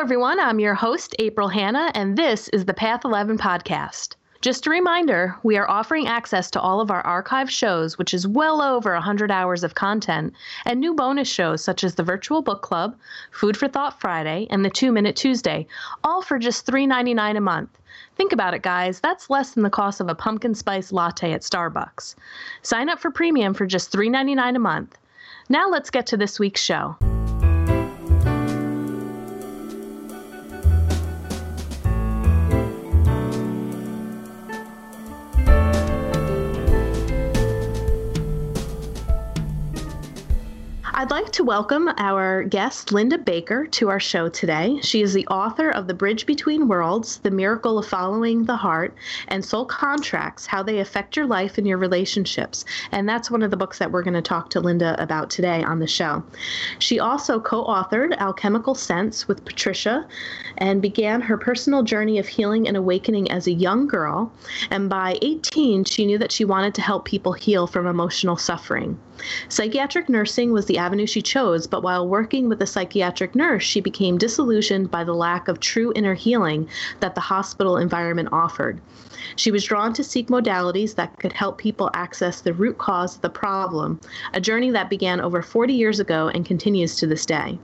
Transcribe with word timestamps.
everyone. 0.00 0.40
I'm 0.40 0.58
your 0.58 0.72
host, 0.72 1.14
April 1.18 1.48
Hanna, 1.48 1.90
and 1.94 2.16
this 2.16 2.48
is 2.48 2.64
the 2.64 2.72
Path 2.72 3.04
11 3.04 3.36
podcast. 3.36 4.14
Just 4.40 4.66
a 4.66 4.70
reminder, 4.70 5.36
we 5.42 5.58
are 5.58 5.68
offering 5.68 6.06
access 6.06 6.50
to 6.52 6.60
all 6.60 6.80
of 6.80 6.90
our 6.90 7.02
archive 7.02 7.50
shows, 7.50 7.98
which 7.98 8.14
is 8.14 8.26
well 8.26 8.62
over 8.62 8.94
100 8.94 9.30
hours 9.30 9.62
of 9.62 9.74
content, 9.74 10.32
and 10.64 10.80
new 10.80 10.94
bonus 10.94 11.28
shows 11.28 11.62
such 11.62 11.84
as 11.84 11.96
the 11.96 12.02
Virtual 12.02 12.40
Book 12.40 12.62
Club, 12.62 12.96
Food 13.30 13.58
for 13.58 13.68
Thought 13.68 14.00
Friday, 14.00 14.46
and 14.48 14.64
the 14.64 14.70
2 14.70 14.90
Minute 14.90 15.16
Tuesday, 15.16 15.66
all 16.02 16.22
for 16.22 16.38
just 16.38 16.66
$3.99 16.66 17.36
a 17.36 17.40
month. 17.42 17.78
Think 18.16 18.32
about 18.32 18.54
it, 18.54 18.62
guys. 18.62 19.00
That's 19.00 19.28
less 19.28 19.52
than 19.52 19.64
the 19.64 19.68
cost 19.68 20.00
of 20.00 20.08
a 20.08 20.14
pumpkin 20.14 20.54
spice 20.54 20.92
latte 20.92 21.34
at 21.34 21.42
Starbucks. 21.42 22.14
Sign 22.62 22.88
up 22.88 23.00
for 23.00 23.10
premium 23.10 23.52
for 23.52 23.66
just 23.66 23.92
$3.99 23.92 24.56
a 24.56 24.60
month. 24.60 24.96
Now 25.50 25.68
let's 25.68 25.90
get 25.90 26.06
to 26.06 26.16
this 26.16 26.40
week's 26.40 26.62
show. 26.62 26.96
I'd 41.00 41.10
like 41.10 41.32
to 41.32 41.44
welcome 41.44 41.90
our 41.96 42.44
guest, 42.44 42.92
Linda 42.92 43.16
Baker, 43.16 43.66
to 43.68 43.88
our 43.88 43.98
show 43.98 44.28
today. 44.28 44.80
She 44.82 45.00
is 45.00 45.14
the 45.14 45.26
author 45.28 45.70
of 45.70 45.86
The 45.86 45.94
Bridge 45.94 46.26
Between 46.26 46.68
Worlds 46.68 47.20
The 47.20 47.30
Miracle 47.30 47.78
of 47.78 47.86
Following 47.86 48.44
the 48.44 48.56
Heart 48.56 48.94
and 49.28 49.42
Soul 49.42 49.64
Contracts 49.64 50.44
How 50.44 50.62
They 50.62 50.78
Affect 50.78 51.16
Your 51.16 51.24
Life 51.24 51.56
and 51.56 51.66
Your 51.66 51.78
Relationships. 51.78 52.66
And 52.92 53.08
that's 53.08 53.30
one 53.30 53.42
of 53.42 53.50
the 53.50 53.56
books 53.56 53.78
that 53.78 53.90
we're 53.90 54.02
going 54.02 54.12
to 54.12 54.20
talk 54.20 54.50
to 54.50 54.60
Linda 54.60 54.94
about 55.02 55.30
today 55.30 55.62
on 55.62 55.78
the 55.78 55.86
show. 55.86 56.22
She 56.80 57.00
also 57.00 57.40
co 57.40 57.64
authored 57.64 58.18
Alchemical 58.18 58.74
Sense 58.74 59.26
with 59.26 59.46
Patricia 59.46 60.06
and 60.58 60.82
began 60.82 61.22
her 61.22 61.38
personal 61.38 61.82
journey 61.82 62.18
of 62.18 62.28
healing 62.28 62.68
and 62.68 62.76
awakening 62.76 63.30
as 63.30 63.46
a 63.46 63.52
young 63.52 63.86
girl. 63.86 64.30
And 64.70 64.90
by 64.90 65.16
18, 65.22 65.86
she 65.86 66.04
knew 66.04 66.18
that 66.18 66.30
she 66.30 66.44
wanted 66.44 66.74
to 66.74 66.82
help 66.82 67.06
people 67.06 67.32
heal 67.32 67.66
from 67.66 67.86
emotional 67.86 68.36
suffering. 68.36 68.98
Psychiatric 69.50 70.08
nursing 70.08 70.50
was 70.50 70.64
the 70.64 70.78
avenue 70.78 71.06
she 71.06 71.20
chose, 71.20 71.66
but 71.66 71.82
while 71.82 72.08
working 72.08 72.48
with 72.48 72.62
a 72.62 72.66
psychiatric 72.66 73.34
nurse, 73.34 73.62
she 73.62 73.80
became 73.80 74.16
disillusioned 74.16 74.90
by 74.90 75.04
the 75.04 75.14
lack 75.14 75.46
of 75.46 75.60
true 75.60 75.92
inner 75.94 76.14
healing 76.14 76.66
that 77.00 77.14
the 77.14 77.20
hospital 77.20 77.76
environment 77.76 78.30
offered. 78.32 78.80
She 79.36 79.50
was 79.50 79.64
drawn 79.64 79.92
to 79.92 80.02
seek 80.02 80.28
modalities 80.28 80.94
that 80.94 81.18
could 81.18 81.34
help 81.34 81.58
people 81.58 81.90
access 81.92 82.40
the 82.40 82.54
root 82.54 82.78
cause 82.78 83.16
of 83.16 83.20
the 83.22 83.28
problem, 83.28 84.00
a 84.32 84.40
journey 84.40 84.70
that 84.70 84.88
began 84.88 85.20
over 85.20 85.42
40 85.42 85.74
years 85.74 86.00
ago 86.00 86.28
and 86.28 86.46
continues 86.46 86.96
to 86.96 87.06
this 87.06 87.26
day. 87.26 87.58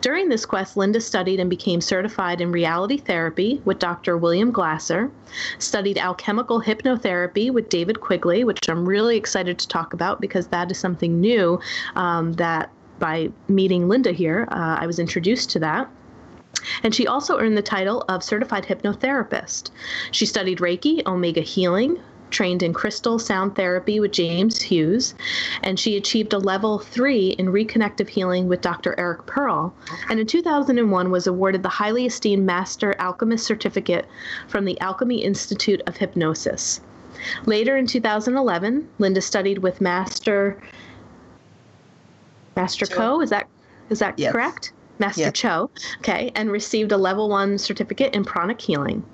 During 0.00 0.28
this 0.28 0.46
quest, 0.46 0.76
Linda 0.76 1.00
studied 1.00 1.40
and 1.40 1.50
became 1.50 1.80
certified 1.80 2.40
in 2.40 2.52
reality 2.52 2.98
therapy 2.98 3.60
with 3.64 3.78
Dr. 3.78 4.16
William 4.16 4.50
Glasser, 4.50 5.10
studied 5.58 5.98
alchemical 5.98 6.62
hypnotherapy 6.62 7.50
with 7.50 7.68
David 7.68 8.00
Quigley, 8.00 8.44
which 8.44 8.68
I'm 8.68 8.86
really 8.88 9.16
excited 9.16 9.58
to 9.58 9.68
talk 9.68 9.92
about 9.92 10.20
because 10.20 10.48
that 10.48 10.70
is 10.70 10.78
something 10.78 11.20
new 11.20 11.60
um, 11.94 12.34
that 12.34 12.70
by 12.98 13.30
meeting 13.48 13.88
Linda 13.88 14.12
here, 14.12 14.48
uh, 14.50 14.76
I 14.80 14.86
was 14.86 14.98
introduced 14.98 15.50
to 15.50 15.58
that. 15.60 15.90
And 16.82 16.94
she 16.94 17.06
also 17.06 17.38
earned 17.38 17.56
the 17.56 17.62
title 17.62 18.04
of 18.08 18.24
Certified 18.24 18.64
Hypnotherapist. 18.64 19.70
She 20.10 20.26
studied 20.26 20.58
Reiki, 20.58 21.06
Omega 21.06 21.42
Healing, 21.42 22.00
trained 22.30 22.62
in 22.62 22.72
crystal 22.72 23.18
sound 23.18 23.54
therapy 23.54 24.00
with 24.00 24.12
James 24.12 24.60
Hughes, 24.62 25.14
and 25.62 25.78
she 25.78 25.96
achieved 25.96 26.32
a 26.32 26.38
level 26.38 26.78
three 26.78 27.28
in 27.30 27.46
reconnective 27.46 28.08
healing 28.08 28.48
with 28.48 28.60
Dr. 28.60 28.94
Eric 28.98 29.26
Pearl. 29.26 29.74
And 30.08 30.20
in 30.20 30.26
2001 30.26 31.10
was 31.10 31.26
awarded 31.26 31.62
the 31.62 31.68
highly 31.68 32.06
esteemed 32.06 32.44
Master 32.44 32.94
Alchemist 32.98 33.46
Certificate 33.46 34.06
from 34.48 34.64
the 34.64 34.78
Alchemy 34.80 35.22
Institute 35.22 35.82
of 35.86 35.96
Hypnosis. 35.96 36.80
Later 37.46 37.76
in 37.76 37.86
2011, 37.86 38.88
Linda 38.98 39.20
studied 39.20 39.58
with 39.58 39.80
Master 39.80 40.60
Master 42.54 42.86
Co. 42.86 43.20
Is 43.20 43.30
that 43.30 43.46
is 43.90 43.98
that 44.00 44.18
yes. 44.18 44.32
correct? 44.32 44.72
Master 44.98 45.22
yeah. 45.22 45.30
Choa, 45.30 45.68
okay, 45.98 46.32
and 46.34 46.50
received 46.50 46.92
a 46.92 46.96
level 46.96 47.28
one 47.28 47.58
certificate 47.58 48.14
in 48.14 48.24
pranic 48.24 48.60
healing. 48.60 49.04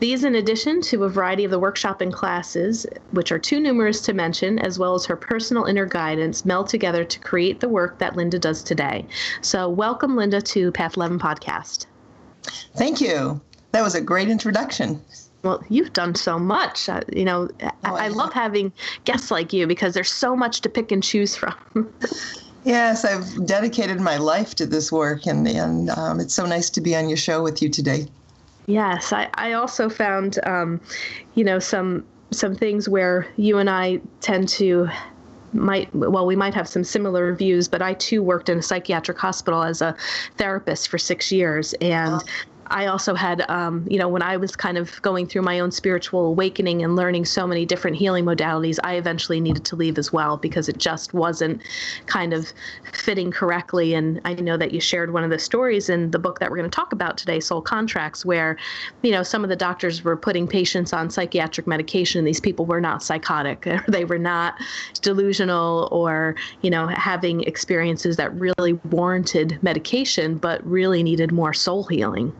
These, 0.00 0.24
in 0.24 0.34
addition 0.34 0.80
to 0.82 1.04
a 1.04 1.08
variety 1.08 1.44
of 1.44 1.50
the 1.50 1.58
workshop 1.58 2.00
and 2.00 2.12
classes, 2.12 2.86
which 3.12 3.32
are 3.32 3.38
too 3.38 3.58
numerous 3.58 4.00
to 4.02 4.12
mention, 4.12 4.58
as 4.58 4.78
well 4.78 4.94
as 4.94 5.06
her 5.06 5.16
personal 5.16 5.64
inner 5.64 5.86
guidance, 5.86 6.44
meld 6.44 6.68
together 6.68 7.04
to 7.04 7.18
create 7.20 7.60
the 7.60 7.68
work 7.68 7.98
that 7.98 8.16
Linda 8.16 8.38
does 8.38 8.62
today. 8.62 9.06
So, 9.40 9.68
welcome, 9.68 10.16
Linda, 10.16 10.40
to 10.42 10.70
Path 10.72 10.96
11 10.96 11.18
podcast. 11.18 11.86
Thank 12.76 13.00
you. 13.00 13.40
That 13.72 13.82
was 13.82 13.94
a 13.94 14.00
great 14.00 14.28
introduction. 14.28 15.02
Well, 15.42 15.62
you've 15.68 15.92
done 15.92 16.14
so 16.14 16.38
much. 16.38 16.88
Uh, 16.88 17.02
you 17.12 17.24
know, 17.24 17.48
oh, 17.62 17.70
I, 17.84 18.06
I 18.06 18.08
love 18.08 18.32
having 18.32 18.72
guests 19.04 19.30
like 19.30 19.52
you 19.52 19.66
because 19.66 19.94
there's 19.94 20.10
so 20.10 20.36
much 20.36 20.60
to 20.62 20.68
pick 20.68 20.90
and 20.92 21.02
choose 21.02 21.36
from. 21.36 21.54
Yes, 22.66 23.04
I've 23.04 23.46
dedicated 23.46 24.00
my 24.00 24.16
life 24.16 24.56
to 24.56 24.66
this 24.66 24.90
work, 24.90 25.26
and, 25.26 25.46
and 25.46 25.88
um, 25.90 26.18
it's 26.18 26.34
so 26.34 26.44
nice 26.44 26.68
to 26.70 26.80
be 26.80 26.96
on 26.96 27.08
your 27.08 27.16
show 27.16 27.40
with 27.40 27.62
you 27.62 27.68
today. 27.68 28.08
Yes, 28.66 29.12
I, 29.12 29.28
I 29.34 29.52
also 29.52 29.88
found, 29.88 30.40
um, 30.44 30.80
you 31.36 31.44
know, 31.44 31.60
some 31.60 32.04
some 32.32 32.56
things 32.56 32.88
where 32.88 33.28
you 33.36 33.58
and 33.58 33.70
I 33.70 34.00
tend 34.20 34.48
to 34.48 34.88
might 35.52 35.94
well 35.94 36.26
we 36.26 36.34
might 36.34 36.54
have 36.54 36.68
some 36.68 36.82
similar 36.84 37.32
views 37.32 37.66
but 37.68 37.80
i 37.80 37.94
too 37.94 38.22
worked 38.22 38.48
in 38.48 38.58
a 38.58 38.62
psychiatric 38.62 39.16
hospital 39.16 39.62
as 39.62 39.80
a 39.80 39.96
therapist 40.36 40.88
for 40.88 40.98
six 40.98 41.32
years 41.32 41.72
and 41.74 42.20
I 42.68 42.86
also 42.86 43.14
had, 43.14 43.48
um, 43.50 43.86
you 43.88 43.98
know, 43.98 44.08
when 44.08 44.22
I 44.22 44.36
was 44.36 44.56
kind 44.56 44.76
of 44.76 45.00
going 45.02 45.26
through 45.26 45.42
my 45.42 45.60
own 45.60 45.70
spiritual 45.70 46.26
awakening 46.26 46.82
and 46.82 46.96
learning 46.96 47.24
so 47.24 47.46
many 47.46 47.64
different 47.64 47.96
healing 47.96 48.24
modalities, 48.24 48.78
I 48.82 48.94
eventually 48.94 49.40
needed 49.40 49.64
to 49.66 49.76
leave 49.76 49.98
as 49.98 50.12
well 50.12 50.36
because 50.36 50.68
it 50.68 50.78
just 50.78 51.14
wasn't 51.14 51.62
kind 52.06 52.32
of 52.32 52.52
fitting 52.92 53.30
correctly. 53.30 53.94
And 53.94 54.20
I 54.24 54.34
know 54.34 54.56
that 54.56 54.72
you 54.72 54.80
shared 54.80 55.12
one 55.12 55.24
of 55.24 55.30
the 55.30 55.38
stories 55.38 55.88
in 55.88 56.10
the 56.10 56.18
book 56.18 56.38
that 56.40 56.50
we're 56.50 56.56
going 56.56 56.70
to 56.70 56.74
talk 56.74 56.92
about 56.92 57.16
today, 57.16 57.40
Soul 57.40 57.62
Contracts, 57.62 58.24
where, 58.24 58.56
you 59.02 59.12
know, 59.12 59.22
some 59.22 59.44
of 59.44 59.50
the 59.50 59.56
doctors 59.56 60.02
were 60.02 60.16
putting 60.16 60.48
patients 60.48 60.92
on 60.92 61.10
psychiatric 61.10 61.66
medication. 61.66 62.18
And 62.20 62.28
these 62.28 62.40
people 62.40 62.66
were 62.66 62.80
not 62.80 63.02
psychotic, 63.02 63.68
they 63.88 64.04
were 64.04 64.18
not 64.18 64.54
delusional 65.02 65.88
or, 65.92 66.34
you 66.62 66.70
know, 66.70 66.86
having 66.88 67.42
experiences 67.42 68.16
that 68.16 68.34
really 68.34 68.74
warranted 68.90 69.58
medication, 69.62 70.38
but 70.38 70.66
really 70.66 71.02
needed 71.02 71.32
more 71.32 71.52
soul 71.52 71.84
healing. 71.84 72.32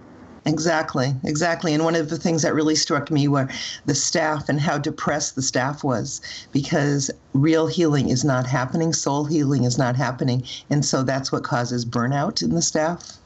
Exactly, 0.46 1.12
exactly. 1.24 1.74
And 1.74 1.84
one 1.84 1.96
of 1.96 2.08
the 2.08 2.16
things 2.16 2.42
that 2.42 2.54
really 2.54 2.76
struck 2.76 3.10
me 3.10 3.26
were 3.26 3.48
the 3.84 3.96
staff 3.96 4.48
and 4.48 4.60
how 4.60 4.78
depressed 4.78 5.34
the 5.34 5.42
staff 5.42 5.82
was 5.82 6.20
because 6.52 7.10
real 7.32 7.66
healing 7.66 8.10
is 8.10 8.24
not 8.24 8.46
happening, 8.46 8.92
soul 8.92 9.24
healing 9.24 9.64
is 9.64 9.76
not 9.76 9.96
happening. 9.96 10.44
And 10.70 10.84
so 10.84 11.02
that's 11.02 11.32
what 11.32 11.42
causes 11.42 11.84
burnout 11.84 12.42
in 12.42 12.50
the 12.50 12.62
staff. 12.62 13.18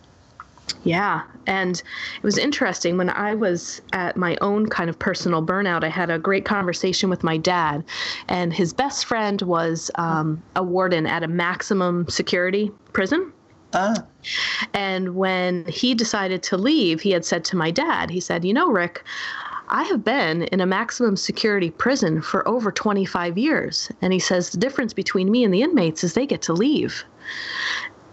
Yeah. 0.82 1.22
And 1.46 1.76
it 1.76 2.22
was 2.22 2.38
interesting 2.38 2.96
when 2.96 3.10
I 3.10 3.34
was 3.34 3.82
at 3.92 4.16
my 4.16 4.38
own 4.40 4.66
kind 4.66 4.88
of 4.88 4.98
personal 4.98 5.44
burnout. 5.44 5.84
I 5.84 5.88
had 5.88 6.08
a 6.08 6.18
great 6.18 6.46
conversation 6.46 7.10
with 7.10 7.22
my 7.22 7.36
dad, 7.36 7.84
and 8.28 8.52
his 8.52 8.72
best 8.72 9.04
friend 9.04 9.42
was 9.42 9.90
um, 9.96 10.42
a 10.56 10.62
warden 10.62 11.06
at 11.06 11.22
a 11.22 11.28
maximum 11.28 12.08
security 12.08 12.70
prison. 12.92 13.32
Ah. 13.72 14.04
And 14.74 15.14
when 15.14 15.64
he 15.66 15.94
decided 15.94 16.42
to 16.44 16.56
leave, 16.56 17.00
he 17.00 17.10
had 17.10 17.24
said 17.24 17.44
to 17.46 17.56
my 17.56 17.70
dad, 17.70 18.10
he 18.10 18.20
said, 18.20 18.44
You 18.44 18.52
know, 18.52 18.70
Rick, 18.70 19.04
I 19.68 19.84
have 19.84 20.04
been 20.04 20.42
in 20.44 20.60
a 20.60 20.66
maximum 20.66 21.16
security 21.16 21.70
prison 21.70 22.20
for 22.20 22.46
over 22.46 22.72
25 22.72 23.38
years. 23.38 23.90
And 24.02 24.12
he 24.12 24.18
says, 24.18 24.50
The 24.50 24.58
difference 24.58 24.92
between 24.92 25.30
me 25.30 25.44
and 25.44 25.54
the 25.54 25.62
inmates 25.62 26.04
is 26.04 26.14
they 26.14 26.26
get 26.26 26.42
to 26.42 26.52
leave. 26.52 27.04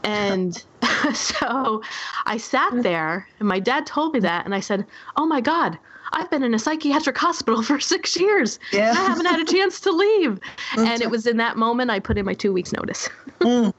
And 0.03 0.63
so 1.13 1.81
I 2.25 2.37
sat 2.37 2.71
there, 2.83 3.27
and 3.39 3.47
my 3.47 3.59
dad 3.59 3.85
told 3.85 4.13
me 4.13 4.19
that, 4.21 4.45
and 4.45 4.53
I 4.53 4.59
said, 4.59 4.85
Oh 5.15 5.25
my 5.25 5.41
God, 5.41 5.77
I've 6.13 6.29
been 6.29 6.43
in 6.43 6.53
a 6.53 6.59
psychiatric 6.59 7.17
hospital 7.17 7.61
for 7.63 7.79
six 7.79 8.15
years. 8.15 8.59
Yeah. 8.71 8.91
I 8.91 9.03
haven't 9.03 9.25
had 9.25 9.39
a 9.39 9.45
chance 9.45 9.79
to 9.81 9.91
leave. 9.91 10.39
and 10.77 11.01
it 11.01 11.09
was 11.09 11.25
in 11.27 11.37
that 11.37 11.57
moment 11.57 11.91
I 11.91 11.99
put 11.99 12.17
in 12.17 12.25
my 12.25 12.33
two 12.33 12.53
weeks' 12.53 12.71
notice. 12.71 13.09
mm. 13.39 13.73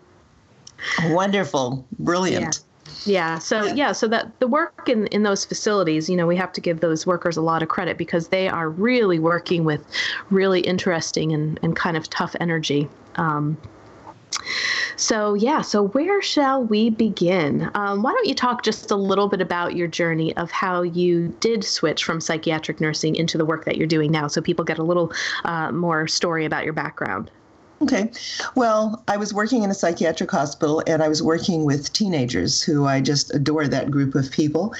Wonderful. 1.06 1.86
Brilliant. 1.98 2.60
Yeah. 3.04 3.32
yeah. 3.32 3.38
So 3.38 3.64
yeah. 3.64 3.92
so 3.92 4.08
that 4.08 4.38
the 4.40 4.46
work 4.46 4.88
in 4.88 5.06
in 5.08 5.22
those 5.22 5.44
facilities, 5.44 6.08
you 6.08 6.16
know, 6.16 6.26
we 6.26 6.36
have 6.36 6.52
to 6.52 6.60
give 6.60 6.80
those 6.80 7.06
workers 7.06 7.36
a 7.36 7.42
lot 7.42 7.62
of 7.62 7.68
credit 7.68 7.98
because 7.98 8.28
they 8.28 8.48
are 8.48 8.68
really 8.70 9.18
working 9.18 9.64
with 9.64 9.84
really 10.30 10.60
interesting 10.60 11.32
and, 11.32 11.58
and 11.62 11.76
kind 11.76 11.96
of 11.96 12.08
tough 12.10 12.34
energy. 12.40 12.88
Um, 13.16 13.56
so, 14.96 15.34
yeah, 15.34 15.62
so 15.62 15.88
where 15.88 16.20
shall 16.20 16.64
we 16.64 16.90
begin? 16.90 17.70
Um, 17.74 18.02
why 18.02 18.12
don't 18.12 18.26
you 18.26 18.34
talk 18.34 18.62
just 18.62 18.90
a 18.90 18.96
little 18.96 19.28
bit 19.28 19.40
about 19.40 19.76
your 19.76 19.86
journey 19.86 20.36
of 20.36 20.50
how 20.50 20.82
you 20.82 21.28
did 21.40 21.62
switch 21.64 22.04
from 22.04 22.20
psychiatric 22.20 22.80
nursing 22.80 23.14
into 23.14 23.38
the 23.38 23.44
work 23.44 23.64
that 23.64 23.76
you're 23.76 23.86
doing 23.86 24.10
now 24.10 24.26
so 24.26 24.40
people 24.40 24.64
get 24.64 24.78
a 24.78 24.82
little 24.82 25.12
uh, 25.44 25.70
more 25.70 26.08
story 26.08 26.44
about 26.44 26.64
your 26.64 26.72
background? 26.72 27.30
Okay. 27.80 28.10
Well, 28.56 29.02
I 29.06 29.16
was 29.16 29.32
working 29.32 29.62
in 29.62 29.70
a 29.70 29.74
psychiatric 29.74 30.30
hospital 30.30 30.82
and 30.86 31.02
I 31.02 31.08
was 31.08 31.22
working 31.22 31.64
with 31.64 31.92
teenagers 31.92 32.60
who 32.60 32.86
I 32.86 33.00
just 33.00 33.32
adore 33.34 33.68
that 33.68 33.90
group 33.90 34.14
of 34.14 34.30
people 34.32 34.74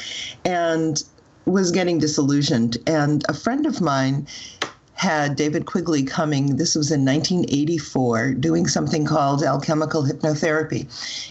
and 0.45 1.03
was 1.45 1.71
getting 1.71 1.99
disillusioned. 1.99 2.77
And 2.87 3.25
a 3.29 3.35
friend 3.35 3.67
of 3.67 3.81
mine 3.81 4.27
had 4.99 5.37
David 5.37 5.65
Quigley 5.65 6.03
coming, 6.03 6.57
this 6.57 6.75
was 6.75 6.91
in 6.91 7.05
1984, 7.05 8.35
doing 8.35 8.67
something 8.67 9.05
called 9.05 9.45
alchemical 9.45 10.03
hypnotherapy. 10.03 10.89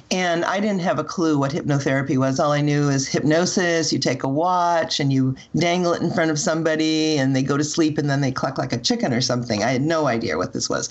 And 0.10 0.46
I 0.46 0.62
didn't 0.62 0.80
have 0.80 1.00
a 1.00 1.04
clue 1.04 1.38
what 1.38 1.52
hypnotherapy 1.52 2.18
was. 2.18 2.40
All 2.40 2.54
I 2.54 2.62
knew 2.62 2.88
is 2.88 3.10
hypnosis. 3.10 3.92
You 3.92 4.00
take 4.00 4.24
a 4.24 4.30
watch 4.30 5.02
and 5.02 5.12
you 5.12 5.36
dangle 5.58 5.92
it 5.92 6.02
in 6.02 6.14
front 6.14 6.32
of 6.32 6.40
somebody 6.40 7.18
and 7.18 7.36
they 7.36 7.44
go 7.44 7.58
to 7.58 7.64
sleep 7.64 7.98
and 7.98 8.10
then 8.10 8.22
they 8.22 8.32
cluck 8.32 8.58
like 8.58 8.72
a 8.72 8.78
chicken 8.78 9.14
or 9.14 9.20
something. 9.20 9.62
I 9.62 9.72
had 9.72 9.82
no 9.82 10.08
idea 10.08 10.38
what 10.38 10.54
this 10.54 10.70
was. 10.70 10.88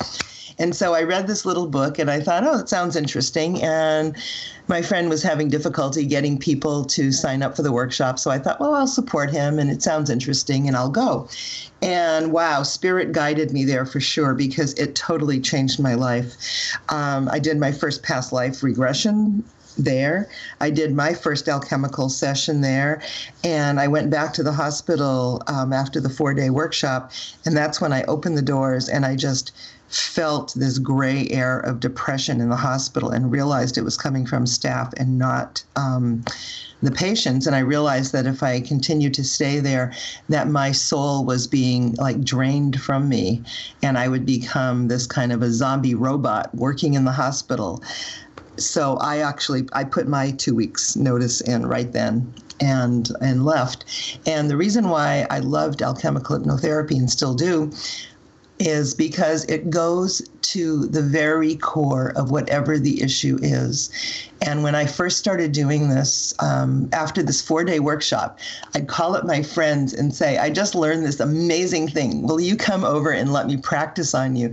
And 0.58 0.74
so 0.74 0.94
I 0.94 1.02
read 1.02 1.26
this 1.26 1.44
little 1.44 1.66
book 1.66 1.98
and 1.98 2.10
I 2.10 2.20
thought, 2.20 2.44
oh, 2.44 2.58
it 2.58 2.68
sounds 2.68 2.96
interesting. 2.96 3.62
And 3.62 4.16
my 4.68 4.82
friend 4.82 5.08
was 5.08 5.22
having 5.22 5.48
difficulty 5.48 6.06
getting 6.06 6.38
people 6.38 6.84
to 6.86 7.12
sign 7.12 7.42
up 7.42 7.54
for 7.56 7.62
the 7.62 7.72
workshop. 7.72 8.18
So 8.18 8.30
I 8.30 8.38
thought, 8.38 8.58
well, 8.58 8.74
I'll 8.74 8.86
support 8.86 9.30
him 9.30 9.58
and 9.58 9.70
it 9.70 9.82
sounds 9.82 10.08
interesting 10.08 10.66
and 10.66 10.76
I'll 10.76 10.90
go. 10.90 11.28
And 11.82 12.32
wow, 12.32 12.62
spirit 12.66 13.12
guided 13.12 13.52
me 13.52 13.64
there 13.64 13.86
for 13.86 14.00
sure 14.00 14.34
because 14.34 14.74
it 14.74 14.94
totally 14.94 15.40
changed 15.40 15.80
my 15.80 15.94
life. 15.94 16.34
Um, 16.88 17.28
I 17.30 17.38
did 17.38 17.58
my 17.58 17.72
first 17.72 18.02
past 18.02 18.32
life 18.32 18.62
regression 18.62 19.44
there. 19.78 20.28
I 20.60 20.70
did 20.70 20.94
my 20.94 21.14
first 21.14 21.48
alchemical 21.48 22.08
session 22.08 22.60
there, 22.60 23.02
and 23.44 23.78
I 23.78 23.88
went 23.88 24.10
back 24.10 24.32
to 24.34 24.42
the 24.42 24.52
hospital 24.52 25.42
um, 25.46 25.72
after 25.72 26.00
the 26.00 26.08
four 26.08 26.34
day 26.34 26.50
workshop, 26.50 27.12
and 27.44 27.56
that's 27.56 27.80
when 27.80 27.92
I 27.92 28.02
opened 28.04 28.38
the 28.38 28.42
doors 28.42 28.88
and 28.88 29.04
I 29.04 29.16
just 29.16 29.52
felt 29.88 30.52
this 30.56 30.78
gray 30.78 31.28
air 31.30 31.60
of 31.60 31.80
depression 31.80 32.40
in 32.40 32.48
the 32.48 32.56
hospital 32.56 33.10
and 33.10 33.30
realized 33.30 33.78
it 33.78 33.84
was 33.84 33.96
coming 33.96 34.26
from 34.26 34.46
staff 34.46 34.92
and 34.96 35.18
not 35.18 35.62
um, 35.76 36.24
the 36.82 36.90
patients. 36.90 37.46
And 37.46 37.56
I 37.56 37.60
realized 37.60 38.12
that 38.12 38.26
if 38.26 38.42
I 38.42 38.60
continued 38.60 39.14
to 39.14 39.24
stay 39.24 39.60
there, 39.60 39.92
that 40.28 40.48
my 40.48 40.72
soul 40.72 41.24
was 41.24 41.46
being 41.46 41.94
like 41.94 42.22
drained 42.22 42.80
from 42.80 43.08
me 43.08 43.42
and 43.82 43.96
I 43.96 44.08
would 44.08 44.26
become 44.26 44.88
this 44.88 45.06
kind 45.06 45.32
of 45.32 45.42
a 45.42 45.50
zombie 45.50 45.94
robot 45.94 46.54
working 46.54 46.94
in 46.94 47.04
the 47.04 47.12
hospital. 47.12 47.82
So 48.58 48.96
I 48.96 49.18
actually 49.18 49.68
I 49.72 49.84
put 49.84 50.08
my 50.08 50.30
two 50.32 50.54
weeks 50.54 50.96
notice 50.96 51.40
in 51.40 51.66
right 51.66 51.92
then 51.92 52.34
and 52.60 53.08
and 53.20 53.44
left. 53.44 54.20
And 54.26 54.50
the 54.50 54.56
reason 54.56 54.88
why 54.88 55.26
I 55.30 55.40
loved 55.40 55.82
alchemical 55.82 56.38
hypnotherapy 56.38 56.96
and 56.96 57.10
still 57.10 57.34
do 57.34 57.70
is 58.58 58.94
because 58.94 59.44
it 59.44 59.68
goes 59.68 60.22
to 60.52 60.86
the 60.86 61.02
very 61.02 61.56
core 61.56 62.12
of 62.16 62.30
whatever 62.30 62.78
the 62.78 63.02
issue 63.02 63.38
is. 63.42 63.90
And 64.42 64.62
when 64.62 64.74
I 64.74 64.84
first 64.84 65.18
started 65.18 65.52
doing 65.52 65.88
this, 65.88 66.34
um, 66.40 66.88
after 66.92 67.22
this 67.22 67.40
four 67.40 67.64
day 67.64 67.80
workshop, 67.80 68.38
I'd 68.74 68.86
call 68.86 69.16
up 69.16 69.24
my 69.24 69.42
friends 69.42 69.94
and 69.94 70.14
say, 70.14 70.36
I 70.36 70.50
just 70.50 70.74
learned 70.74 71.04
this 71.04 71.20
amazing 71.20 71.88
thing. 71.88 72.26
Will 72.26 72.40
you 72.40 72.54
come 72.56 72.84
over 72.84 73.10
and 73.10 73.32
let 73.32 73.46
me 73.46 73.56
practice 73.56 74.14
on 74.14 74.36
you? 74.36 74.52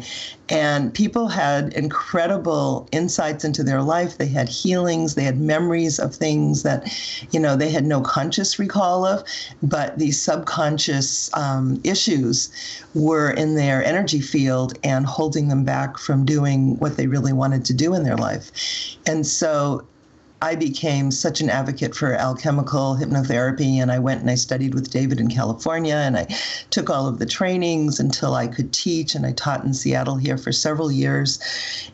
And 0.49 0.93
people 0.93 1.27
had 1.27 1.73
incredible 1.73 2.87
insights 2.91 3.43
into 3.43 3.63
their 3.63 3.81
life. 3.81 4.17
They 4.17 4.27
had 4.27 4.47
healings, 4.49 5.15
they 5.15 5.23
had 5.23 5.39
memories 5.39 5.99
of 5.99 6.15
things 6.15 6.63
that, 6.63 6.87
you 7.31 7.39
know, 7.39 7.55
they 7.55 7.69
had 7.69 7.85
no 7.85 8.01
conscious 8.01 8.59
recall 8.59 9.05
of, 9.05 9.23
but 9.61 9.97
these 9.97 10.21
subconscious 10.21 11.29
um, 11.33 11.81
issues 11.83 12.49
were 12.93 13.31
in 13.31 13.55
their 13.55 13.83
energy 13.83 14.21
field 14.21 14.77
and 14.83 15.05
holding 15.05 15.47
them 15.47 15.63
back 15.63 15.82
from 15.97 16.25
doing 16.25 16.77
what 16.79 16.97
they 16.97 17.07
really 17.07 17.33
wanted 17.33 17.65
to 17.65 17.73
do 17.73 17.93
in 17.93 18.03
their 18.03 18.17
life. 18.17 18.51
And 19.05 19.25
so 19.25 19.85
I 20.43 20.55
became 20.55 21.09
such 21.09 21.39
an 21.39 21.49
advocate 21.49 21.95
for 21.95 22.15
alchemical 22.15 22.97
hypnotherapy, 22.97 23.81
and 23.81 23.89
I 23.89 23.99
went 23.99 24.19
and 24.19 24.29
I 24.29 24.35
studied 24.35 24.73
with 24.73 24.91
David 24.91 25.21
in 25.21 25.29
California, 25.29 25.95
and 25.95 26.17
I 26.17 26.25
took 26.69 26.89
all 26.89 27.07
of 27.07 27.19
the 27.19 27.25
trainings 27.25 27.97
until 27.97 28.33
I 28.33 28.47
could 28.47 28.73
teach, 28.73 29.15
and 29.15 29.25
I 29.25 29.31
taught 29.31 29.63
in 29.63 29.73
Seattle 29.73 30.17
here 30.17 30.37
for 30.37 30.51
several 30.51 30.91
years, 30.91 31.39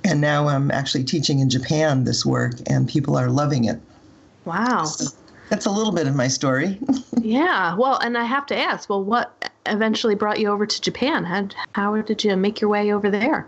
and 0.04 0.20
now 0.20 0.48
I'm 0.48 0.72
actually 0.72 1.04
teaching 1.04 1.42
in 1.42 1.50
Japan 1.52 2.06
this 2.06 2.26
work, 2.26 2.54
and 2.66 2.90
people 2.90 3.16
are 3.16 3.30
loving 3.30 3.66
it. 3.66 3.80
Wow. 4.46 4.86
So 4.86 5.16
that's 5.50 5.68
a 5.68 5.72
little 5.72 5.94
bit 5.94 6.08
of 6.08 6.16
my 6.16 6.28
story. 6.28 6.80
yeah. 7.22 7.76
Well, 7.76 8.00
and 8.00 8.18
I 8.18 8.24
have 8.24 8.48
to 8.48 8.58
ask, 8.58 8.90
well, 8.90 9.04
what 9.04 9.52
eventually 9.68 10.16
brought 10.16 10.40
you 10.40 10.50
over 10.50 10.66
to 10.66 10.82
Japan? 10.82 11.24
How, 11.24 11.50
how 11.74 12.02
did 12.02 12.24
you 12.24 12.36
make 12.36 12.62
your 12.62 12.72
way 12.72 12.92
over 12.92 13.12
there? 13.12 13.46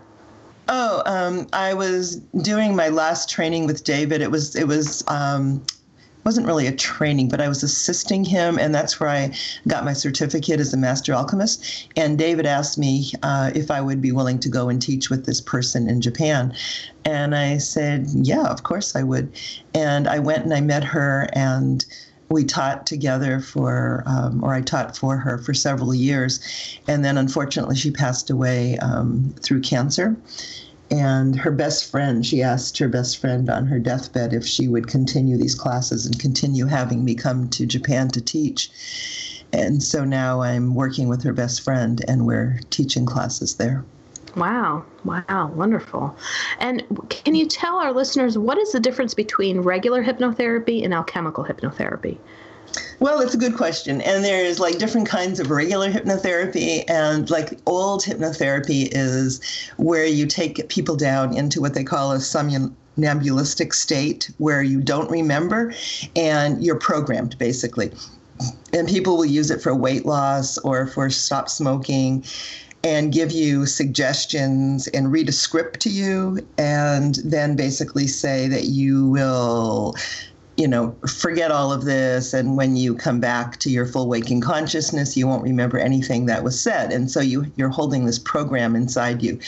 Oh, 0.68 1.02
um, 1.06 1.46
I 1.52 1.74
was 1.74 2.16
doing 2.42 2.76
my 2.76 2.88
last 2.88 3.28
training 3.28 3.66
with 3.66 3.84
David. 3.84 4.20
It 4.22 4.30
was 4.30 4.54
it 4.54 4.66
was 4.68 5.02
um, 5.08 5.64
wasn't 6.24 6.46
really 6.46 6.66
a 6.66 6.72
training, 6.72 7.28
but 7.28 7.40
I 7.40 7.48
was 7.48 7.62
assisting 7.62 8.24
him, 8.24 8.58
and 8.58 8.74
that's 8.74 9.00
where 9.00 9.08
I 9.08 9.34
got 9.66 9.84
my 9.84 9.92
certificate 9.92 10.60
as 10.60 10.72
a 10.72 10.76
master 10.76 11.12
alchemist. 11.14 11.88
And 11.96 12.16
David 12.16 12.46
asked 12.46 12.78
me 12.78 13.12
uh, 13.22 13.50
if 13.54 13.70
I 13.70 13.80
would 13.80 14.00
be 14.00 14.12
willing 14.12 14.38
to 14.40 14.48
go 14.48 14.68
and 14.68 14.80
teach 14.80 15.10
with 15.10 15.26
this 15.26 15.40
person 15.40 15.88
in 15.88 16.00
Japan, 16.00 16.54
and 17.04 17.34
I 17.34 17.58
said, 17.58 18.06
"Yeah, 18.14 18.46
of 18.46 18.62
course 18.62 18.94
I 18.94 19.02
would." 19.02 19.32
And 19.74 20.06
I 20.06 20.20
went 20.20 20.44
and 20.44 20.54
I 20.54 20.60
met 20.60 20.84
her 20.84 21.28
and 21.32 21.84
we 22.32 22.44
taught 22.44 22.86
together 22.86 23.40
for, 23.40 24.02
um, 24.06 24.42
or 24.42 24.54
I 24.54 24.60
taught 24.60 24.96
for 24.96 25.16
her 25.18 25.38
for 25.38 25.54
several 25.54 25.94
years. 25.94 26.40
And 26.88 27.04
then 27.04 27.18
unfortunately, 27.18 27.76
she 27.76 27.90
passed 27.90 28.30
away 28.30 28.78
um, 28.78 29.34
through 29.40 29.60
cancer. 29.60 30.16
And 30.90 31.36
her 31.36 31.50
best 31.50 31.90
friend, 31.90 32.24
she 32.24 32.42
asked 32.42 32.76
her 32.78 32.88
best 32.88 33.18
friend 33.18 33.48
on 33.48 33.66
her 33.66 33.78
deathbed 33.78 34.34
if 34.34 34.44
she 34.44 34.68
would 34.68 34.88
continue 34.88 35.38
these 35.38 35.54
classes 35.54 36.04
and 36.04 36.18
continue 36.18 36.66
having 36.66 37.04
me 37.04 37.14
come 37.14 37.48
to 37.50 37.64
Japan 37.64 38.08
to 38.08 38.20
teach. 38.20 38.70
And 39.52 39.82
so 39.82 40.04
now 40.04 40.42
I'm 40.42 40.74
working 40.74 41.08
with 41.08 41.22
her 41.22 41.32
best 41.32 41.62
friend 41.62 42.02
and 42.08 42.26
we're 42.26 42.60
teaching 42.70 43.06
classes 43.06 43.56
there. 43.56 43.84
Wow. 44.36 44.84
Wow. 45.04 45.52
Wonderful. 45.54 46.16
And 46.58 46.84
can 47.10 47.34
you 47.34 47.46
tell 47.46 47.76
our 47.76 47.92
listeners 47.92 48.38
what 48.38 48.58
is 48.58 48.72
the 48.72 48.80
difference 48.80 49.14
between 49.14 49.60
regular 49.60 50.02
hypnotherapy 50.02 50.84
and 50.84 50.94
alchemical 50.94 51.44
hypnotherapy? 51.44 52.18
Well, 53.00 53.20
it's 53.20 53.34
a 53.34 53.38
good 53.38 53.56
question. 53.56 54.00
And 54.00 54.24
there's 54.24 54.58
like 54.58 54.78
different 54.78 55.08
kinds 55.08 55.40
of 55.40 55.50
regular 55.50 55.90
hypnotherapy. 55.90 56.84
And 56.88 57.28
like 57.28 57.58
old 57.66 58.02
hypnotherapy 58.02 58.88
is 58.92 59.40
where 59.76 60.06
you 60.06 60.26
take 60.26 60.68
people 60.68 60.96
down 60.96 61.36
into 61.36 61.60
what 61.60 61.74
they 61.74 61.84
call 61.84 62.12
a 62.12 62.20
somnambulistic 62.20 63.74
state 63.74 64.30
where 64.38 64.62
you 64.62 64.80
don't 64.80 65.10
remember 65.10 65.74
and 66.16 66.64
you're 66.64 66.78
programmed 66.78 67.36
basically. 67.38 67.92
And 68.72 68.88
people 68.88 69.16
will 69.16 69.26
use 69.26 69.50
it 69.50 69.60
for 69.60 69.74
weight 69.74 70.06
loss 70.06 70.56
or 70.58 70.86
for 70.86 71.10
stop 71.10 71.48
smoking 71.48 72.24
and 72.84 73.12
give 73.12 73.30
you 73.30 73.64
suggestions 73.66 74.88
and 74.88 75.12
read 75.12 75.28
a 75.28 75.32
script 75.32 75.80
to 75.80 75.90
you 75.90 76.38
and 76.58 77.16
then 77.24 77.54
basically 77.54 78.06
say 78.06 78.48
that 78.48 78.64
you 78.64 79.08
will 79.08 79.94
you 80.56 80.68
know, 80.68 80.94
forget 81.08 81.50
all 81.50 81.72
of 81.72 81.84
this. 81.84 82.34
And 82.34 82.56
when 82.56 82.76
you 82.76 82.94
come 82.94 83.20
back 83.20 83.58
to 83.60 83.70
your 83.70 83.86
full 83.86 84.06
waking 84.06 84.42
consciousness, 84.42 85.16
you 85.16 85.26
won't 85.26 85.42
remember 85.42 85.78
anything 85.78 86.26
that 86.26 86.44
was 86.44 86.60
said. 86.60 86.92
And 86.92 87.10
so 87.10 87.20
you, 87.20 87.50
you're 87.56 87.70
holding 87.70 88.04
this 88.04 88.18
program 88.18 88.76
inside 88.76 89.22
you. 89.22 89.38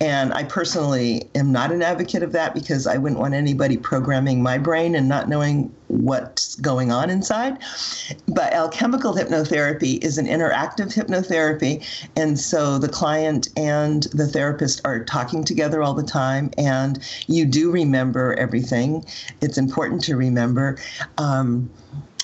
And 0.00 0.34
I 0.34 0.44
personally 0.44 1.28
am 1.34 1.50
not 1.50 1.72
an 1.72 1.82
advocate 1.82 2.22
of 2.22 2.32
that 2.32 2.54
because 2.54 2.86
I 2.86 2.98
wouldn't 2.98 3.20
want 3.20 3.34
anybody 3.34 3.78
programming 3.78 4.42
my 4.42 4.58
brain 4.58 4.94
and 4.94 5.08
not 5.08 5.28
knowing 5.28 5.74
what's 5.90 6.54
going 6.56 6.92
on 6.92 7.10
inside. 7.10 7.58
But 8.28 8.52
alchemical 8.52 9.14
hypnotherapy 9.14 10.02
is 10.02 10.18
an 10.18 10.26
interactive 10.26 10.94
hypnotherapy. 10.94 11.84
And 12.16 12.38
so 12.38 12.78
the 12.78 12.88
client 12.88 13.48
and 13.56 14.04
the 14.12 14.26
therapist 14.26 14.80
are 14.84 15.04
talking 15.04 15.44
together 15.44 15.82
all 15.82 15.94
the 15.94 16.02
time, 16.02 16.50
and 16.56 16.98
you 17.26 17.44
do 17.44 17.70
remember 17.70 18.34
everything. 18.34 19.04
It's 19.40 19.58
important 19.58 20.02
to 20.04 20.16
remember. 20.16 20.78
Um, 21.18 21.70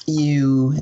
you 0.06 0.74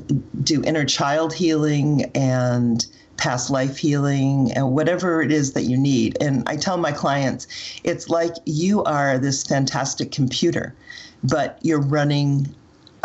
do 0.43 0.63
inner 0.63 0.85
child 0.85 1.33
healing 1.33 2.11
and 2.13 2.85
past 3.17 3.49
life 3.49 3.77
healing 3.77 4.51
and 4.51 4.71
whatever 4.71 5.21
it 5.21 5.31
is 5.31 5.53
that 5.53 5.63
you 5.63 5.77
need. 5.77 6.17
And 6.21 6.43
I 6.47 6.57
tell 6.57 6.77
my 6.77 6.91
clients, 6.91 7.47
it's 7.83 8.09
like 8.09 8.35
you 8.45 8.83
are 8.83 9.17
this 9.17 9.43
fantastic 9.43 10.11
computer, 10.11 10.75
but 11.23 11.57
you're 11.61 11.81
running 11.81 12.53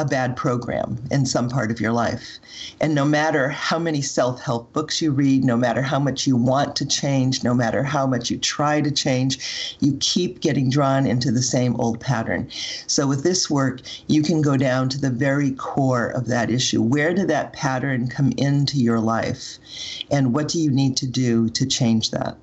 a 0.00 0.04
bad 0.04 0.34
program 0.34 0.96
in 1.10 1.26
some 1.26 1.50
part 1.50 1.70
of 1.70 1.78
your 1.78 1.92
life. 1.92 2.38
And 2.80 2.94
no 2.94 3.04
matter 3.04 3.50
how 3.50 3.78
many 3.78 4.00
self 4.00 4.40
help 4.40 4.72
books 4.72 5.02
you 5.02 5.12
read, 5.12 5.44
no 5.44 5.58
matter 5.58 5.82
how 5.82 5.98
much 5.98 6.26
you 6.26 6.36
want 6.36 6.74
to 6.76 6.86
change, 6.86 7.44
no 7.44 7.52
matter 7.52 7.82
how 7.82 8.06
much 8.06 8.30
you 8.30 8.38
try 8.38 8.80
to 8.80 8.90
change, 8.90 9.76
you 9.80 9.98
keep 10.00 10.40
getting 10.40 10.70
drawn 10.70 11.06
into 11.06 11.30
the 11.30 11.42
same 11.42 11.76
old 11.76 12.00
pattern. 12.00 12.48
So, 12.86 13.06
with 13.06 13.22
this 13.22 13.50
work, 13.50 13.82
you 14.06 14.22
can 14.22 14.40
go 14.40 14.56
down 14.56 14.88
to 14.88 14.98
the 14.98 15.10
very 15.10 15.50
core 15.50 16.08
of 16.08 16.26
that 16.28 16.50
issue. 16.50 16.80
Where 16.80 17.12
did 17.12 17.28
that 17.28 17.52
pattern 17.52 18.08
come 18.08 18.32
into 18.38 18.78
your 18.78 19.00
life? 19.00 19.58
And 20.10 20.32
what 20.32 20.48
do 20.48 20.58
you 20.58 20.70
need 20.70 20.96
to 20.96 21.06
do 21.06 21.50
to 21.50 21.66
change 21.66 22.10
that? 22.12 22.38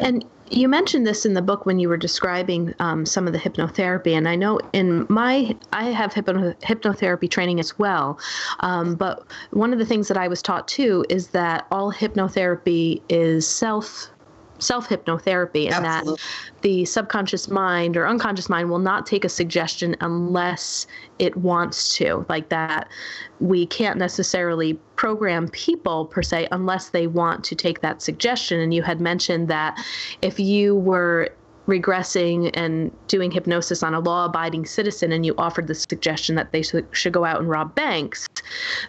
And 0.00 0.24
you 0.54 0.68
mentioned 0.68 1.06
this 1.06 1.26
in 1.26 1.34
the 1.34 1.42
book 1.42 1.66
when 1.66 1.78
you 1.78 1.88
were 1.88 1.96
describing 1.96 2.74
um, 2.78 3.04
some 3.04 3.26
of 3.26 3.32
the 3.32 3.38
hypnotherapy, 3.38 4.12
and 4.12 4.28
I 4.28 4.36
know 4.36 4.60
in 4.72 5.06
my 5.08 5.56
I 5.72 5.84
have 5.86 6.12
hypno- 6.12 6.54
hypnotherapy 6.62 7.30
training 7.30 7.60
as 7.60 7.78
well. 7.78 8.18
Um, 8.60 8.94
but 8.94 9.26
one 9.50 9.72
of 9.72 9.78
the 9.78 9.86
things 9.86 10.08
that 10.08 10.16
I 10.16 10.28
was 10.28 10.42
taught 10.42 10.68
too 10.68 11.04
is 11.08 11.28
that 11.28 11.66
all 11.70 11.92
hypnotherapy 11.92 13.02
is 13.08 13.46
self 13.48 14.10
self 14.58 14.88
hypnotherapy 14.88 15.66
and 15.66 15.84
Absolutely. 15.84 16.14
that 16.14 16.62
the 16.62 16.84
subconscious 16.84 17.48
mind 17.48 17.96
or 17.96 18.06
unconscious 18.06 18.48
mind 18.48 18.70
will 18.70 18.78
not 18.78 19.06
take 19.06 19.24
a 19.24 19.28
suggestion 19.28 19.96
unless 20.00 20.86
it 21.18 21.36
wants 21.36 21.94
to 21.96 22.24
like 22.28 22.48
that 22.48 22.88
we 23.40 23.66
can't 23.66 23.98
necessarily 23.98 24.74
program 24.96 25.48
people 25.48 26.06
per 26.06 26.22
se 26.22 26.48
unless 26.52 26.90
they 26.90 27.06
want 27.06 27.44
to 27.44 27.54
take 27.54 27.80
that 27.80 28.00
suggestion 28.00 28.60
and 28.60 28.72
you 28.72 28.82
had 28.82 29.00
mentioned 29.00 29.48
that 29.48 29.78
if 30.22 30.38
you 30.38 30.76
were 30.76 31.28
regressing 31.66 32.50
and 32.54 32.92
doing 33.08 33.30
hypnosis 33.30 33.82
on 33.82 33.94
a 33.94 34.00
law 34.00 34.26
abiding 34.26 34.66
citizen 34.66 35.12
and 35.12 35.24
you 35.24 35.34
offered 35.38 35.66
the 35.66 35.74
suggestion 35.74 36.34
that 36.34 36.52
they 36.52 36.62
should 36.62 37.12
go 37.12 37.24
out 37.24 37.40
and 37.40 37.48
rob 37.48 37.74
banks, 37.74 38.26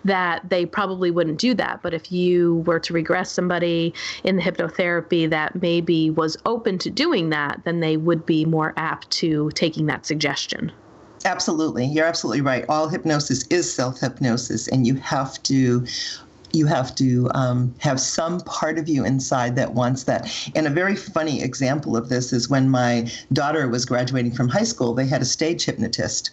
that 0.03 0.47
they 0.49 0.65
probably 0.65 1.11
wouldn't 1.11 1.39
do 1.39 1.53
that. 1.53 1.81
But 1.81 1.93
if 1.93 2.11
you 2.11 2.57
were 2.65 2.79
to 2.81 2.93
regress 2.93 3.31
somebody 3.31 3.93
in 4.23 4.35
the 4.37 4.41
hypnotherapy 4.41 5.29
that 5.29 5.61
maybe 5.61 6.09
was 6.09 6.37
open 6.45 6.77
to 6.79 6.89
doing 6.89 7.29
that, 7.29 7.61
then 7.63 7.79
they 7.79 7.97
would 7.97 8.25
be 8.25 8.45
more 8.45 8.73
apt 8.77 9.09
to 9.11 9.51
taking 9.51 9.85
that 9.85 10.05
suggestion. 10.05 10.71
Absolutely. 11.25 11.85
You're 11.85 12.05
absolutely 12.05 12.41
right. 12.41 12.65
All 12.69 12.87
hypnosis 12.87 13.47
is 13.47 13.73
self 13.73 13.99
hypnosis, 13.99 14.67
and 14.67 14.85
you 14.85 14.93
have 14.95 15.41
to 15.43 15.85
you 16.55 16.65
have 16.65 16.95
to 16.95 17.29
um, 17.35 17.75
have 17.79 17.99
some 17.99 18.39
part 18.41 18.79
of 18.79 18.87
you 18.87 19.05
inside 19.05 19.55
that 19.55 19.73
wants 19.73 20.03
that. 20.03 20.31
And 20.55 20.65
a 20.65 20.69
very 20.69 20.95
funny 20.95 21.43
example 21.43 21.97
of 21.97 22.09
this 22.09 22.31
is 22.31 22.49
when 22.49 22.69
my 22.69 23.11
daughter 23.33 23.67
was 23.67 23.85
graduating 23.85 24.31
from 24.31 24.47
high 24.47 24.63
school, 24.63 24.93
they 24.93 25.05
had 25.05 25.21
a 25.21 25.25
stage 25.25 25.65
hypnotist. 25.65 26.31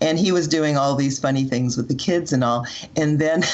And 0.00 0.18
he 0.18 0.32
was 0.32 0.48
doing 0.48 0.76
all 0.76 0.96
these 0.96 1.18
funny 1.20 1.44
things 1.44 1.76
with 1.76 1.86
the 1.86 1.94
kids 1.94 2.32
and 2.32 2.42
all. 2.42 2.66
And 2.96 3.20
then 3.20 3.44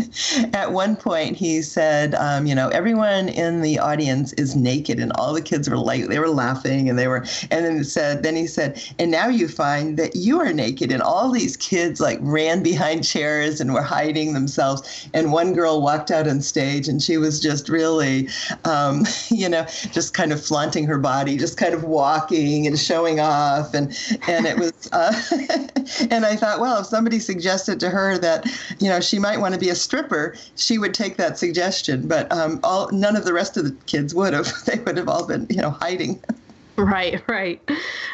at 0.54 0.72
one 0.72 0.96
point 0.96 1.36
he 1.36 1.60
said, 1.60 2.14
um, 2.14 2.46
you 2.46 2.54
know, 2.54 2.68
everyone 2.70 3.28
in 3.28 3.60
the 3.60 3.78
audience 3.78 4.32
is 4.34 4.56
naked. 4.56 4.98
And 4.98 5.12
all 5.16 5.34
the 5.34 5.42
kids 5.42 5.68
were 5.68 5.76
like, 5.76 6.06
they 6.06 6.18
were 6.18 6.28
laughing 6.28 6.88
and 6.88 6.98
they 6.98 7.08
were, 7.08 7.26
and 7.50 7.64
then 7.64 7.84
said, 7.84 8.22
then 8.22 8.36
he 8.36 8.46
said, 8.46 8.82
and 8.98 9.10
now 9.10 9.28
you 9.28 9.48
find 9.48 9.98
that 9.98 10.16
you 10.16 10.40
are 10.40 10.52
naked. 10.52 10.90
And 10.90 11.02
all 11.02 11.30
these 11.30 11.56
kids 11.58 12.00
like 12.00 12.18
ran 12.22 12.62
behind 12.62 13.04
chairs 13.04 13.60
and 13.60 13.74
were 13.74 13.82
hiding 13.82 14.32
themselves. 14.32 15.08
And 15.12 15.30
one 15.32 15.52
girl 15.58 15.82
walked 15.82 16.12
out 16.12 16.28
on 16.28 16.40
stage 16.40 16.86
and 16.86 17.02
she 17.02 17.16
was 17.18 17.40
just 17.40 17.68
really, 17.68 18.28
um, 18.64 19.04
you 19.28 19.48
know, 19.48 19.64
just 19.90 20.14
kind 20.14 20.32
of 20.32 20.42
flaunting 20.42 20.86
her 20.86 20.98
body, 20.98 21.36
just 21.36 21.58
kind 21.58 21.74
of 21.74 21.82
walking 21.82 22.64
and 22.66 22.78
showing 22.78 23.18
off. 23.18 23.74
And, 23.74 23.86
and 24.28 24.46
it 24.46 24.56
was, 24.56 24.88
uh, 24.92 25.12
and 26.10 26.24
I 26.24 26.36
thought, 26.36 26.60
well, 26.60 26.80
if 26.80 26.86
somebody 26.86 27.18
suggested 27.18 27.80
to 27.80 27.90
her 27.90 28.18
that, 28.18 28.46
you 28.78 28.88
know, 28.88 29.00
she 29.00 29.18
might 29.18 29.40
want 29.40 29.54
to 29.54 29.60
be 29.60 29.70
a 29.70 29.74
stripper, 29.74 30.36
she 30.54 30.78
would 30.78 30.94
take 30.94 31.16
that 31.16 31.38
suggestion. 31.38 32.06
But 32.06 32.30
um, 32.30 32.60
all, 32.62 32.88
none 32.92 33.16
of 33.16 33.24
the 33.24 33.32
rest 33.32 33.56
of 33.56 33.64
the 33.64 33.72
kids 33.86 34.14
would 34.14 34.32
have. 34.32 34.48
They 34.68 34.78
would 34.80 34.98
have 34.98 35.08
all 35.08 35.26
been, 35.26 35.46
you 35.48 35.62
know, 35.62 35.70
hiding. 35.70 36.22
Right, 36.78 37.20
right, 37.28 37.60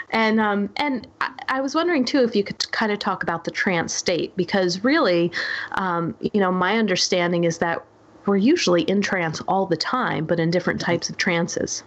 and 0.09 0.41
um, 0.41 0.71
and 0.77 1.07
I, 1.21 1.33
I, 1.49 1.61
was 1.61 1.75
wondering 1.75 2.03
too 2.03 2.25
if 2.25 2.35
you 2.35 2.43
could 2.43 2.73
kind 2.73 2.91
of 2.91 2.99
talk 2.99 3.23
about 3.23 3.45
the 3.45 3.51
trance 3.51 3.93
state 3.93 4.35
because 4.37 4.83
really, 4.83 5.31
um, 5.73 6.15
you 6.33 6.41
know, 6.41 6.51
my 6.51 6.79
understanding 6.79 7.45
is 7.45 7.59
that 7.59 7.85
we're 8.25 8.39
usually 8.39 8.81
in 8.85 9.03
trance 9.03 9.43
all 9.43 9.67
the 9.67 9.77
time, 9.77 10.25
but 10.25 10.41
in 10.41 10.51
different 10.51 10.81
types 10.81 11.11
of 11.11 11.19
trances. 11.19 11.83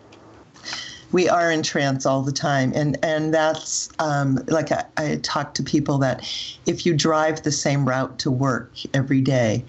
We 1.12 1.28
are 1.28 1.52
in 1.52 1.64
trance 1.64 2.06
all 2.06 2.22
the 2.22 2.32
time, 2.32 2.74
and 2.76 2.96
and 3.04 3.34
that's 3.34 3.90
um, 3.98 4.44
like 4.48 4.72
I, 4.72 4.86
I 4.98 5.16
talk 5.24 5.56
to 5.56 5.64
people 5.64 5.98
that 5.98 6.20
if 6.68 6.86
you 6.86 6.96
drive 6.96 7.42
the 7.42 7.52
same 7.52 7.88
route 7.88 8.20
to 8.20 8.30
work 8.30 8.74
every 8.94 9.22
day, 9.22 9.66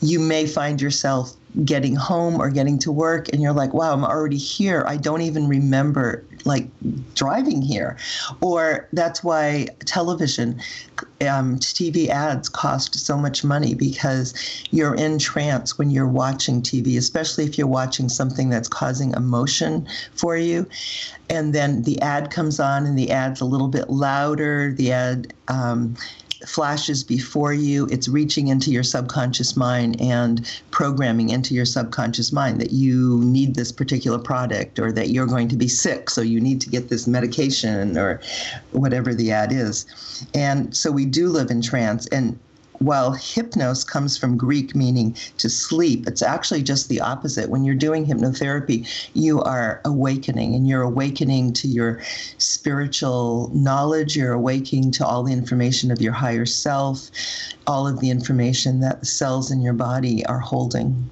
you 0.00 0.20
may 0.20 0.46
find 0.46 0.80
yourself 0.80 1.34
getting 1.64 1.96
home 1.96 2.40
or 2.40 2.50
getting 2.50 2.78
to 2.80 2.90
work 2.90 3.28
and 3.32 3.40
you're 3.40 3.52
like 3.52 3.72
wow 3.72 3.92
i'm 3.92 4.04
already 4.04 4.36
here. 4.36 4.84
I 4.88 4.96
don't 4.96 5.20
even 5.20 5.46
remember 5.46 6.24
like 6.44 6.68
driving 7.14 7.62
here. 7.62 7.96
Or 8.40 8.88
that's 8.92 9.22
why 9.22 9.68
television 9.86 10.60
um, 11.28 11.58
tv 11.58 12.08
ads 12.08 12.48
cost 12.48 12.94
so 12.94 13.16
much 13.16 13.42
money 13.42 13.74
because 13.74 14.34
you're 14.70 14.94
in 14.94 15.18
trance 15.18 15.76
when 15.78 15.90
you're 15.90 16.06
watching 16.06 16.62
tv 16.62 16.96
especially 16.96 17.44
if 17.44 17.58
you're 17.58 17.66
watching 17.66 18.08
something 18.08 18.48
that's 18.50 18.68
causing 18.68 19.12
emotion 19.12 19.86
for 20.14 20.36
you. 20.36 20.66
And 21.30 21.54
then 21.54 21.82
the 21.82 22.00
ad 22.00 22.30
comes 22.30 22.60
on 22.60 22.86
and 22.86 22.98
the 22.98 23.10
ad's 23.10 23.40
a 23.40 23.44
little 23.46 23.68
bit 23.68 23.88
louder. 23.88 24.72
The 24.72 24.92
ad 24.92 25.32
um, 25.48 25.96
flashes 26.46 27.02
before 27.02 27.52
you. 27.52 27.86
It's 27.90 28.08
reaching 28.08 28.48
into 28.48 28.70
your 28.70 28.82
subconscious 28.82 29.56
mind 29.56 30.00
and 30.00 30.50
programming 30.70 31.30
into 31.30 31.54
your 31.54 31.64
subconscious 31.64 32.32
mind 32.32 32.60
that 32.60 32.72
you 32.72 33.20
need 33.24 33.54
this 33.54 33.72
particular 33.72 34.18
product 34.18 34.78
or 34.78 34.92
that 34.92 35.10
you're 35.10 35.26
going 35.26 35.48
to 35.48 35.56
be 35.56 35.68
sick, 35.68 36.10
so 36.10 36.20
you 36.20 36.40
need 36.40 36.60
to 36.60 36.70
get 36.70 36.88
this 36.88 37.06
medication 37.06 37.96
or 37.96 38.20
whatever 38.72 39.14
the 39.14 39.32
ad 39.32 39.52
is. 39.52 39.86
And 40.34 40.76
so 40.76 40.90
we 40.90 41.04
do 41.04 41.28
live 41.28 41.50
in 41.50 41.62
trance. 41.62 42.06
And 42.08 42.38
while 42.78 43.12
hypnos 43.12 43.86
comes 43.86 44.16
from 44.18 44.36
Greek 44.36 44.74
meaning 44.74 45.16
to 45.38 45.48
sleep, 45.48 46.06
it's 46.06 46.22
actually 46.22 46.62
just 46.62 46.88
the 46.88 47.00
opposite. 47.00 47.50
When 47.50 47.64
you're 47.64 47.74
doing 47.74 48.06
hypnotherapy, 48.06 48.88
you 49.14 49.40
are 49.42 49.80
awakening 49.84 50.54
and 50.54 50.66
you're 50.66 50.82
awakening 50.82 51.52
to 51.54 51.68
your 51.68 52.00
spiritual 52.38 53.50
knowledge, 53.54 54.16
you're 54.16 54.32
awakening 54.32 54.90
to 54.92 55.06
all 55.06 55.22
the 55.22 55.32
information 55.32 55.90
of 55.90 56.00
your 56.00 56.12
higher 56.12 56.46
self, 56.46 57.10
all 57.66 57.86
of 57.86 58.00
the 58.00 58.10
information 58.10 58.80
that 58.80 59.00
the 59.00 59.06
cells 59.06 59.50
in 59.50 59.62
your 59.62 59.72
body 59.72 60.24
are 60.26 60.40
holding. 60.40 61.10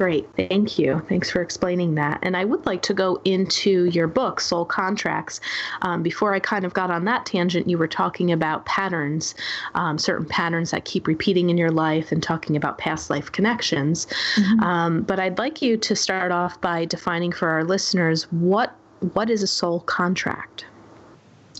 Great. 0.00 0.26
Thank 0.34 0.78
you. 0.78 1.02
Thanks 1.10 1.30
for 1.30 1.42
explaining 1.42 1.96
that. 1.96 2.20
And 2.22 2.34
I 2.34 2.46
would 2.46 2.64
like 2.64 2.80
to 2.84 2.94
go 2.94 3.20
into 3.26 3.84
your 3.84 4.06
book, 4.06 4.40
Soul 4.40 4.64
Contracts. 4.64 5.42
Um, 5.82 6.02
before 6.02 6.32
I 6.32 6.40
kind 6.40 6.64
of 6.64 6.72
got 6.72 6.90
on 6.90 7.04
that 7.04 7.26
tangent, 7.26 7.68
you 7.68 7.76
were 7.76 7.86
talking 7.86 8.32
about 8.32 8.64
patterns, 8.64 9.34
um, 9.74 9.98
certain 9.98 10.24
patterns 10.24 10.70
that 10.70 10.86
keep 10.86 11.06
repeating 11.06 11.50
in 11.50 11.58
your 11.58 11.70
life, 11.70 12.12
and 12.12 12.22
talking 12.22 12.56
about 12.56 12.78
past 12.78 13.10
life 13.10 13.30
connections. 13.30 14.06
Mm-hmm. 14.36 14.60
Um, 14.60 15.02
but 15.02 15.20
I'd 15.20 15.36
like 15.36 15.60
you 15.60 15.76
to 15.76 15.94
start 15.94 16.32
off 16.32 16.58
by 16.62 16.86
defining 16.86 17.30
for 17.30 17.50
our 17.50 17.62
listeners 17.62 18.22
what 18.32 18.74
what 19.12 19.28
is 19.28 19.42
a 19.42 19.46
soul 19.46 19.80
contract? 19.80 20.64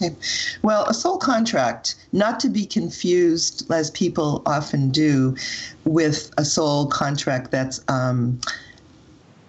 Okay. 0.03 0.17
Well, 0.63 0.87
a 0.87 0.95
soul 0.95 1.19
contract, 1.19 1.95
not 2.13 2.41
to 2.41 2.49
be 2.49 2.65
confused, 2.65 3.71
as 3.71 3.91
people 3.91 4.43
often 4.47 4.91
do, 4.91 5.37
with 5.85 6.33
a 6.39 6.45
soul 6.45 6.87
contract 6.87 7.51
that's 7.51 7.81
um, 7.89 8.41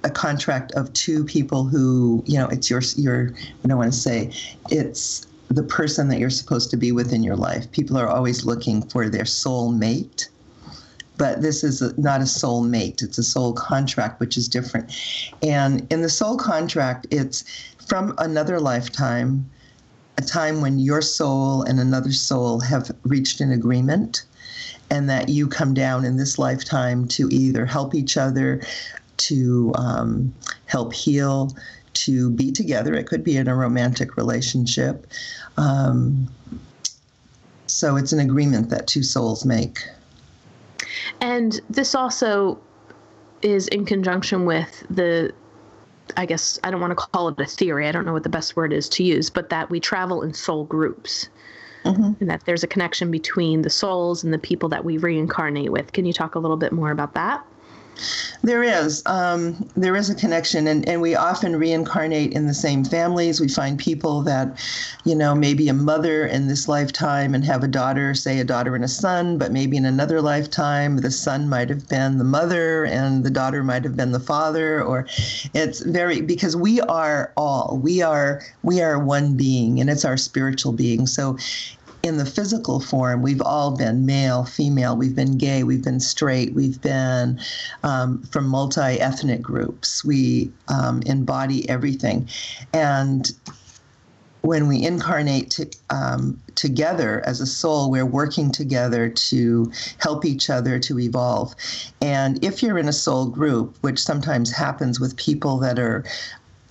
a 0.03 0.09
contract 0.09 0.73
of 0.73 0.91
two 0.91 1.23
people 1.23 1.63
who, 1.63 2.21
you 2.25 2.37
know, 2.37 2.47
it's 2.47 2.69
your, 2.69 2.81
your, 2.97 3.33
I 3.63 3.67
don't 3.67 3.77
want 3.77 3.93
to 3.93 3.97
say, 3.97 4.33
it's 4.69 5.25
the 5.49 5.63
person 5.63 6.09
that 6.09 6.19
you're 6.19 6.29
supposed 6.29 6.69
to 6.71 6.77
be 6.77 6.91
with 6.91 7.13
in 7.13 7.23
your 7.23 7.37
life. 7.37 7.71
People 7.71 7.97
are 7.97 8.07
always 8.07 8.45
looking 8.45 8.81
for 8.81 9.09
their 9.09 9.25
soul 9.25 9.71
mate 9.71 10.29
but 11.17 11.43
this 11.43 11.63
is 11.63 11.83
not 11.99 12.19
a 12.19 12.25
soul 12.25 12.63
mate 12.63 13.01
it's 13.03 13.19
a 13.19 13.23
soul 13.23 13.53
contract 13.53 14.19
which 14.19 14.37
is 14.37 14.47
different 14.47 14.91
and 15.43 15.85
in 15.91 16.01
the 16.01 16.09
soul 16.09 16.35
contract 16.35 17.05
it's 17.11 17.43
from 17.85 18.15
another 18.17 18.59
lifetime 18.59 19.47
a 20.17 20.21
time 20.21 20.61
when 20.61 20.79
your 20.79 21.01
soul 21.01 21.63
and 21.63 21.79
another 21.79 22.11
soul 22.11 22.59
have 22.59 22.91
reached 23.03 23.41
an 23.41 23.51
agreement 23.51 24.25
and 24.89 25.09
that 25.09 25.29
you 25.29 25.47
come 25.47 25.73
down 25.73 26.03
in 26.03 26.17
this 26.17 26.37
lifetime 26.37 27.07
to 27.07 27.29
either 27.31 27.65
help 27.65 27.95
each 27.95 28.17
other, 28.17 28.61
to 29.17 29.71
um, 29.75 30.33
help 30.65 30.93
heal, 30.93 31.55
to 31.93 32.29
be 32.31 32.51
together. 32.51 32.93
It 32.93 33.07
could 33.07 33.23
be 33.23 33.37
in 33.37 33.47
a 33.47 33.55
romantic 33.55 34.17
relationship. 34.17 35.07
Um, 35.57 36.27
so 37.67 37.95
it's 37.95 38.11
an 38.11 38.19
agreement 38.19 38.69
that 38.69 38.87
two 38.87 39.03
souls 39.03 39.45
make. 39.45 39.79
And 41.21 41.59
this 41.69 41.95
also 41.95 42.59
is 43.41 43.67
in 43.69 43.85
conjunction 43.85 44.45
with 44.45 44.83
the 44.89 45.33
I 46.17 46.25
guess 46.25 46.59
I 46.63 46.71
don't 46.71 46.81
want 46.81 46.91
to 46.91 46.95
call 46.95 47.29
it 47.29 47.39
a 47.39 47.45
theory. 47.45 47.87
I 47.87 47.91
don't 47.91 48.05
know 48.05 48.13
what 48.13 48.23
the 48.23 48.29
best 48.29 48.55
word 48.55 48.73
is 48.73 48.89
to 48.89 49.03
use, 49.03 49.29
but 49.29 49.49
that 49.49 49.69
we 49.69 49.79
travel 49.79 50.21
in 50.21 50.33
soul 50.33 50.65
groups. 50.65 51.29
Mm-hmm. 51.83 52.11
And 52.19 52.29
that 52.29 52.45
there's 52.45 52.63
a 52.63 52.67
connection 52.67 53.09
between 53.09 53.63
the 53.63 53.69
souls 53.69 54.23
and 54.23 54.31
the 54.31 54.37
people 54.37 54.69
that 54.69 54.85
we 54.85 54.97
reincarnate 54.97 55.71
with. 55.71 55.93
Can 55.93 56.05
you 56.05 56.13
talk 56.13 56.35
a 56.35 56.39
little 56.39 56.57
bit 56.57 56.71
more 56.71 56.91
about 56.91 57.15
that? 57.15 57.43
There 58.43 58.63
is. 58.63 59.03
Um, 59.05 59.69
there 59.75 59.95
is 59.95 60.09
a 60.09 60.15
connection, 60.15 60.67
and, 60.67 60.87
and 60.87 61.01
we 61.01 61.15
often 61.15 61.55
reincarnate 61.55 62.33
in 62.33 62.47
the 62.47 62.53
same 62.53 62.83
families. 62.83 63.39
We 63.39 63.47
find 63.47 63.77
people 63.77 64.21
that, 64.23 64.59
you 65.03 65.15
know, 65.15 65.35
maybe 65.35 65.67
a 65.67 65.73
mother 65.73 66.25
in 66.25 66.47
this 66.47 66.67
lifetime 66.67 67.35
and 67.35 67.45
have 67.45 67.63
a 67.63 67.67
daughter, 67.67 68.13
say 68.13 68.39
a 68.39 68.43
daughter 68.43 68.75
and 68.75 68.83
a 68.83 68.87
son, 68.87 69.37
but 69.37 69.51
maybe 69.51 69.77
in 69.77 69.85
another 69.85 70.21
lifetime, 70.21 70.97
the 70.97 71.11
son 71.11 71.49
might 71.49 71.69
have 71.69 71.87
been 71.87 72.17
the 72.17 72.23
mother 72.23 72.85
and 72.85 73.23
the 73.23 73.29
daughter 73.29 73.63
might 73.63 73.83
have 73.83 73.95
been 73.95 74.11
the 74.11 74.19
father, 74.19 74.83
or 74.83 75.05
it's 75.53 75.81
very 75.81 76.21
because 76.21 76.55
we 76.55 76.81
are 76.81 77.31
all 77.37 77.79
we 77.81 78.01
are 78.01 78.41
we 78.63 78.81
are 78.81 78.97
one 79.03 79.37
being, 79.37 79.79
and 79.79 79.89
it's 79.89 80.05
our 80.05 80.17
spiritual 80.17 80.73
being. 80.73 81.05
So 81.05 81.37
in 82.03 82.17
the 82.17 82.25
physical 82.25 82.79
form, 82.79 83.21
we've 83.21 83.41
all 83.41 83.75
been 83.75 84.05
male, 84.05 84.43
female, 84.43 84.95
we've 84.95 85.15
been 85.15 85.37
gay, 85.37 85.63
we've 85.63 85.83
been 85.83 85.99
straight, 85.99 86.53
we've 86.53 86.81
been 86.81 87.39
um, 87.83 88.23
from 88.23 88.47
multi 88.47 88.99
ethnic 88.99 89.41
groups. 89.41 90.03
We 90.03 90.51
um, 90.67 91.01
embody 91.03 91.69
everything. 91.69 92.27
And 92.73 93.31
when 94.41 94.67
we 94.67 94.83
incarnate 94.83 95.51
to, 95.51 95.69
um, 95.91 96.39
together 96.55 97.21
as 97.25 97.41
a 97.41 97.45
soul, 97.45 97.91
we're 97.91 98.05
working 98.05 98.51
together 98.51 99.07
to 99.07 99.71
help 99.99 100.25
each 100.25 100.49
other 100.49 100.79
to 100.79 100.99
evolve. 100.99 101.53
And 102.01 102.43
if 102.43 102.63
you're 102.63 102.79
in 102.79 102.87
a 102.87 102.93
soul 102.93 103.27
group, 103.27 103.77
which 103.81 103.99
sometimes 103.99 104.51
happens 104.51 104.99
with 104.99 105.15
people 105.15 105.59
that 105.59 105.77
are 105.77 106.03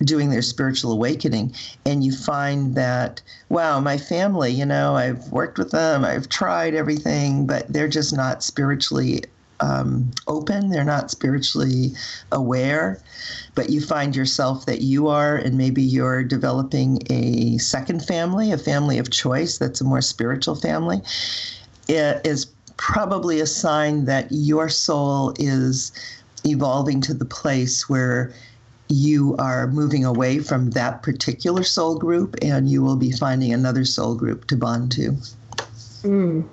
doing 0.03 0.29
their 0.29 0.41
spiritual 0.41 0.91
awakening 0.91 1.53
and 1.85 2.03
you 2.03 2.11
find 2.11 2.75
that 2.75 3.21
wow 3.49 3.79
my 3.79 3.97
family 3.97 4.51
you 4.51 4.65
know 4.65 4.95
i've 4.95 5.27
worked 5.31 5.57
with 5.57 5.71
them 5.71 6.03
i've 6.03 6.27
tried 6.29 6.73
everything 6.73 7.45
but 7.45 7.67
they're 7.71 7.87
just 7.87 8.15
not 8.15 8.43
spiritually 8.43 9.21
um, 9.61 10.09
open 10.27 10.69
they're 10.69 10.83
not 10.83 11.11
spiritually 11.11 11.91
aware. 12.31 12.99
But 13.55 13.69
you 13.69 13.81
find 13.81 14.15
yourself 14.15 14.65
that 14.65 14.81
you 14.81 15.07
are 15.07 15.35
and 15.35 15.57
maybe 15.57 15.81
you're 15.81 16.23
developing 16.23 16.99
a 17.09 17.57
second 17.59 18.03
family 18.05 18.51
a 18.51 18.57
family 18.57 18.97
of 18.97 19.09
choice 19.11 19.57
that's 19.57 19.81
a 19.81 19.83
more 19.83 20.01
spiritual 20.01 20.55
family. 20.55 21.01
It 21.87 22.25
is 22.25 22.47
probably 22.77 23.39
a 23.39 23.45
sign 23.45 24.05
that 24.05 24.27
your 24.31 24.67
soul 24.69 25.33
is 25.37 25.91
evolving 26.43 27.01
to 27.01 27.13
the 27.13 27.25
place 27.25 27.87
where 27.87 28.33
you 28.91 29.35
are 29.37 29.67
moving 29.67 30.05
away 30.05 30.39
from 30.39 30.71
that 30.71 31.01
particular 31.01 31.63
soul 31.63 31.97
group 31.97 32.35
and 32.41 32.69
you 32.69 32.81
will 32.81 32.97
be 32.97 33.11
finding 33.11 33.53
another 33.53 33.85
soul 33.85 34.15
group 34.15 34.47
to 34.47 34.55
bond 34.55 34.91
to. 34.91 35.15
Mm. 36.03 36.47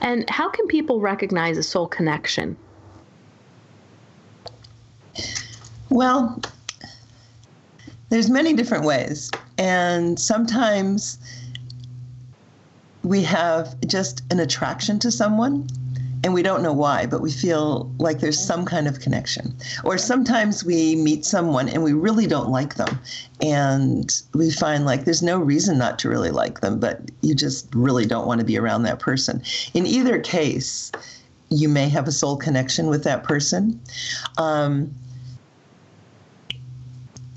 And 0.00 0.28
how 0.30 0.48
can 0.50 0.66
people 0.66 1.00
recognize 1.00 1.58
a 1.58 1.62
soul 1.62 1.88
connection? 1.88 2.56
Well, 5.88 6.40
there's 8.10 8.30
many 8.30 8.52
different 8.52 8.84
ways. 8.84 9.30
And 9.58 10.18
sometimes 10.18 11.18
we 13.02 13.22
have 13.22 13.78
just 13.86 14.22
an 14.30 14.38
attraction 14.38 14.98
to 15.00 15.10
someone 15.10 15.68
and 16.24 16.32
we 16.32 16.42
don't 16.42 16.62
know 16.62 16.72
why, 16.72 17.06
but 17.06 17.20
we 17.20 17.30
feel 17.30 17.92
like 17.98 18.20
there's 18.20 18.38
some 18.38 18.64
kind 18.64 18.86
of 18.86 19.00
connection. 19.00 19.54
Or 19.84 19.98
sometimes 19.98 20.64
we 20.64 20.94
meet 20.96 21.24
someone 21.24 21.68
and 21.68 21.82
we 21.82 21.92
really 21.92 22.26
don't 22.26 22.50
like 22.50 22.76
them, 22.76 22.98
and 23.40 24.10
we 24.34 24.50
find 24.50 24.84
like 24.84 25.04
there's 25.04 25.22
no 25.22 25.38
reason 25.38 25.78
not 25.78 25.98
to 26.00 26.08
really 26.08 26.30
like 26.30 26.60
them, 26.60 26.78
but 26.78 27.10
you 27.22 27.34
just 27.34 27.68
really 27.74 28.06
don't 28.06 28.26
want 28.26 28.40
to 28.40 28.46
be 28.46 28.58
around 28.58 28.84
that 28.84 29.00
person. 29.00 29.42
In 29.74 29.86
either 29.86 30.20
case, 30.20 30.92
you 31.48 31.68
may 31.68 31.88
have 31.88 32.08
a 32.08 32.12
soul 32.12 32.36
connection 32.36 32.86
with 32.86 33.04
that 33.04 33.24
person. 33.24 33.80
Um, 34.38 34.94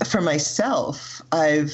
for 0.04 0.20
myself, 0.20 1.22
I've 1.32 1.72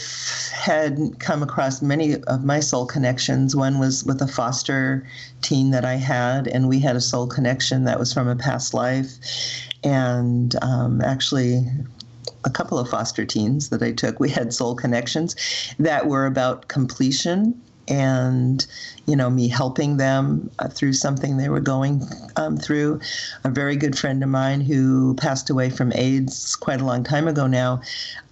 had 0.52 1.18
come 1.18 1.42
across 1.42 1.82
many 1.82 2.22
of 2.22 2.44
my 2.44 2.60
soul 2.60 2.86
connections. 2.86 3.56
One 3.56 3.78
was 3.78 4.04
with 4.04 4.22
a 4.22 4.28
foster 4.28 5.06
teen 5.40 5.70
that 5.72 5.84
I 5.84 5.94
had, 5.94 6.46
and 6.46 6.68
we 6.68 6.78
had 6.78 6.94
a 6.94 7.00
soul 7.00 7.26
connection 7.26 7.84
that 7.84 7.98
was 7.98 8.12
from 8.12 8.28
a 8.28 8.36
past 8.36 8.74
life. 8.74 9.12
And 9.82 10.54
um, 10.62 11.00
actually, 11.00 11.66
a 12.44 12.50
couple 12.50 12.78
of 12.78 12.88
foster 12.88 13.24
teens 13.24 13.70
that 13.70 13.82
I 13.82 13.92
took, 13.92 14.20
we 14.20 14.30
had 14.30 14.54
soul 14.54 14.76
connections 14.76 15.74
that 15.78 16.06
were 16.06 16.26
about 16.26 16.68
completion 16.68 17.60
and 17.88 18.64
you 19.06 19.16
know 19.16 19.28
me 19.28 19.48
helping 19.48 19.96
them 19.96 20.50
uh, 20.58 20.68
through 20.68 20.92
something 20.92 21.36
they 21.36 21.48
were 21.48 21.60
going 21.60 22.02
um, 22.36 22.56
through. 22.56 23.00
A 23.44 23.50
very 23.50 23.76
good 23.76 23.98
friend 23.98 24.22
of 24.22 24.28
mine 24.28 24.60
who 24.60 25.14
passed 25.14 25.50
away 25.50 25.70
from 25.70 25.92
aids 25.94 26.56
quite 26.56 26.80
a 26.80 26.84
long 26.84 27.02
time 27.02 27.26
ago 27.26 27.46
now 27.46 27.80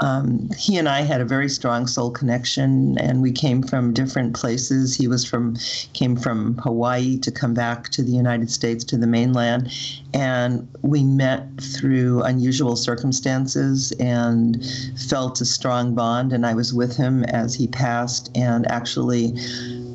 um, 0.00 0.48
he 0.56 0.76
and 0.76 0.88
i 0.88 1.02
had 1.02 1.20
a 1.20 1.24
very 1.24 1.48
strong 1.48 1.86
soul 1.86 2.10
connection 2.10 2.96
and 2.98 3.22
we 3.22 3.32
came 3.32 3.62
from 3.62 3.92
different 3.92 4.34
places. 4.34 4.96
He 4.96 5.08
was 5.08 5.24
from 5.24 5.56
came 5.92 6.16
from 6.16 6.56
hawaii 6.58 7.18
to 7.18 7.30
come 7.30 7.54
back 7.54 7.88
to 7.90 8.02
the 8.02 8.12
united 8.12 8.50
states 8.50 8.84
to 8.84 8.96
the 8.96 9.06
mainland 9.06 9.72
and 10.14 10.68
we 10.82 11.02
met 11.02 11.46
through 11.60 12.22
unusual 12.22 12.76
circumstances 12.76 13.92
and 14.00 14.64
felt 15.08 15.40
a 15.40 15.44
strong 15.44 15.94
bond 15.94 16.32
and 16.32 16.46
i 16.46 16.54
was 16.54 16.72
with 16.72 16.96
him 16.96 17.24
as 17.24 17.54
he 17.54 17.66
passed 17.68 18.30
and 18.34 18.70
actually 18.70 19.34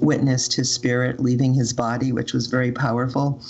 witnessed 0.01 0.53
his 0.53 0.71
spirit 0.71 1.19
leaving 1.19 1.53
his 1.53 1.73
body, 1.73 2.11
which 2.11 2.33
was 2.33 2.47
very 2.47 2.71
powerful. 2.71 3.41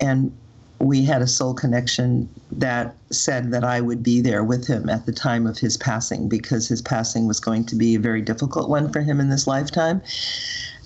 And 0.00 0.36
we 0.80 1.04
had 1.04 1.22
a 1.22 1.26
soul 1.26 1.54
connection 1.54 2.28
that 2.52 2.94
said 3.10 3.50
that 3.52 3.64
I 3.64 3.80
would 3.80 4.02
be 4.02 4.20
there 4.20 4.44
with 4.44 4.66
him 4.66 4.90
at 4.90 5.06
the 5.06 5.12
time 5.12 5.46
of 5.46 5.58
his 5.58 5.76
passing 5.76 6.28
because 6.28 6.68
his 6.68 6.82
passing 6.82 7.26
was 7.26 7.40
going 7.40 7.64
to 7.66 7.76
be 7.76 7.94
a 7.94 7.98
very 7.98 8.20
difficult 8.20 8.68
one 8.68 8.92
for 8.92 9.00
him 9.00 9.20
in 9.20 9.30
this 9.30 9.46
lifetime. 9.46 10.02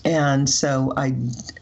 And 0.05 0.49
so 0.49 0.93
I, 0.97 1.15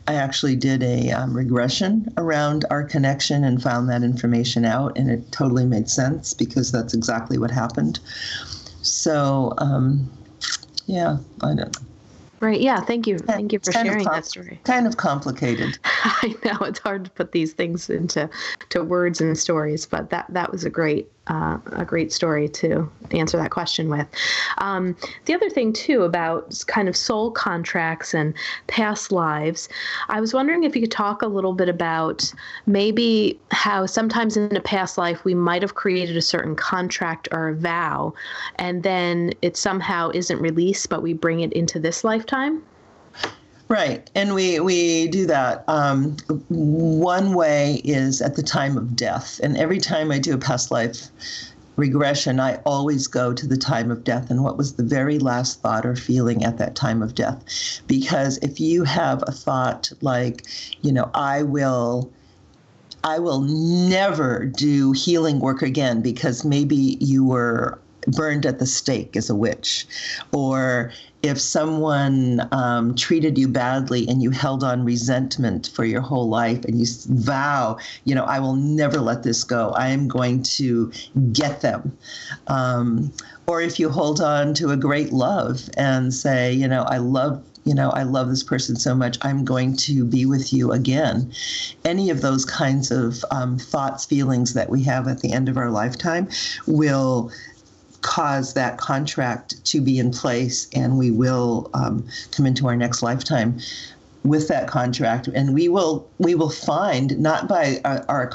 I 0.06 0.14
actually 0.14 0.56
did 0.56 0.82
a 0.82 1.10
um, 1.10 1.34
regression 1.34 2.12
around 2.16 2.64
our 2.70 2.84
connection 2.84 3.44
and 3.44 3.62
found 3.62 3.88
that 3.88 4.02
information 4.02 4.64
out, 4.64 4.96
and 4.98 5.10
it 5.10 5.32
totally 5.32 5.64
made 5.64 5.88
sense 5.88 6.34
because 6.34 6.70
that's 6.70 6.92
exactly 6.92 7.38
what 7.38 7.50
happened. 7.50 7.98
So, 8.82 9.54
um, 9.58 10.10
yeah, 10.86 11.16
I 11.42 11.54
don't. 11.54 11.76
Right. 12.40 12.60
Yeah. 12.60 12.80
Thank 12.80 13.06
you. 13.06 13.18
Thank 13.18 13.52
you 13.52 13.58
for 13.60 13.72
sharing 13.72 14.04
com- 14.04 14.14
that 14.14 14.26
story. 14.26 14.60
Kind 14.64 14.86
of 14.86 14.96
complicated. 14.96 15.78
I 15.84 16.34
know 16.44 16.58
it's 16.66 16.78
hard 16.78 17.04
to 17.06 17.10
put 17.10 17.32
these 17.32 17.52
things 17.52 17.88
into 17.88 18.28
to 18.70 18.84
words 18.84 19.20
and 19.20 19.38
stories, 19.38 19.86
but 19.86 20.10
that 20.10 20.26
that 20.30 20.52
was 20.52 20.64
a 20.64 20.70
great 20.70 21.08
uh, 21.28 21.58
a 21.72 21.84
great 21.84 22.12
story 22.12 22.48
to 22.48 22.90
answer 23.10 23.36
that 23.36 23.50
question 23.50 23.88
with. 23.88 24.06
Um, 24.58 24.96
the 25.24 25.34
other 25.34 25.50
thing, 25.50 25.72
too, 25.72 26.02
about 26.02 26.62
kind 26.66 26.88
of 26.88 26.96
soul 26.96 27.30
contracts 27.30 28.14
and 28.14 28.34
past 28.66 29.12
lives, 29.12 29.68
I 30.08 30.20
was 30.20 30.32
wondering 30.32 30.64
if 30.64 30.74
you 30.74 30.82
could 30.82 30.90
talk 30.90 31.22
a 31.22 31.26
little 31.26 31.52
bit 31.52 31.68
about 31.68 32.32
maybe 32.66 33.38
how 33.50 33.86
sometimes 33.86 34.36
in 34.36 34.54
a 34.56 34.60
past 34.60 34.98
life 34.98 35.24
we 35.24 35.34
might 35.34 35.62
have 35.62 35.74
created 35.74 36.16
a 36.16 36.22
certain 36.22 36.54
contract 36.54 37.28
or 37.32 37.48
a 37.48 37.54
vow, 37.54 38.14
and 38.56 38.82
then 38.82 39.32
it 39.42 39.56
somehow 39.56 40.10
isn't 40.14 40.40
released, 40.40 40.88
but 40.88 41.02
we 41.02 41.12
bring 41.12 41.40
it 41.40 41.52
into 41.52 41.78
this 41.78 42.04
lifetime. 42.04 42.62
Right, 43.68 44.08
and 44.14 44.32
we 44.34 44.60
we 44.60 45.08
do 45.08 45.26
that. 45.26 45.64
Um, 45.66 46.16
one 46.48 47.34
way 47.34 47.80
is 47.84 48.22
at 48.22 48.36
the 48.36 48.42
time 48.42 48.76
of 48.78 48.94
death, 48.94 49.40
and 49.42 49.56
every 49.56 49.80
time 49.80 50.12
I 50.12 50.20
do 50.20 50.34
a 50.34 50.38
past 50.38 50.70
life 50.70 51.08
regression, 51.74 52.38
I 52.38 52.56
always 52.64 53.08
go 53.08 53.32
to 53.32 53.46
the 53.46 53.56
time 53.56 53.90
of 53.90 54.04
death 54.04 54.30
and 54.30 54.44
what 54.44 54.56
was 54.56 54.74
the 54.74 54.84
very 54.84 55.18
last 55.18 55.60
thought 55.62 55.84
or 55.84 55.96
feeling 55.96 56.44
at 56.44 56.58
that 56.58 56.76
time 56.76 57.02
of 57.02 57.14
death. 57.16 57.82
Because 57.88 58.38
if 58.38 58.60
you 58.60 58.84
have 58.84 59.24
a 59.26 59.32
thought 59.32 59.90
like, 60.00 60.46
you 60.82 60.92
know, 60.92 61.10
I 61.14 61.42
will. 61.42 62.12
I 63.04 63.20
will 63.20 63.42
never 63.42 64.46
do 64.46 64.90
healing 64.90 65.38
work 65.38 65.62
again 65.62 66.02
because 66.02 66.44
maybe 66.44 66.96
you 66.98 67.24
were 67.24 67.78
burned 68.08 68.46
at 68.46 68.58
the 68.58 68.66
stake 68.66 69.16
as 69.16 69.30
a 69.30 69.34
witch, 69.34 69.86
or 70.32 70.92
if 71.22 71.40
someone 71.40 72.46
um, 72.52 72.94
treated 72.94 73.36
you 73.36 73.48
badly 73.48 74.06
and 74.08 74.22
you 74.22 74.30
held 74.30 74.62
on 74.62 74.84
resentment 74.84 75.70
for 75.74 75.84
your 75.84 76.00
whole 76.00 76.28
life 76.28 76.64
and 76.64 76.78
you 76.78 76.86
vow, 77.08 77.76
you 78.04 78.14
know, 78.14 78.24
I 78.24 78.38
will 78.38 78.54
never 78.54 79.00
let 79.00 79.22
this 79.22 79.42
go. 79.42 79.70
I 79.70 79.88
am 79.88 80.08
going 80.08 80.42
to 80.44 80.92
get 81.32 81.62
them. 81.62 81.96
Um, 82.46 83.12
or 83.46 83.60
if 83.60 83.80
you 83.80 83.88
hold 83.88 84.20
on 84.20 84.54
to 84.54 84.70
a 84.70 84.76
great 84.76 85.12
love 85.12 85.68
and 85.76 86.12
say, 86.14 86.52
you 86.52 86.68
know, 86.68 86.84
I 86.88 86.98
love 86.98 87.42
you 87.64 87.74
know, 87.74 87.90
I 87.90 88.04
love 88.04 88.28
this 88.28 88.44
person 88.44 88.76
so 88.76 88.94
much, 88.94 89.18
I'm 89.22 89.44
going 89.44 89.76
to 89.78 90.04
be 90.04 90.24
with 90.24 90.52
you 90.52 90.70
again. 90.70 91.32
Any 91.84 92.10
of 92.10 92.22
those 92.22 92.44
kinds 92.44 92.92
of 92.92 93.24
um, 93.32 93.58
thoughts, 93.58 94.04
feelings 94.04 94.54
that 94.54 94.70
we 94.70 94.84
have 94.84 95.08
at 95.08 95.18
the 95.18 95.32
end 95.32 95.48
of 95.48 95.56
our 95.56 95.70
lifetime 95.70 96.28
will 96.68 97.32
cause 98.06 98.54
that 98.54 98.78
contract 98.78 99.62
to 99.64 99.80
be 99.80 99.98
in 99.98 100.12
place 100.12 100.68
and 100.72 100.96
we 100.96 101.10
will 101.10 101.68
um, 101.74 102.06
come 102.30 102.46
into 102.46 102.68
our 102.68 102.76
next 102.76 103.02
lifetime. 103.02 103.58
with 104.22 104.48
that 104.48 104.66
contract 104.66 105.28
and 105.28 105.54
we 105.54 105.68
will 105.68 106.04
we 106.18 106.34
will 106.34 106.50
find 106.50 107.16
not 107.16 107.46
by 107.46 107.80
our, 107.84 108.04
our 108.08 108.26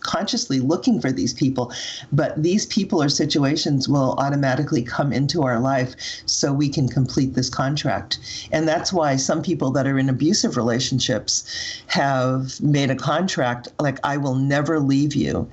consciously 0.00 0.58
looking 0.58 0.98
for 1.02 1.12
these 1.12 1.34
people 1.34 1.70
but 2.12 2.30
these 2.42 2.64
people 2.76 3.02
or 3.02 3.10
situations 3.10 3.86
will 3.86 4.14
automatically 4.24 4.82
come 4.82 5.12
into 5.12 5.42
our 5.42 5.60
life 5.60 5.94
so 6.24 6.50
we 6.50 6.68
can 6.76 6.88
complete 6.88 7.34
this 7.34 7.50
contract 7.50 8.18
and 8.52 8.66
that's 8.66 8.90
why 8.90 9.16
some 9.16 9.42
people 9.42 9.70
that 9.70 9.86
are 9.86 9.98
in 9.98 10.08
abusive 10.08 10.56
relationships 10.56 11.82
have 11.88 12.58
made 12.62 12.90
a 12.90 12.96
contract 12.96 13.68
like 13.78 13.98
I 14.02 14.16
will 14.16 14.36
never 14.36 14.80
leave 14.80 15.14
you 15.14 15.46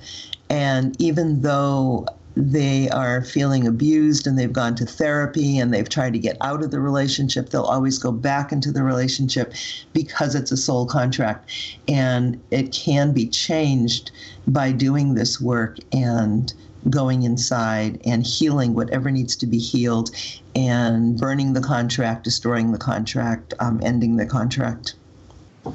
and 0.48 0.96
even 0.98 1.42
though 1.42 2.06
they 2.36 2.88
are 2.90 3.22
feeling 3.24 3.66
abused 3.66 4.26
and 4.26 4.38
they've 4.38 4.52
gone 4.52 4.74
to 4.76 4.86
therapy 4.86 5.58
and 5.58 5.72
they've 5.72 5.88
tried 5.88 6.12
to 6.14 6.18
get 6.18 6.36
out 6.40 6.62
of 6.62 6.70
the 6.70 6.80
relationship, 6.80 7.50
they'll 7.50 7.62
always 7.62 7.98
go 7.98 8.10
back 8.10 8.52
into 8.52 8.72
the 8.72 8.82
relationship 8.82 9.52
because 9.92 10.34
it's 10.34 10.50
a 10.50 10.56
soul 10.56 10.86
contract. 10.86 11.50
And 11.88 12.40
it 12.50 12.72
can 12.72 13.12
be 13.12 13.28
changed 13.28 14.10
by 14.46 14.72
doing 14.72 15.14
this 15.14 15.40
work 15.40 15.76
and 15.92 16.52
going 16.90 17.22
inside 17.22 18.00
and 18.04 18.26
healing 18.26 18.74
whatever 18.74 19.10
needs 19.10 19.36
to 19.36 19.46
be 19.46 19.58
healed 19.58 20.10
and 20.56 21.18
burning 21.18 21.52
the 21.52 21.60
contract, 21.60 22.24
destroying 22.24 22.72
the 22.72 22.78
contract, 22.78 23.54
um, 23.60 23.80
ending 23.82 24.16
the 24.16 24.26
contract. 24.26 24.94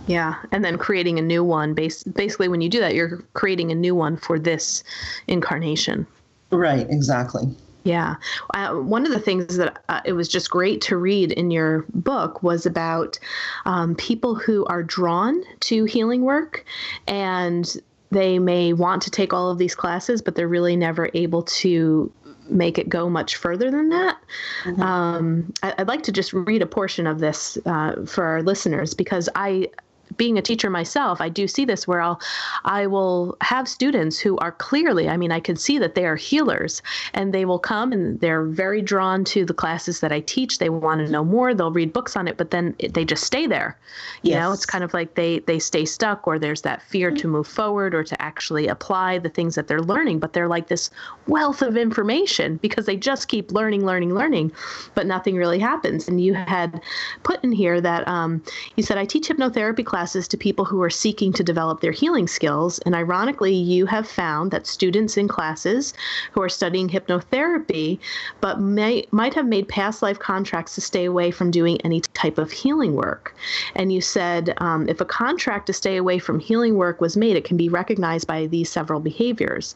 Yeah, 0.05 0.35
and 0.51 0.65
then 0.65 0.77
creating 0.77 1.17
a 1.17 1.21
new 1.21 1.45
one. 1.45 1.73
Bas- 1.73 2.03
basically, 2.03 2.49
when 2.49 2.59
you 2.59 2.67
do 2.67 2.81
that, 2.81 2.93
you're 2.93 3.23
creating 3.33 3.71
a 3.71 3.75
new 3.75 3.95
one 3.95 4.17
for 4.17 4.37
this 4.37 4.83
incarnation. 5.27 6.05
Right, 6.51 6.89
exactly. 6.89 7.49
Yeah. 7.83 8.15
Uh, 8.53 8.73
one 8.75 9.05
of 9.05 9.13
the 9.13 9.19
things 9.19 9.55
that 9.57 9.81
uh, 9.87 10.01
it 10.03 10.13
was 10.13 10.27
just 10.27 10.49
great 10.49 10.81
to 10.81 10.97
read 10.97 11.31
in 11.31 11.51
your 11.51 11.85
book 11.93 12.43
was 12.43 12.65
about 12.65 13.17
um, 13.65 13.95
people 13.95 14.35
who 14.35 14.65
are 14.65 14.83
drawn 14.83 15.41
to 15.61 15.85
healing 15.85 16.23
work 16.23 16.65
and 17.07 17.77
they 18.11 18.39
may 18.39 18.73
want 18.73 19.01
to 19.03 19.11
take 19.11 19.31
all 19.33 19.49
of 19.49 19.57
these 19.57 19.73
classes, 19.73 20.21
but 20.21 20.35
they're 20.35 20.47
really 20.47 20.75
never 20.75 21.09
able 21.13 21.43
to 21.43 22.11
make 22.49 22.77
it 22.77 22.89
go 22.89 23.09
much 23.09 23.35
further 23.35 23.71
than 23.71 23.89
that. 23.89 24.17
Mm-hmm. 24.63 24.81
Um, 24.81 25.53
I, 25.63 25.73
would 25.77 25.87
like 25.87 26.03
to 26.03 26.11
just 26.11 26.33
read 26.33 26.61
a 26.61 26.65
portion 26.65 27.07
of 27.07 27.19
this 27.19 27.57
uh, 27.65 28.05
for 28.05 28.25
our 28.25 28.41
listeners 28.41 28.93
because 28.93 29.29
I 29.35 29.69
being 30.15 30.37
a 30.37 30.41
teacher 30.41 30.69
myself, 30.69 31.19
I 31.19 31.29
do 31.29 31.47
see 31.47 31.65
this 31.65 31.87
where 31.87 32.01
I'll, 32.01 32.21
I 32.63 32.87
will 32.87 33.35
have 33.41 33.67
students 33.67 34.17
who 34.17 34.37
are 34.37 34.51
clearly, 34.53 35.09
I 35.09 35.17
mean, 35.17 35.31
I 35.31 35.39
can 35.39 35.55
see 35.55 35.77
that 35.79 35.95
they 35.95 36.05
are 36.05 36.15
healers 36.15 36.81
and 37.13 37.33
they 37.33 37.45
will 37.45 37.59
come 37.59 37.91
and 37.91 38.19
they're 38.19 38.43
very 38.43 38.81
drawn 38.81 39.23
to 39.25 39.45
the 39.45 39.53
classes 39.53 39.99
that 39.99 40.11
I 40.11 40.21
teach. 40.21 40.59
They 40.59 40.69
want 40.69 41.05
to 41.05 41.11
know 41.11 41.25
more. 41.25 41.53
They'll 41.53 41.71
read 41.71 41.91
books 41.91 42.15
on 42.15 42.27
it, 42.27 42.37
but 42.37 42.51
then 42.51 42.75
they 42.89 43.03
just 43.03 43.23
stay 43.23 43.47
there. 43.47 43.77
You 44.21 44.31
yes. 44.31 44.41
know, 44.41 44.51
it's 44.53 44.65
kind 44.65 44.83
of 44.83 44.93
like 44.93 45.15
they, 45.15 45.39
they 45.39 45.59
stay 45.59 45.85
stuck 45.85 46.27
or 46.27 46.39
there's 46.39 46.61
that 46.61 46.81
fear 46.81 47.11
to 47.11 47.27
move 47.27 47.47
forward 47.47 47.93
or 47.93 48.03
to 48.03 48.21
actually 48.21 48.67
apply 48.67 49.19
the 49.19 49.29
things 49.29 49.55
that 49.55 49.67
they're 49.67 49.81
learning. 49.81 50.19
But 50.19 50.33
they're 50.33 50.47
like 50.47 50.67
this 50.67 50.89
wealth 51.27 51.61
of 51.61 51.75
information 51.75 52.57
because 52.57 52.85
they 52.85 52.95
just 52.95 53.27
keep 53.27 53.51
learning, 53.51 53.85
learning, 53.85 54.13
learning, 54.13 54.51
but 54.95 55.05
nothing 55.05 55.35
really 55.35 55.59
happens. 55.59 56.07
And 56.07 56.21
you 56.21 56.33
had 56.33 56.81
put 57.23 57.43
in 57.43 57.51
here 57.51 57.81
that 57.81 58.07
um, 58.07 58.43
you 58.75 58.83
said, 58.83 58.97
I 58.97 59.05
teach 59.05 59.27
hypnotherapy 59.27 59.85
classes 59.85 59.96
classes 59.97 60.27
to 60.27 60.37
people 60.37 60.63
who 60.63 60.79
are 60.83 60.91
seeking 60.91 61.33
to 61.33 61.43
develop 61.43 61.81
their 61.81 61.91
healing 61.91 62.27
skills. 62.27 62.77
And 62.85 62.93
ironically, 62.93 63.55
you 63.55 63.87
have 63.87 64.07
found 64.07 64.51
that 64.51 64.67
students 64.67 65.17
in 65.17 65.27
classes 65.27 65.91
who 66.33 66.41
are 66.43 66.49
studying 66.49 66.87
hypnotherapy 66.87 67.97
but 68.39 68.61
may, 68.61 69.07
might 69.09 69.33
have 69.33 69.47
made 69.47 69.67
past 69.67 70.03
life 70.03 70.19
contracts 70.19 70.75
to 70.75 70.81
stay 70.81 71.05
away 71.05 71.31
from 71.31 71.49
doing 71.49 71.81
any 71.81 72.01
type 72.13 72.37
of 72.37 72.51
healing 72.51 72.93
work. 72.93 73.35
And 73.73 73.91
you 73.91 74.01
said 74.01 74.53
um, 74.57 74.87
if 74.87 75.01
a 75.01 75.05
contract 75.05 75.65
to 75.65 75.73
stay 75.73 75.97
away 75.97 76.19
from 76.19 76.39
healing 76.39 76.75
work 76.75 77.01
was 77.01 77.17
made, 77.17 77.35
it 77.35 77.43
can 77.43 77.57
be 77.57 77.67
recognized 77.67 78.27
by 78.27 78.45
these 78.45 78.69
several 78.69 78.99
behaviors. 78.99 79.73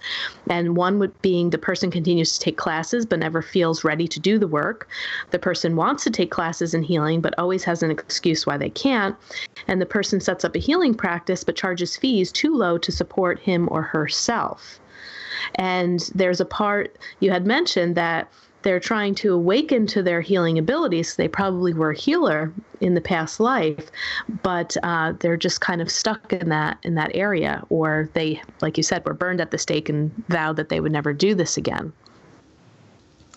And 0.47 0.77
one 0.77 0.99
would 0.99 1.19
being 1.23 1.49
the 1.49 1.57
person 1.57 1.89
continues 1.89 2.34
to 2.34 2.39
take 2.39 2.57
classes 2.57 3.07
but 3.07 3.17
never 3.17 3.41
feels 3.41 3.84
ready 3.84 4.07
to 4.10 4.19
do 4.19 4.38
the 4.38 4.47
work. 4.47 4.88
The 5.31 5.39
person 5.39 5.75
wants 5.75 6.03
to 6.03 6.12
take 6.12 6.29
classes 6.29 6.75
in 6.75 6.84
healing 6.84 7.21
but 7.21 7.34
always 7.39 7.63
has 7.63 7.81
an 7.81 7.89
excuse 7.89 8.45
why 8.45 8.57
they 8.57 8.69
can't. 8.69 9.15
And 9.67 9.81
the 9.81 9.88
person 9.88 10.11
person 10.12 10.19
sets 10.19 10.43
up 10.43 10.56
a 10.58 10.60
healing 10.60 10.93
practice 10.93 11.41
but 11.41 11.56
charges 11.56 11.95
fees 11.95 12.34
too 12.34 12.54
low 12.54 12.78
to 12.78 12.91
support 12.91 13.39
him 13.39 13.69
or 13.71 13.82
herself. 13.82 14.78
And 15.56 16.02
there's 16.13 16.41
a 16.41 16.45
part 16.45 16.97
you 17.21 17.32
had 17.32 17.47
mentioned 17.47 17.95
that 17.95 18.30
they're 18.63 18.82
trying 18.82 19.15
to 19.15 19.34
awaken 19.34 19.88
to 19.88 20.04
their 20.04 20.19
healing 20.19 20.60
abilities. 20.60 21.15
They 21.15 21.30
probably 21.30 21.74
were 21.74 21.91
a 21.91 21.97
healer 21.97 22.52
in 22.82 22.93
the 22.93 23.02
past 23.02 23.39
life, 23.39 23.89
but 24.43 24.76
uh, 24.84 25.13
they're 25.19 25.38
just 25.38 25.62
kind 25.62 25.82
of 25.82 25.89
stuck 25.89 26.34
in 26.34 26.50
that 26.50 26.78
in 26.84 26.95
that 26.95 27.12
area, 27.15 27.63
or 27.69 28.10
they, 28.13 28.41
like 28.60 28.76
you 28.76 28.84
said, 28.84 29.06
were 29.06 29.13
burned 29.13 29.39
at 29.39 29.52
the 29.52 29.58
stake 29.58 29.88
and 29.88 30.12
vowed 30.28 30.58
that 30.58 30.67
they 30.67 30.82
would 30.82 30.91
never 30.91 31.13
do 31.13 31.34
this 31.34 31.56
again. 31.58 31.93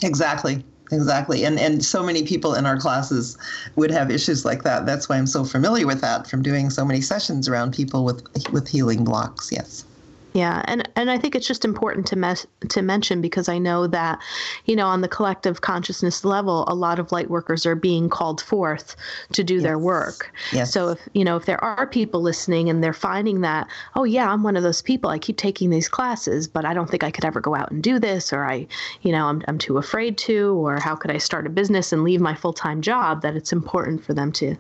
Exactly 0.02 0.64
exactly. 0.94 1.44
And 1.44 1.59
and 1.59 1.85
so 1.85 2.02
many 2.02 2.24
people 2.24 2.54
in 2.54 2.66
our 2.66 2.78
classes 2.78 3.37
would 3.76 3.90
have 3.90 4.11
issues 4.11 4.44
like 4.44 4.62
that. 4.62 4.87
That's 4.87 5.09
why 5.09 5.16
i'm 5.16 5.26
so 5.26 5.44
familiar 5.44 5.87
with 5.87 6.00
that 6.00 6.26
from 6.26 6.42
doing 6.42 6.70
so 6.70 6.85
many 6.85 7.00
sessions 7.00 7.48
around 7.48 7.74
people 7.74 8.04
with 8.04 8.22
with 8.52 8.68
healing 8.68 9.04
blocks. 9.04 9.50
Yes 9.52 9.85
yeah, 10.34 10.62
and 10.64 10.88
and 10.96 11.12
I 11.12 11.16
think 11.16 11.36
it's 11.36 11.46
just 11.46 11.64
important 11.64 12.08
to 12.08 12.16
mes- 12.16 12.46
to 12.70 12.82
mention 12.82 13.20
because 13.20 13.48
I 13.48 13.56
know 13.56 13.86
that, 13.86 14.18
you 14.64 14.74
know, 14.74 14.88
on 14.88 15.00
the 15.00 15.06
collective 15.06 15.60
consciousness 15.60 16.24
level, 16.24 16.64
a 16.66 16.74
lot 16.74 16.98
of 16.98 17.12
light 17.12 17.30
workers 17.30 17.64
are 17.64 17.76
being 17.76 18.08
called 18.08 18.40
forth 18.40 18.96
to 19.32 19.44
do 19.44 19.54
yes. 19.54 19.62
their 19.62 19.78
work. 19.78 20.34
Yes. 20.52 20.72
So 20.72 20.88
if 20.88 20.98
you 21.12 21.24
know 21.24 21.36
if 21.36 21.46
there 21.46 21.62
are 21.62 21.86
people 21.86 22.20
listening 22.20 22.68
and 22.68 22.82
they're 22.82 22.92
finding 22.92 23.42
that, 23.42 23.68
oh 23.94 24.02
yeah, 24.02 24.28
I'm 24.28 24.42
one 24.42 24.56
of 24.56 24.64
those 24.64 24.82
people. 24.82 25.08
I 25.08 25.20
keep 25.20 25.36
taking 25.36 25.70
these 25.70 25.88
classes, 25.88 26.48
but 26.48 26.64
I 26.64 26.74
don't 26.74 26.90
think 26.90 27.04
I 27.04 27.12
could 27.12 27.24
ever 27.24 27.40
go 27.40 27.54
out 27.54 27.70
and 27.70 27.80
do 27.80 28.00
this, 28.00 28.32
or 28.32 28.44
I, 28.44 28.66
you 29.02 29.12
know, 29.12 29.26
I'm 29.26 29.40
I'm 29.46 29.56
too 29.56 29.78
afraid 29.78 30.18
to, 30.18 30.54
or 30.54 30.80
how 30.80 30.96
could 30.96 31.12
I 31.12 31.18
start 31.18 31.46
a 31.46 31.50
business 31.50 31.92
and 31.92 32.02
leave 32.02 32.20
my 32.20 32.34
full 32.34 32.52
time 32.52 32.82
job? 32.82 33.22
That 33.22 33.36
it's 33.36 33.52
important 33.52 34.04
for 34.04 34.14
them 34.14 34.32
to 34.32 34.56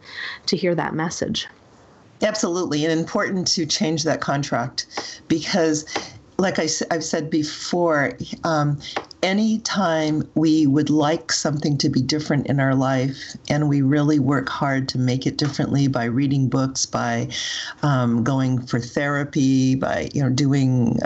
to 0.46 0.56
hear 0.56 0.76
that 0.76 0.94
message. 0.94 1.48
Absolutely, 2.24 2.84
and 2.86 2.98
important 2.98 3.46
to 3.48 3.66
change 3.66 4.02
that 4.04 4.20
contract 4.20 4.86
because, 5.28 5.84
like 6.36 6.58
I, 6.58 6.68
have 6.90 7.04
said 7.04 7.30
before, 7.30 8.16
um, 8.42 8.80
anytime 9.22 10.28
we 10.34 10.66
would 10.66 10.90
like 10.90 11.32
something 11.32 11.78
to 11.78 11.88
be 11.88 12.02
different 12.02 12.46
in 12.46 12.60
our 12.60 12.74
life 12.74 13.16
and 13.48 13.70
we 13.70 13.80
really 13.80 14.18
work 14.18 14.50
hard 14.50 14.86
to 14.86 14.98
make 14.98 15.26
it 15.26 15.38
differently 15.38 15.88
by 15.88 16.04
reading 16.04 16.46
books 16.46 16.84
by 16.84 17.26
um, 17.82 18.22
going 18.22 18.60
for 18.66 18.78
therapy 18.78 19.74
by 19.74 20.10
you 20.12 20.22
know 20.22 20.28
doing 20.28 20.98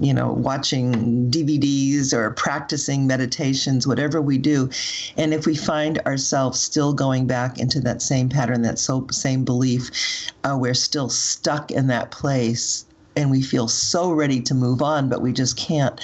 you 0.00 0.14
know 0.14 0.32
watching 0.32 1.30
dvds 1.30 2.14
or 2.14 2.30
practicing 2.30 3.06
meditations 3.06 3.86
whatever 3.86 4.22
we 4.22 4.38
do. 4.38 4.70
And 5.18 5.34
if 5.34 5.44
we 5.44 5.54
find 5.54 5.98
ourselves 6.00 6.58
still 6.58 6.94
going 6.94 7.26
back 7.26 7.58
into 7.58 7.80
that 7.80 8.00
same 8.00 8.30
pattern 8.30 8.62
that 8.62 8.78
so, 8.78 9.06
same 9.10 9.44
belief 9.44 10.30
uh, 10.44 10.56
we're 10.58 10.74
still 10.74 11.10
stuck 11.10 11.70
in 11.70 11.88
that 11.88 12.10
place 12.10 12.85
and 13.16 13.30
we 13.30 13.42
feel 13.42 13.66
so 13.66 14.12
ready 14.12 14.40
to 14.42 14.54
move 14.54 14.82
on, 14.82 15.08
but 15.08 15.22
we 15.22 15.32
just 15.32 15.56
can't, 15.56 15.98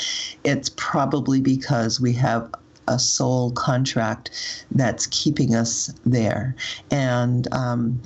it's 0.45 0.71
probably 0.77 1.41
because 1.41 2.01
we 2.01 2.13
have 2.15 2.53
a 2.89 2.99
soul 2.99 3.53
contract 3.53 4.65
that's 4.73 5.07
keeping 5.09 5.55
us 5.55 5.93
there. 6.05 6.57
And 6.91 7.53
um, 7.53 8.01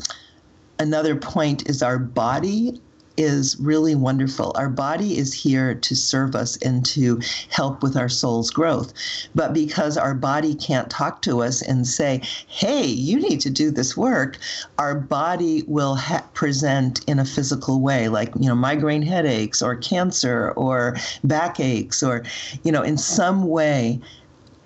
another 0.79 1.17
point 1.17 1.69
is 1.69 1.83
our 1.83 1.99
body 1.99 2.81
is 3.17 3.57
really 3.59 3.95
wonderful. 3.95 4.53
Our 4.57 4.69
body 4.69 5.19
is 5.19 5.33
here 5.33 5.75
to 5.75 5.97
serve 5.97 6.35
us 6.35 6.57
and 6.59 6.85
to 6.87 7.21
help 7.51 7.83
with 7.83 7.97
our 7.97 8.09
soul's 8.09 8.51
growth. 8.51 8.93
But 9.35 9.53
because 9.53 9.97
our 9.97 10.15
body 10.15 10.55
can't 10.55 10.91
talk 10.91 11.23
to 11.23 11.43
us 11.43 11.63
and 11.63 11.87
say, 11.87 12.23
hey, 12.47 12.85
you 12.85 13.19
need 13.21 13.41
to 13.41 13.51
do 13.51 13.71
this 13.71 13.97
work, 13.97 14.39
our 14.79 14.95
body 14.95 15.63
will 15.67 15.95
ha- 15.95 16.25
present 16.35 17.05
in 17.07 17.19
a 17.19 17.25
physical 17.25 17.81
way, 17.81 18.09
like, 18.09 18.33
you 18.39 18.49
know, 18.49 18.55
migraine 18.55 19.03
headaches 19.03 19.63
or 19.63 19.77
cancer 19.77 20.53
or 20.53 20.97
backaches 21.25 22.03
or, 22.03 22.25
you 22.65 22.73
know, 22.73 22.83
in 22.83 22.99
some 22.99 23.49
way, 23.49 24.01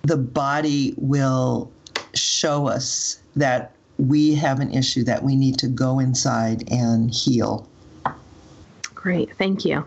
the 0.02 0.16
body 0.16 0.94
will 0.96 1.70
show 2.14 2.66
us 2.66 3.20
that 3.36 3.74
we 3.98 4.34
have 4.34 4.60
an 4.60 4.72
issue 4.72 5.04
that 5.04 5.22
we 5.22 5.36
need 5.36 5.58
to 5.58 5.68
go 5.68 5.98
inside 5.98 6.70
and 6.72 7.14
heal. 7.14 7.68
Great, 9.00 9.34
thank 9.36 9.64
you. 9.64 9.82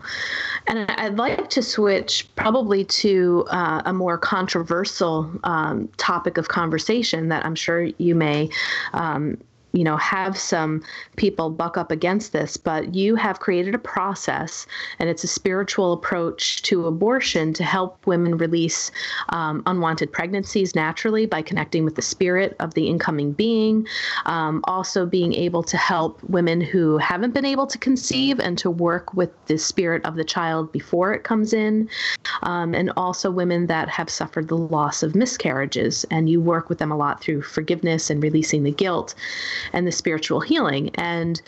And 0.66 0.90
I'd 0.90 1.16
like 1.16 1.48
to 1.50 1.62
switch 1.62 2.28
probably 2.34 2.84
to 2.84 3.46
uh, 3.48 3.82
a 3.84 3.92
more 3.92 4.18
controversial 4.18 5.30
um, 5.44 5.88
topic 5.98 6.36
of 6.36 6.48
conversation 6.48 7.28
that 7.28 7.44
I'm 7.46 7.54
sure 7.54 7.82
you 7.98 8.16
may 8.16 8.50
um, 8.92 9.38
you 9.74 9.82
know, 9.82 9.96
have 9.96 10.38
some 10.38 10.82
people 11.16 11.50
buck 11.50 11.76
up 11.76 11.90
against 11.90 12.32
this, 12.32 12.56
but 12.56 12.94
you 12.94 13.16
have 13.16 13.40
created 13.40 13.74
a 13.74 13.78
process 13.78 14.66
and 15.00 15.08
it's 15.08 15.24
a 15.24 15.26
spiritual 15.26 15.92
approach 15.92 16.62
to 16.62 16.86
abortion 16.86 17.52
to 17.52 17.64
help 17.64 18.06
women 18.06 18.38
release 18.38 18.92
um, 19.30 19.64
unwanted 19.66 20.12
pregnancies 20.12 20.76
naturally 20.76 21.26
by 21.26 21.42
connecting 21.42 21.84
with 21.84 21.96
the 21.96 22.02
spirit 22.02 22.54
of 22.60 22.74
the 22.74 22.86
incoming 22.86 23.32
being. 23.32 23.86
Um, 24.26 24.62
also, 24.64 25.04
being 25.04 25.34
able 25.34 25.64
to 25.64 25.76
help 25.76 26.22
women 26.22 26.60
who 26.60 26.96
haven't 26.98 27.34
been 27.34 27.44
able 27.44 27.66
to 27.66 27.76
conceive 27.76 28.38
and 28.38 28.56
to 28.58 28.70
work 28.70 29.12
with 29.14 29.30
the 29.46 29.58
spirit 29.58 30.04
of 30.04 30.14
the 30.14 30.24
child 30.24 30.70
before 30.70 31.12
it 31.12 31.24
comes 31.24 31.52
in. 31.52 31.88
Um, 32.42 32.74
and 32.74 32.92
also 32.96 33.28
women 33.28 33.66
that 33.66 33.88
have 33.88 34.08
suffered 34.08 34.46
the 34.46 34.56
loss 34.56 35.02
of 35.02 35.16
miscarriages. 35.16 36.04
And 36.12 36.30
you 36.30 36.40
work 36.40 36.68
with 36.68 36.78
them 36.78 36.92
a 36.92 36.96
lot 36.96 37.20
through 37.20 37.42
forgiveness 37.42 38.08
and 38.08 38.22
releasing 38.22 38.62
the 38.62 38.70
guilt 38.70 39.16
and 39.72 39.86
the 39.86 39.92
spiritual 39.92 40.40
healing. 40.40 40.90
And 40.96 41.40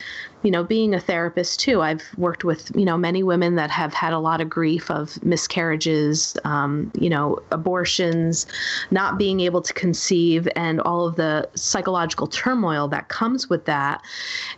you 0.46 0.52
know, 0.52 0.62
being 0.62 0.94
a 0.94 1.00
therapist 1.00 1.58
too, 1.58 1.82
I've 1.82 2.04
worked 2.16 2.44
with, 2.44 2.70
you 2.76 2.84
know, 2.84 2.96
many 2.96 3.24
women 3.24 3.56
that 3.56 3.68
have 3.68 3.92
had 3.92 4.12
a 4.12 4.20
lot 4.20 4.40
of 4.40 4.48
grief 4.48 4.88
of 4.92 5.20
miscarriages, 5.24 6.36
um, 6.44 6.92
you 6.96 7.10
know, 7.10 7.40
abortions, 7.50 8.46
not 8.92 9.18
being 9.18 9.40
able 9.40 9.60
to 9.60 9.72
conceive, 9.72 10.46
and 10.54 10.80
all 10.82 11.08
of 11.08 11.16
the 11.16 11.48
psychological 11.56 12.28
turmoil 12.28 12.86
that 12.86 13.08
comes 13.08 13.50
with 13.50 13.64
that. 13.64 14.02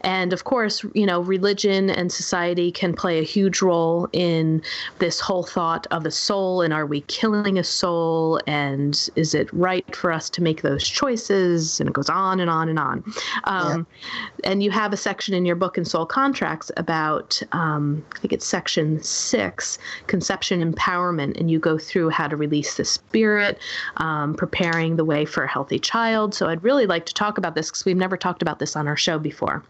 And 0.02 0.34
of 0.34 0.44
course, 0.44 0.84
you 0.92 1.06
know, 1.06 1.22
religion 1.22 1.88
and 1.88 2.12
society 2.12 2.70
can 2.70 2.92
play 2.92 3.18
a 3.18 3.22
huge 3.22 3.62
role 3.62 4.10
in 4.12 4.60
this 4.98 5.20
whole 5.20 5.44
thought 5.44 5.86
of 5.90 6.04
a 6.04 6.10
soul 6.10 6.60
and 6.60 6.74
are 6.74 6.84
we 6.84 7.00
killing 7.02 7.58
a 7.58 7.64
soul 7.64 8.42
and 8.46 9.08
is 9.16 9.34
it 9.34 9.50
right 9.54 9.96
for 9.96 10.12
us 10.12 10.28
to 10.30 10.42
make 10.42 10.60
those 10.60 10.86
choices? 10.86 11.80
And 11.80 11.88
it 11.88 11.94
goes 11.94 12.10
on 12.10 12.40
and 12.40 12.50
on 12.50 12.68
and 12.68 12.78
on. 12.78 13.04
Um, 13.44 13.86
yeah. 14.44 14.50
And 14.50 14.62
you 14.62 14.70
have 14.70 14.92
a 14.92 14.98
section 14.98 15.32
in 15.32 15.46
your 15.46 15.56
book 15.56 15.77
in 15.78 15.86
Soul 15.86 16.04
Contracts 16.04 16.70
about, 16.76 17.40
um, 17.52 18.04
I 18.14 18.18
think 18.18 18.34
it's 18.34 18.46
section 18.46 19.02
six, 19.02 19.78
conception 20.08 20.60
empowerment, 20.60 21.38
and 21.40 21.50
you 21.50 21.58
go 21.58 21.78
through 21.78 22.10
how 22.10 22.28
to 22.28 22.36
release 22.36 22.76
the 22.76 22.84
spirit, 22.84 23.58
um, 23.96 24.34
preparing 24.34 24.96
the 24.96 25.04
way 25.04 25.24
for 25.24 25.44
a 25.44 25.48
healthy 25.48 25.78
child. 25.78 26.34
So 26.34 26.48
I'd 26.48 26.62
really 26.62 26.86
like 26.86 27.06
to 27.06 27.14
talk 27.14 27.38
about 27.38 27.54
this 27.54 27.70
because 27.70 27.86
we've 27.86 27.96
never 27.96 28.18
talked 28.18 28.42
about 28.42 28.58
this 28.58 28.76
on 28.76 28.86
our 28.86 28.96
show 28.96 29.18
before. 29.18 29.64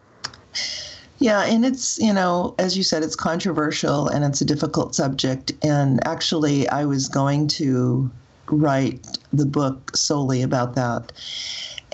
Yeah, 1.19 1.43
and 1.43 1.65
it's, 1.65 1.99
you 1.99 2.13
know, 2.13 2.55
as 2.59 2.77
you 2.77 2.83
said, 2.83 3.03
it's 3.03 3.17
controversial 3.17 4.09
and 4.09 4.25
it's 4.25 4.41
a 4.41 4.45
difficult 4.45 4.95
subject. 4.95 5.53
And 5.63 6.05
actually, 6.07 6.69
I 6.69 6.85
was 6.85 7.09
going 7.09 7.49
to 7.49 8.11
write 8.47 9.19
the 9.33 9.45
book 9.45 9.97
solely 9.97 10.43
about 10.43 10.75
that 10.75 11.13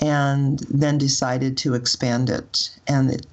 and 0.02 0.58
then 0.68 0.98
decided 0.98 1.56
to 1.58 1.74
expand 1.74 2.28
it. 2.28 2.70
And 2.86 3.12
it, 3.12 3.26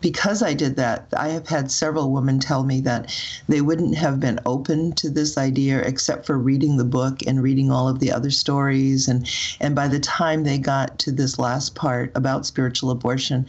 because 0.00 0.42
I 0.42 0.54
did 0.54 0.76
that, 0.76 1.08
I 1.16 1.28
have 1.28 1.48
had 1.48 1.70
several 1.70 2.12
women 2.12 2.38
tell 2.38 2.64
me 2.64 2.80
that 2.82 3.14
they 3.48 3.60
wouldn't 3.60 3.96
have 3.96 4.20
been 4.20 4.38
open 4.46 4.92
to 4.92 5.10
this 5.10 5.36
idea 5.36 5.80
except 5.80 6.26
for 6.26 6.38
reading 6.38 6.76
the 6.76 6.84
book 6.84 7.20
and 7.26 7.42
reading 7.42 7.70
all 7.70 7.88
of 7.88 7.98
the 7.98 8.12
other 8.12 8.30
stories. 8.30 9.08
And, 9.08 9.28
and 9.60 9.74
by 9.74 9.88
the 9.88 10.00
time 10.00 10.44
they 10.44 10.58
got 10.58 10.98
to 11.00 11.12
this 11.12 11.38
last 11.38 11.74
part 11.74 12.12
about 12.14 12.46
spiritual 12.46 12.90
abortion, 12.90 13.46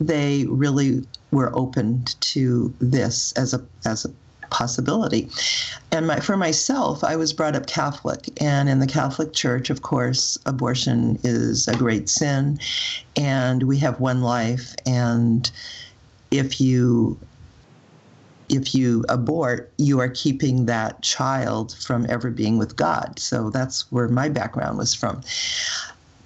they 0.00 0.46
really 0.48 1.06
were 1.30 1.56
open 1.56 2.04
to 2.20 2.74
this 2.80 3.32
as 3.32 3.54
a, 3.54 3.64
as 3.84 4.04
a 4.04 4.10
possibility. 4.54 5.28
And 5.90 6.06
my, 6.06 6.20
for 6.20 6.36
myself, 6.36 7.02
I 7.02 7.16
was 7.16 7.32
brought 7.32 7.56
up 7.56 7.66
Catholic, 7.66 8.28
and 8.40 8.68
in 8.68 8.78
the 8.78 8.86
Catholic 8.86 9.32
Church, 9.32 9.68
of 9.68 9.82
course, 9.82 10.38
abortion 10.46 11.18
is 11.24 11.66
a 11.66 11.76
great 11.76 12.08
sin, 12.08 12.58
and 13.16 13.64
we 13.64 13.78
have 13.78 13.98
one 13.98 14.22
life, 14.22 14.74
and 14.86 15.50
if 16.30 16.60
you 16.60 17.18
if 18.50 18.74
you 18.74 19.04
abort, 19.08 19.72
you 19.78 19.98
are 20.00 20.08
keeping 20.08 20.66
that 20.66 21.00
child 21.02 21.74
from 21.74 22.06
ever 22.10 22.30
being 22.30 22.58
with 22.58 22.76
God. 22.76 23.18
So 23.18 23.48
that's 23.50 23.90
where 23.90 24.06
my 24.08 24.28
background 24.28 24.76
was 24.76 24.94
from. 24.94 25.22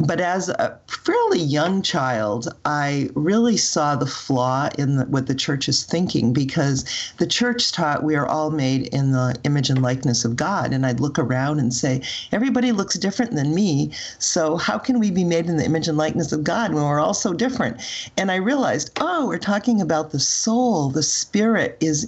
But 0.00 0.20
as 0.20 0.48
a 0.48 0.78
fairly 0.86 1.40
young 1.40 1.82
child, 1.82 2.48
I 2.64 3.10
really 3.14 3.56
saw 3.56 3.96
the 3.96 4.06
flaw 4.06 4.68
in 4.78 4.96
the, 4.96 5.04
what 5.06 5.26
the 5.26 5.34
church 5.34 5.68
is 5.68 5.82
thinking 5.82 6.32
because 6.32 6.84
the 7.18 7.26
church 7.26 7.72
taught 7.72 8.04
we 8.04 8.14
are 8.14 8.26
all 8.26 8.50
made 8.50 8.86
in 8.94 9.10
the 9.10 9.34
image 9.42 9.70
and 9.70 9.82
likeness 9.82 10.24
of 10.24 10.36
God. 10.36 10.72
And 10.72 10.86
I'd 10.86 11.00
look 11.00 11.18
around 11.18 11.58
and 11.58 11.74
say, 11.74 12.02
everybody 12.30 12.70
looks 12.70 12.96
different 12.96 13.32
than 13.34 13.56
me. 13.56 13.90
So 14.20 14.56
how 14.56 14.78
can 14.78 15.00
we 15.00 15.10
be 15.10 15.24
made 15.24 15.46
in 15.46 15.56
the 15.56 15.64
image 15.64 15.88
and 15.88 15.98
likeness 15.98 16.30
of 16.30 16.44
God 16.44 16.72
when 16.72 16.84
we're 16.84 17.00
all 17.00 17.14
so 17.14 17.32
different? 17.32 17.80
And 18.16 18.30
I 18.30 18.36
realized, 18.36 18.92
oh, 19.00 19.26
we're 19.26 19.38
talking 19.38 19.80
about 19.80 20.12
the 20.12 20.20
soul. 20.20 20.90
The 20.90 21.02
spirit 21.02 21.76
is 21.80 22.06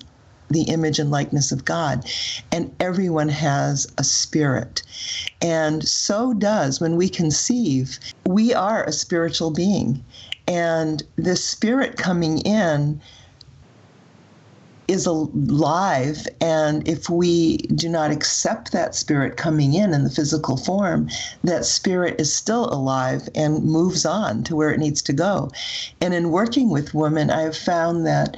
the 0.51 0.63
image 0.63 0.99
and 0.99 1.11
likeness 1.11 1.53
of 1.53 1.65
God. 1.65 2.09
And 2.53 2.75
everyone 2.81 3.29
has 3.29 3.87
a 3.99 4.05
spirit. 4.05 4.83
And 5.41 5.87
so 5.87 6.35
does 6.35 6.81
when 6.81 6.97
we 6.97 7.09
conceive, 7.09 7.99
we 8.27 8.53
are 8.53 8.85
a 8.85 8.93
spiritual 8.93 9.51
being. 9.51 10.05
And 10.47 11.03
this 11.17 11.45
spirit 11.45 11.97
coming 11.97 12.39
in 12.41 13.01
is 14.91 15.07
alive. 15.07 16.27
And 16.41 16.87
if 16.89 17.09
we 17.09 17.59
do 17.59 17.89
not 17.89 18.11
accept 18.11 18.73
that 18.73 18.97
spirit 18.97 19.37
coming 19.37 19.75
in 19.75 19.95
in 19.95 20.03
the 20.03 20.11
physical 20.11 20.57
form, 20.57 21.09
that 21.45 21.65
spirit 21.65 22.21
is 22.21 22.35
still 22.35 22.65
alive 22.73 23.29
and 23.37 23.63
moves 23.63 24.05
on 24.05 24.43
to 24.45 24.57
where 24.57 24.71
it 24.71 24.81
needs 24.81 25.01
to 25.03 25.13
go. 25.13 25.53
And 26.01 26.13
in 26.13 26.31
working 26.31 26.71
with 26.71 26.93
women, 26.93 27.31
I 27.31 27.43
have 27.43 27.57
found 27.57 28.05
that 28.07 28.37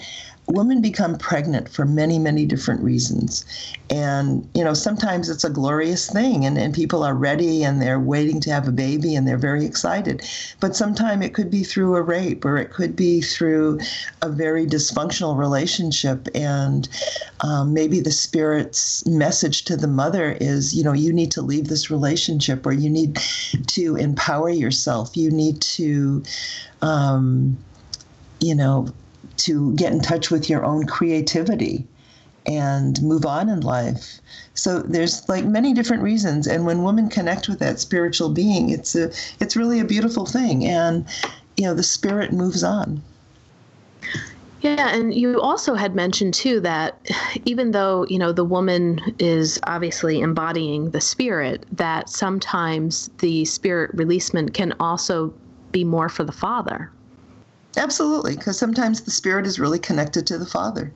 women 0.48 0.82
become 0.82 1.16
pregnant 1.16 1.68
for 1.68 1.84
many, 1.84 2.18
many 2.18 2.44
different 2.44 2.80
reasons. 2.80 3.44
And, 3.90 4.48
you 4.54 4.64
know, 4.64 4.74
sometimes 4.74 5.30
it's 5.30 5.44
a 5.44 5.50
glorious 5.50 6.10
thing 6.10 6.44
and, 6.44 6.58
and 6.58 6.74
people 6.74 7.04
are 7.04 7.14
ready 7.14 7.62
and 7.62 7.80
they're 7.80 8.00
waiting 8.00 8.40
to 8.40 8.50
have 8.50 8.66
a 8.66 8.72
baby 8.72 9.14
and 9.14 9.26
they're 9.26 9.38
very 9.38 9.64
excited. 9.64 10.26
But 10.60 10.74
sometimes 10.74 11.24
it 11.24 11.32
could 11.32 11.50
be 11.50 11.62
through 11.62 11.94
a 11.96 12.02
rape 12.02 12.44
or 12.44 12.58
it 12.58 12.70
could 12.70 12.96
be 12.96 13.20
through 13.20 13.78
a 14.20 14.28
very 14.28 14.66
dysfunctional 14.66 15.38
relationship. 15.38 16.28
And 16.34 16.88
um, 17.40 17.72
maybe 17.72 18.00
the 18.00 18.10
spirit's 18.10 19.06
message 19.06 19.64
to 19.66 19.76
the 19.76 19.88
mother 19.88 20.36
is, 20.40 20.74
you 20.74 20.82
know, 20.82 20.92
you 20.92 21.12
need 21.12 21.30
to 21.32 21.42
leave 21.42 21.68
this 21.68 21.90
relationship 21.90 22.66
or 22.66 22.72
you 22.72 22.90
need 22.90 23.16
to 23.68 23.96
empower 23.96 24.50
yourself. 24.50 25.16
You 25.16 25.30
need 25.30 25.62
to, 25.62 26.24
um, 26.82 27.56
you 28.40 28.56
know, 28.56 28.88
to 29.38 29.74
get 29.74 29.92
in 29.92 30.00
touch 30.00 30.30
with 30.30 30.48
your 30.48 30.64
own 30.64 30.86
creativity 30.86 31.86
and 32.46 33.00
move 33.02 33.24
on 33.24 33.48
in 33.48 33.60
life. 33.60 34.20
So 34.54 34.80
there's 34.80 35.28
like 35.28 35.44
many 35.44 35.72
different 35.72 36.02
reasons 36.02 36.46
and 36.46 36.66
when 36.66 36.82
women 36.82 37.08
connect 37.08 37.48
with 37.48 37.58
that 37.60 37.80
spiritual 37.80 38.30
being 38.30 38.70
it's 38.70 38.94
a 38.94 39.12
it's 39.40 39.56
really 39.56 39.80
a 39.80 39.84
beautiful 39.84 40.26
thing 40.26 40.66
and 40.66 41.06
you 41.56 41.64
know 41.64 41.74
the 41.74 41.82
spirit 41.82 42.32
moves 42.32 42.64
on. 42.64 43.02
Yeah, 44.62 44.94
and 44.94 45.12
you 45.12 45.40
also 45.40 45.74
had 45.74 45.96
mentioned 45.96 46.34
too 46.34 46.60
that 46.60 46.96
even 47.44 47.72
though, 47.72 48.06
you 48.08 48.16
know, 48.16 48.30
the 48.30 48.44
woman 48.44 49.00
is 49.18 49.58
obviously 49.64 50.20
embodying 50.20 50.90
the 50.90 51.00
spirit, 51.00 51.66
that 51.72 52.08
sometimes 52.08 53.10
the 53.18 53.44
spirit 53.44 53.90
releasement 53.92 54.54
can 54.54 54.72
also 54.78 55.34
be 55.72 55.82
more 55.82 56.08
for 56.08 56.22
the 56.22 56.32
father. 56.32 56.92
Absolutely, 57.76 58.36
because 58.36 58.58
sometimes 58.58 59.00
the 59.02 59.10
spirit 59.10 59.46
is 59.46 59.58
really 59.58 59.78
connected 59.78 60.26
to 60.26 60.38
the 60.38 60.46
father 60.46 60.92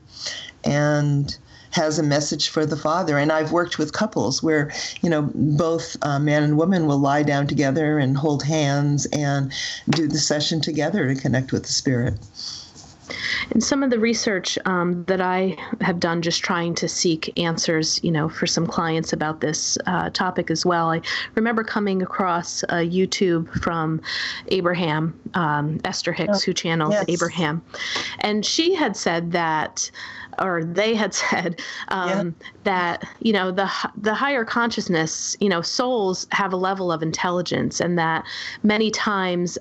and 0.64 1.38
has 1.70 1.98
a 1.98 2.02
message 2.02 2.48
for 2.48 2.64
the 2.64 2.76
father. 2.76 3.18
And 3.18 3.32
I've 3.32 3.52
worked 3.52 3.78
with 3.78 3.92
couples 3.92 4.42
where, 4.42 4.72
you 5.02 5.10
know, 5.10 5.30
both 5.34 5.96
uh, 6.02 6.18
man 6.18 6.42
and 6.42 6.56
woman 6.56 6.86
will 6.86 6.98
lie 6.98 7.22
down 7.22 7.46
together 7.46 7.98
and 7.98 8.16
hold 8.16 8.42
hands 8.42 9.06
and 9.12 9.52
do 9.90 10.06
the 10.06 10.18
session 10.18 10.60
together 10.60 11.12
to 11.12 11.20
connect 11.20 11.52
with 11.52 11.64
the 11.64 11.72
spirit. 11.72 12.14
In 13.50 13.60
some 13.60 13.82
of 13.82 13.90
the 13.90 13.98
research 13.98 14.58
um, 14.64 15.04
that 15.04 15.20
I 15.20 15.56
have 15.80 16.00
done, 16.00 16.22
just 16.22 16.42
trying 16.42 16.74
to 16.76 16.88
seek 16.88 17.32
answers, 17.38 18.00
you 18.02 18.10
know, 18.10 18.28
for 18.28 18.46
some 18.46 18.66
clients 18.66 19.12
about 19.12 19.40
this 19.40 19.78
uh, 19.86 20.10
topic 20.10 20.50
as 20.50 20.66
well, 20.66 20.90
I 20.90 21.00
remember 21.34 21.62
coming 21.62 22.02
across 22.02 22.62
a 22.64 22.86
YouTube 22.88 23.48
from 23.62 24.00
Abraham, 24.48 25.18
um, 25.34 25.80
Esther 25.84 26.12
Hicks, 26.12 26.42
who 26.42 26.52
channels 26.52 26.92
yes. 26.92 27.04
Abraham, 27.08 27.62
and 28.20 28.44
she 28.44 28.74
had 28.74 28.96
said 28.96 29.32
that 29.32 29.90
or 30.38 30.64
they 30.64 30.94
had 30.94 31.14
said 31.30 31.60
um, 31.88 32.08
yeah. 32.08 32.48
that 32.64 33.08
you 33.20 33.32
know 33.32 33.50
the 33.50 33.70
the 33.96 34.14
higher 34.14 34.44
consciousness 34.44 35.36
you 35.40 35.48
know 35.48 35.62
souls 35.62 36.26
have 36.32 36.52
a 36.52 36.56
level 36.56 36.92
of 36.92 37.02
intelligence 37.02 37.80
and 37.80 37.98
that 37.98 38.24
many 38.62 38.90
times 38.90 39.58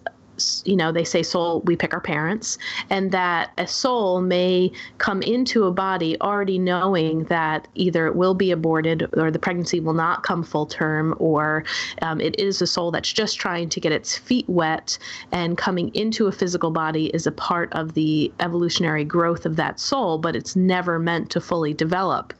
you 0.65 0.75
know, 0.75 0.91
they 0.91 1.03
say 1.03 1.23
soul, 1.23 1.61
we 1.61 1.75
pick 1.75 1.93
our 1.93 2.01
parents, 2.01 2.57
and 2.89 3.11
that 3.11 3.51
a 3.57 3.67
soul 3.67 4.21
may 4.21 4.71
come 4.97 5.21
into 5.21 5.65
a 5.65 5.71
body 5.71 6.19
already 6.21 6.59
knowing 6.59 7.23
that 7.25 7.67
either 7.75 8.07
it 8.07 8.15
will 8.15 8.33
be 8.33 8.51
aborted 8.51 9.07
or 9.17 9.31
the 9.31 9.39
pregnancy 9.39 9.79
will 9.79 9.93
not 9.93 10.23
come 10.23 10.43
full 10.43 10.65
term, 10.65 11.15
or 11.19 11.63
um, 12.01 12.19
it 12.19 12.39
is 12.39 12.61
a 12.61 12.67
soul 12.67 12.91
that's 12.91 13.11
just 13.11 13.39
trying 13.39 13.69
to 13.69 13.79
get 13.79 13.91
its 13.91 14.17
feet 14.17 14.47
wet, 14.49 14.97
and 15.31 15.57
coming 15.57 15.93
into 15.95 16.27
a 16.27 16.31
physical 16.31 16.71
body 16.71 17.07
is 17.07 17.27
a 17.27 17.31
part 17.31 17.71
of 17.73 17.93
the 17.93 18.31
evolutionary 18.39 19.03
growth 19.05 19.45
of 19.45 19.55
that 19.55 19.79
soul, 19.79 20.17
but 20.17 20.35
it's 20.35 20.55
never 20.55 20.99
meant 20.99 21.29
to 21.29 21.41
fully 21.41 21.73
develop 21.73 22.33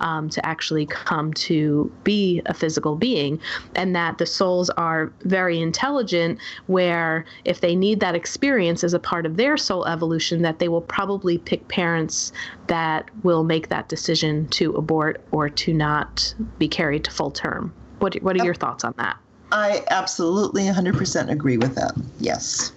um, 0.00 0.28
to 0.30 0.44
actually 0.44 0.86
come 0.86 1.32
to 1.34 1.92
be 2.04 2.42
a 2.46 2.54
physical 2.54 2.96
being, 2.96 3.40
and 3.74 3.94
that 3.94 4.18
the 4.18 4.26
souls 4.26 4.70
are 4.70 5.12
very 5.22 5.60
intelligent, 5.60 6.38
where 6.66 7.24
if 7.44 7.60
they 7.60 7.74
need 7.74 8.00
that 8.00 8.14
experience 8.14 8.84
as 8.84 8.94
a 8.94 8.98
part 8.98 9.26
of 9.26 9.36
their 9.36 9.56
soul 9.56 9.86
evolution, 9.86 10.42
that 10.42 10.58
they 10.58 10.68
will 10.68 10.80
probably 10.80 11.38
pick 11.38 11.66
parents 11.68 12.32
that 12.66 13.10
will 13.22 13.44
make 13.44 13.68
that 13.68 13.88
decision 13.88 14.46
to 14.48 14.74
abort 14.74 15.20
or 15.30 15.48
to 15.48 15.72
not 15.72 16.34
be 16.58 16.68
carried 16.68 17.04
to 17.04 17.10
full 17.10 17.30
term. 17.30 17.72
What, 17.98 18.14
what 18.22 18.40
are 18.40 18.44
your 18.44 18.54
thoughts 18.54 18.84
on 18.84 18.94
that? 18.98 19.16
I 19.50 19.84
absolutely 19.90 20.64
100% 20.64 21.30
agree 21.30 21.56
with 21.56 21.74
that. 21.74 21.92
Yes. 22.20 22.72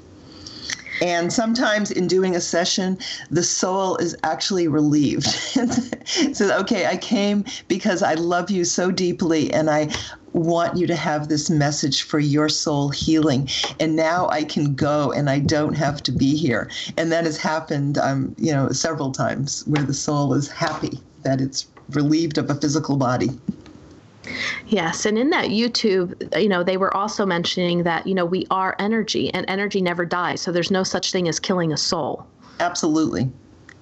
And 1.01 1.33
sometimes 1.33 1.89
in 1.89 2.07
doing 2.07 2.35
a 2.35 2.41
session, 2.41 2.99
the 3.31 3.43
soul 3.43 3.97
is 3.97 4.15
actually 4.23 4.67
relieved. 4.67 5.25
says, 6.05 6.41
okay, 6.41 6.85
I 6.85 6.97
came 6.97 7.43
because 7.67 8.03
I 8.03 8.13
love 8.13 8.51
you 8.51 8.63
so 8.65 8.91
deeply 8.91 9.51
and 9.51 9.69
I 9.69 9.89
want 10.33 10.77
you 10.77 10.87
to 10.87 10.95
have 10.95 11.27
this 11.27 11.49
message 11.49 12.03
for 12.03 12.19
your 12.19 12.47
soul 12.49 12.89
healing. 12.89 13.49
And 13.79 13.95
now 13.95 14.29
I 14.29 14.43
can 14.43 14.75
go 14.75 15.11
and 15.11 15.29
I 15.29 15.39
don't 15.39 15.73
have 15.73 16.03
to 16.03 16.11
be 16.11 16.35
here. 16.37 16.69
And 16.97 17.11
that 17.11 17.25
has 17.25 17.37
happened, 17.37 17.97
um, 17.97 18.35
you 18.37 18.51
know, 18.53 18.69
several 18.69 19.11
times 19.11 19.63
where 19.67 19.83
the 19.83 19.93
soul 19.93 20.33
is 20.33 20.49
happy 20.49 20.99
that 21.23 21.41
it's 21.41 21.67
relieved 21.89 22.37
of 22.37 22.49
a 22.49 22.55
physical 22.55 22.95
body. 22.95 23.29
Yes, 24.71 25.05
and 25.05 25.17
in 25.17 25.31
that 25.31 25.49
YouTube, 25.49 26.41
you 26.41 26.47
know, 26.47 26.63
they 26.63 26.77
were 26.77 26.95
also 26.95 27.25
mentioning 27.25 27.83
that, 27.83 28.07
you 28.07 28.15
know, 28.15 28.23
we 28.23 28.47
are 28.49 28.73
energy 28.79 29.29
and 29.33 29.45
energy 29.49 29.81
never 29.81 30.05
dies. 30.05 30.39
So 30.39 30.53
there's 30.53 30.71
no 30.71 30.81
such 30.81 31.11
thing 31.11 31.27
as 31.27 31.41
killing 31.41 31.73
a 31.73 31.77
soul. 31.77 32.25
Absolutely. 32.61 33.29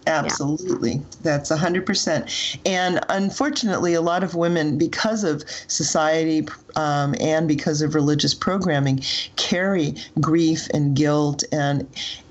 Absolutely. 0.08 0.93
Yeah. 0.93 1.02
That's 1.21 1.52
100%. 1.52 2.58
And 2.65 2.99
unfortunately, 3.10 3.93
a 3.93 4.02
lot 4.02 4.23
of 4.23 4.34
women, 4.34 4.80
because 4.80 5.23
of 5.23 5.43
society 5.67 6.47
um, 6.75 7.13
and 7.19 7.47
because 7.47 7.84
of 7.84 7.93
religious 7.93 8.34
programming, 8.34 9.04
carry 9.36 9.93
grief 10.19 10.67
and 10.73 10.95
guilt 10.95 11.43
and 11.52 11.88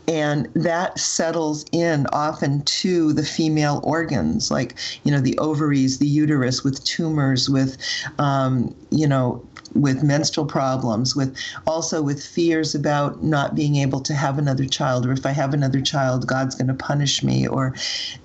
and 0.08 0.48
that 0.54 0.98
settles 0.98 1.66
in 1.70 2.06
often 2.12 2.62
to 2.62 3.12
the 3.12 3.22
female 3.22 3.80
organs 3.84 4.50
like 4.50 4.74
you 5.04 5.12
know 5.12 5.20
the 5.20 5.38
ovaries 5.38 5.98
the 5.98 6.06
uterus 6.06 6.64
with 6.64 6.82
tumors 6.84 7.48
with 7.48 7.76
um, 8.18 8.74
you 8.90 9.06
know 9.06 9.44
with 9.74 10.02
menstrual 10.02 10.46
problems 10.46 11.14
with 11.14 11.36
also 11.66 12.00
with 12.02 12.24
fears 12.24 12.74
about 12.74 13.22
not 13.22 13.54
being 13.54 13.76
able 13.76 14.00
to 14.00 14.14
have 14.14 14.38
another 14.38 14.64
child 14.64 15.06
or 15.06 15.12
if 15.12 15.26
i 15.26 15.30
have 15.30 15.52
another 15.52 15.80
child 15.80 16.26
god's 16.26 16.54
going 16.54 16.68
to 16.68 16.74
punish 16.74 17.22
me 17.22 17.46
or 17.46 17.74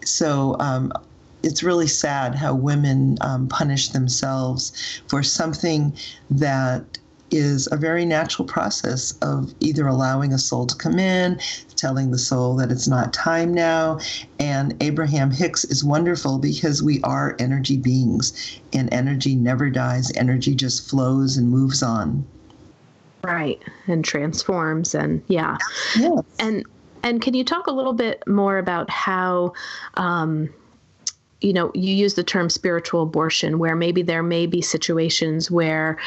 so 0.06 0.56
um, 0.60 0.92
it's 1.44 1.62
really 1.62 1.88
sad 1.88 2.34
how 2.34 2.56
women 2.56 3.18
um, 3.20 3.48
punish 3.50 3.90
themselves 3.90 5.02
for 5.10 5.22
something 5.22 5.94
that 6.30 6.98
is 7.34 7.68
a 7.72 7.78
very 7.78 8.06
natural 8.06 8.48
process 8.48 9.18
of 9.22 9.54
either 9.60 9.88
allowing 9.88 10.32
a 10.32 10.38
soul 10.38 10.66
to 10.68 10.76
come 10.76 11.00
in, 11.00 11.40
telling 11.76 12.12
the 12.12 12.18
soul 12.18 12.56
that 12.56 12.72
it's 12.72 12.88
not 12.88 13.12
time 13.12 13.54
now. 13.54 14.00
And 14.40 14.82
Abraham 14.82 15.32
Hicks 15.32 15.64
is 15.66 15.84
wonderful 15.84 16.38
because 16.38 16.84
we 16.84 17.02
are 17.02 17.36
energy 17.40 17.78
beings, 17.78 18.60
and 18.72 18.94
energy 18.94 19.36
never 19.36 19.70
dies, 19.70 20.12
energy 20.16 20.56
just 20.56 20.90
flows 20.90 21.36
and 21.36 21.50
moves 21.50 21.82
on. 21.82 22.26
Right, 23.24 23.62
and 23.88 24.04
transforms, 24.04 24.94
and 24.94 25.24
yeah. 25.28 25.58
Yes. 25.98 26.24
And 26.40 26.66
and 27.04 27.22
can 27.22 27.34
you 27.34 27.44
talk 27.44 27.68
a 27.68 27.72
little 27.72 27.94
bit 27.94 28.24
more 28.28 28.58
about 28.58 28.90
how 28.90 29.54
um, 29.96 30.50
you 31.44 31.52
know, 31.52 31.72
you 31.76 31.94
use 31.94 32.14
the 32.14 32.24
term 32.24 32.50
spiritual 32.50 33.04
abortion, 33.04 33.60
where 33.60 33.76
maybe 33.76 34.02
there 34.02 34.24
may 34.24 34.48
be 34.48 34.62
situations 34.62 35.52
where, 35.52 36.00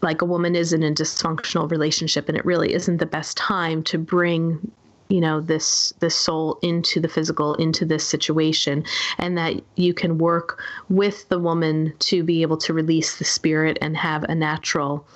like, 0.00 0.22
a 0.22 0.24
woman 0.24 0.56
is 0.56 0.72
in 0.72 0.82
a 0.82 0.90
dysfunctional 0.90 1.70
relationship, 1.70 2.28
and 2.28 2.38
it 2.38 2.44
really 2.44 2.72
isn't 2.72 2.96
the 2.96 3.06
best 3.06 3.36
time 3.36 3.82
to 3.84 3.98
bring 3.98 4.72
you 5.08 5.20
know 5.20 5.42
this 5.42 5.92
this 6.00 6.16
soul 6.16 6.58
into 6.62 6.98
the 6.98 7.08
physical 7.08 7.54
into 7.56 7.84
this 7.84 8.06
situation 8.06 8.82
and 9.18 9.36
that 9.36 9.60
you 9.76 9.92
can 9.92 10.16
work 10.16 10.62
with 10.88 11.28
the 11.28 11.38
woman 11.38 11.92
to 11.98 12.22
be 12.22 12.40
able 12.40 12.56
to 12.56 12.72
release 12.72 13.18
the 13.18 13.24
spirit 13.24 13.76
and 13.82 13.94
have 13.94 14.22
a 14.24 14.34
natural 14.34 15.06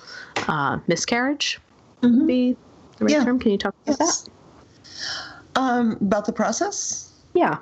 uh, 0.47 0.77
miscarriage 0.85 1.59
mm-hmm. 2.03 2.27
be 2.27 2.55
the 2.97 3.05
right 3.05 3.11
yeah. 3.11 3.23
term 3.23 3.39
can 3.39 3.53
you 3.53 3.57
talk 3.57 3.73
about 3.87 3.97
yes. 3.99 4.21
that 4.21 5.59
um, 5.59 5.93
about 5.93 6.25
the 6.25 6.33
process 6.33 7.11
yeah 7.33 7.57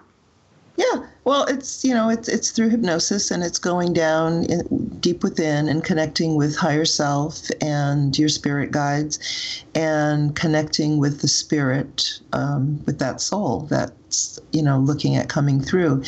yeah, 0.77 1.05
well, 1.23 1.45
it's 1.45 1.85
you 1.85 1.93
know 1.93 2.09
it's 2.09 2.27
it's 2.27 2.51
through 2.51 2.69
hypnosis 2.69 3.31
and 3.31 3.43
it's 3.43 3.59
going 3.59 3.93
down 3.93 4.45
in, 4.45 4.89
deep 4.99 5.23
within 5.23 5.69
and 5.69 5.83
connecting 5.83 6.35
with 6.35 6.55
higher 6.55 6.85
self 6.85 7.47
and 7.61 8.17
your 8.17 8.29
spirit 8.29 8.71
guides, 8.71 9.63
and 9.73 10.35
connecting 10.35 10.97
with 10.97 11.21
the 11.21 11.27
spirit 11.27 12.19
um, 12.33 12.83
with 12.85 12.99
that 12.99 13.21
soul 13.21 13.61
that's 13.69 14.39
you 14.51 14.61
know 14.61 14.79
looking 14.79 15.15
at 15.15 15.29
coming 15.29 15.61
through, 15.61 16.03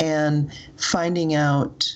and 0.00 0.50
finding 0.76 1.34
out 1.34 1.94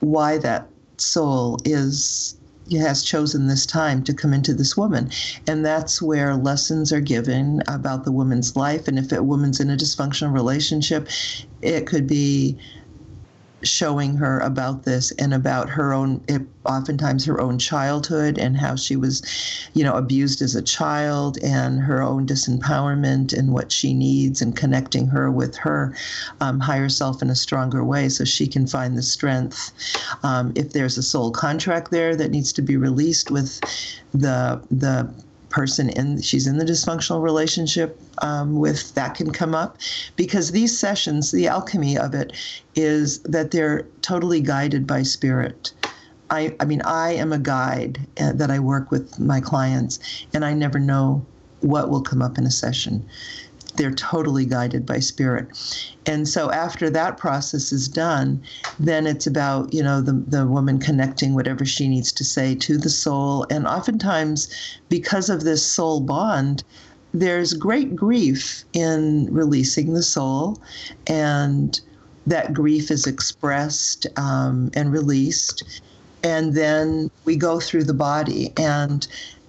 why 0.00 0.38
that 0.38 0.68
soul 0.96 1.58
is 1.64 2.36
has 2.72 3.02
chosen 3.02 3.46
this 3.46 3.66
time 3.66 4.02
to 4.04 4.14
come 4.14 4.32
into 4.32 4.54
this 4.54 4.76
woman. 4.76 5.10
And 5.46 5.64
that's 5.64 6.00
where 6.00 6.34
lessons 6.34 6.92
are 6.92 7.00
given 7.00 7.62
about 7.68 8.04
the 8.04 8.12
woman's 8.12 8.56
life. 8.56 8.88
And 8.88 8.98
if 8.98 9.12
a 9.12 9.22
woman's 9.22 9.60
in 9.60 9.70
a 9.70 9.76
dysfunctional 9.76 10.32
relationship, 10.32 11.08
it 11.62 11.86
could 11.86 12.06
be 12.06 12.58
showing 13.66 14.16
her 14.16 14.38
about 14.40 14.84
this 14.84 15.10
and 15.12 15.34
about 15.34 15.68
her 15.68 15.92
own 15.92 16.24
oftentimes 16.66 17.24
her 17.24 17.40
own 17.40 17.58
childhood 17.58 18.38
and 18.38 18.56
how 18.56 18.74
she 18.76 18.96
was 18.96 19.22
you 19.74 19.82
know 19.84 19.94
abused 19.94 20.40
as 20.40 20.54
a 20.54 20.62
child 20.62 21.38
and 21.42 21.80
her 21.80 22.02
own 22.02 22.26
disempowerment 22.26 23.36
and 23.36 23.52
what 23.52 23.70
she 23.70 23.92
needs 23.92 24.40
and 24.40 24.56
connecting 24.56 25.06
her 25.06 25.30
with 25.30 25.56
her 25.56 25.94
um, 26.40 26.60
higher 26.60 26.88
self 26.88 27.20
in 27.22 27.30
a 27.30 27.34
stronger 27.34 27.84
way 27.84 28.08
so 28.08 28.24
she 28.24 28.46
can 28.46 28.66
find 28.66 28.96
the 28.96 29.02
strength 29.02 29.72
um, 30.22 30.52
if 30.54 30.72
there's 30.72 30.96
a 30.96 31.02
soul 31.02 31.30
contract 31.30 31.90
there 31.90 32.16
that 32.16 32.30
needs 32.30 32.52
to 32.52 32.62
be 32.62 32.76
released 32.76 33.30
with 33.30 33.60
the 34.12 34.60
the 34.70 35.08
person 35.54 35.88
in 35.90 36.20
she's 36.20 36.48
in 36.48 36.58
the 36.58 36.64
dysfunctional 36.64 37.22
relationship 37.22 37.96
um, 38.18 38.58
with 38.58 38.92
that 38.94 39.14
can 39.14 39.30
come 39.30 39.54
up. 39.54 39.78
Because 40.16 40.50
these 40.50 40.76
sessions 40.76 41.30
the 41.30 41.46
alchemy 41.46 41.96
of 41.96 42.12
it 42.12 42.32
is 42.74 43.22
that 43.22 43.52
they're 43.52 43.86
totally 44.02 44.40
guided 44.40 44.84
by 44.84 45.04
spirit. 45.04 45.72
I, 46.30 46.56
I 46.58 46.64
mean 46.64 46.82
i 46.82 47.12
am 47.12 47.32
a 47.32 47.38
guide 47.38 48.00
uh, 48.18 48.32
that 48.32 48.50
i 48.50 48.58
work 48.58 48.90
with 48.90 49.20
my 49.20 49.40
clients 49.40 49.98
and 50.32 50.42
i 50.42 50.54
never 50.54 50.78
know 50.78 51.24
what 51.60 51.90
will 51.90 52.00
come 52.00 52.22
up 52.22 52.38
in 52.38 52.46
a 52.46 52.50
session 52.50 53.06
they're 53.76 53.94
totally 53.94 54.44
guided 54.44 54.86
by 54.86 54.98
spirit. 55.00 55.46
And 56.06 56.28
so 56.28 56.50
after 56.50 56.90
that 56.90 57.16
process 57.16 57.72
is 57.72 57.88
done, 57.88 58.42
then 58.78 59.06
it's 59.06 59.26
about, 59.26 59.72
you 59.72 59.82
know, 59.82 60.00
the, 60.00 60.12
the 60.12 60.46
woman 60.46 60.78
connecting 60.78 61.34
whatever 61.34 61.64
she 61.64 61.88
needs 61.88 62.12
to 62.12 62.24
say 62.24 62.54
to 62.56 62.78
the 62.78 62.90
soul. 62.90 63.46
And 63.50 63.66
oftentimes, 63.66 64.48
because 64.88 65.30
of 65.30 65.44
this 65.44 65.66
soul 65.66 66.00
bond, 66.00 66.62
there's 67.12 67.52
great 67.54 67.94
grief 67.94 68.64
in 68.72 69.28
releasing 69.30 69.94
the 69.94 70.02
soul. 70.02 70.60
And 71.06 71.80
that 72.26 72.52
grief 72.52 72.90
is 72.90 73.06
expressed 73.06 74.06
um, 74.16 74.70
and 74.74 74.92
released. 74.92 75.82
And 76.22 76.54
then 76.54 77.10
we 77.24 77.36
go 77.36 77.60
through 77.60 77.84
the 77.84 77.94
body. 77.94 78.52
And 78.56 79.06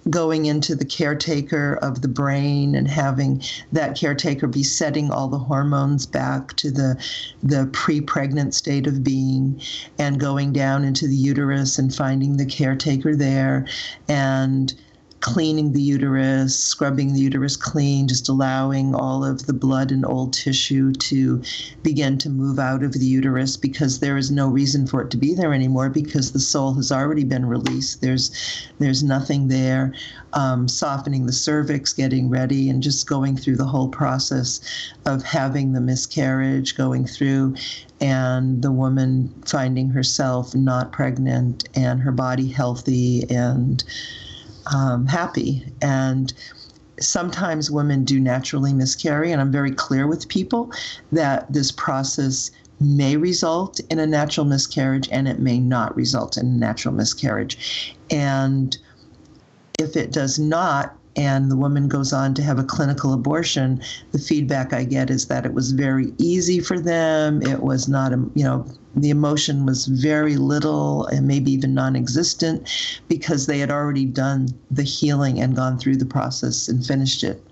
going 0.08 0.46
into 0.46 0.74
the 0.74 0.84
caretaker 0.84 1.78
of 1.82 2.00
the 2.02 2.08
brain 2.08 2.74
and 2.74 2.88
having 2.88 3.42
that 3.72 3.96
caretaker 3.96 4.46
be 4.46 4.62
setting 4.62 5.10
all 5.10 5.28
the 5.28 5.38
hormones 5.38 6.06
back 6.06 6.54
to 6.56 6.70
the 6.70 6.96
the 7.42 7.68
pre-pregnant 7.72 8.54
state 8.54 8.86
of 8.86 9.02
being 9.02 9.60
and 9.98 10.20
going 10.20 10.52
down 10.52 10.84
into 10.84 11.08
the 11.08 11.16
uterus 11.16 11.78
and 11.78 11.94
finding 11.94 12.36
the 12.36 12.46
caretaker 12.46 13.16
there. 13.16 13.66
And 14.08 14.72
cleaning 15.20 15.72
the 15.72 15.80
uterus, 15.80 16.58
scrubbing 16.58 17.12
the 17.12 17.20
uterus 17.20 17.56
clean, 17.56 18.06
just 18.06 18.28
allowing 18.28 18.94
all 18.94 19.24
of 19.24 19.46
the 19.46 19.52
blood 19.52 19.90
and 19.90 20.04
old 20.04 20.32
tissue 20.32 20.92
to 20.92 21.42
begin 21.82 22.18
to 22.18 22.28
move 22.28 22.58
out 22.58 22.82
of 22.82 22.92
the 22.92 23.06
uterus 23.06 23.56
because 23.56 23.98
there 24.00 24.16
is 24.16 24.30
no 24.30 24.48
reason 24.48 24.86
for 24.86 25.00
it 25.02 25.10
to 25.10 25.16
be 25.16 25.34
there 25.34 25.54
anymore 25.54 25.88
because 25.88 26.32
the 26.32 26.40
soul 26.40 26.74
has 26.74 26.92
already 26.92 27.24
been 27.24 27.46
released. 27.46 28.00
There's 28.02 28.30
there's 28.78 29.02
nothing 29.02 29.48
there. 29.48 29.94
Um, 30.34 30.68
softening 30.68 31.24
the 31.24 31.32
cervix, 31.32 31.94
getting 31.94 32.28
ready, 32.28 32.68
and 32.68 32.82
just 32.82 33.08
going 33.08 33.38
through 33.38 33.56
the 33.56 33.64
whole 33.64 33.88
process 33.88 34.60
of 35.06 35.22
having 35.22 35.72
the 35.72 35.80
miscarriage, 35.80 36.76
going 36.76 37.06
through, 37.06 37.54
and 38.00 38.60
the 38.60 38.72
woman 38.72 39.32
finding 39.46 39.88
herself 39.88 40.54
not 40.54 40.92
pregnant 40.92 41.66
and 41.74 42.00
her 42.00 42.12
body 42.12 42.48
healthy 42.48 43.24
and 43.30 43.82
um, 44.74 45.06
happy. 45.06 45.64
And 45.82 46.32
sometimes 47.00 47.70
women 47.70 48.04
do 48.04 48.20
naturally 48.20 48.72
miscarry, 48.72 49.32
and 49.32 49.40
I'm 49.40 49.52
very 49.52 49.72
clear 49.72 50.06
with 50.06 50.28
people 50.28 50.72
that 51.12 51.52
this 51.52 51.70
process 51.72 52.50
may 52.80 53.16
result 53.16 53.80
in 53.90 53.98
a 53.98 54.06
natural 54.06 54.44
miscarriage 54.44 55.08
and 55.10 55.26
it 55.26 55.38
may 55.38 55.58
not 55.58 55.96
result 55.96 56.36
in 56.36 56.46
a 56.46 56.50
natural 56.50 56.92
miscarriage. 56.92 57.96
And 58.10 58.76
if 59.78 59.96
it 59.96 60.12
does 60.12 60.38
not, 60.38 60.94
and 61.16 61.50
the 61.50 61.56
woman 61.56 61.88
goes 61.88 62.12
on 62.12 62.34
to 62.34 62.42
have 62.42 62.58
a 62.58 62.64
clinical 62.64 63.12
abortion, 63.12 63.80
the 64.12 64.18
feedback 64.18 64.72
I 64.72 64.84
get 64.84 65.10
is 65.10 65.26
that 65.26 65.46
it 65.46 65.54
was 65.54 65.72
very 65.72 66.12
easy 66.18 66.60
for 66.60 66.78
them. 66.78 67.42
It 67.42 67.62
was 67.62 67.88
not, 67.88 68.12
a, 68.12 68.16
you 68.34 68.44
know, 68.44 68.66
the 68.94 69.10
emotion 69.10 69.66
was 69.66 69.86
very 69.86 70.36
little 70.36 71.06
and 71.06 71.26
maybe 71.26 71.52
even 71.52 71.74
non 71.74 71.96
existent 71.96 72.68
because 73.08 73.46
they 73.46 73.58
had 73.58 73.70
already 73.70 74.04
done 74.04 74.48
the 74.70 74.82
healing 74.82 75.40
and 75.40 75.56
gone 75.56 75.78
through 75.78 75.96
the 75.96 76.06
process 76.06 76.68
and 76.68 76.86
finished 76.86 77.24
it 77.24 77.42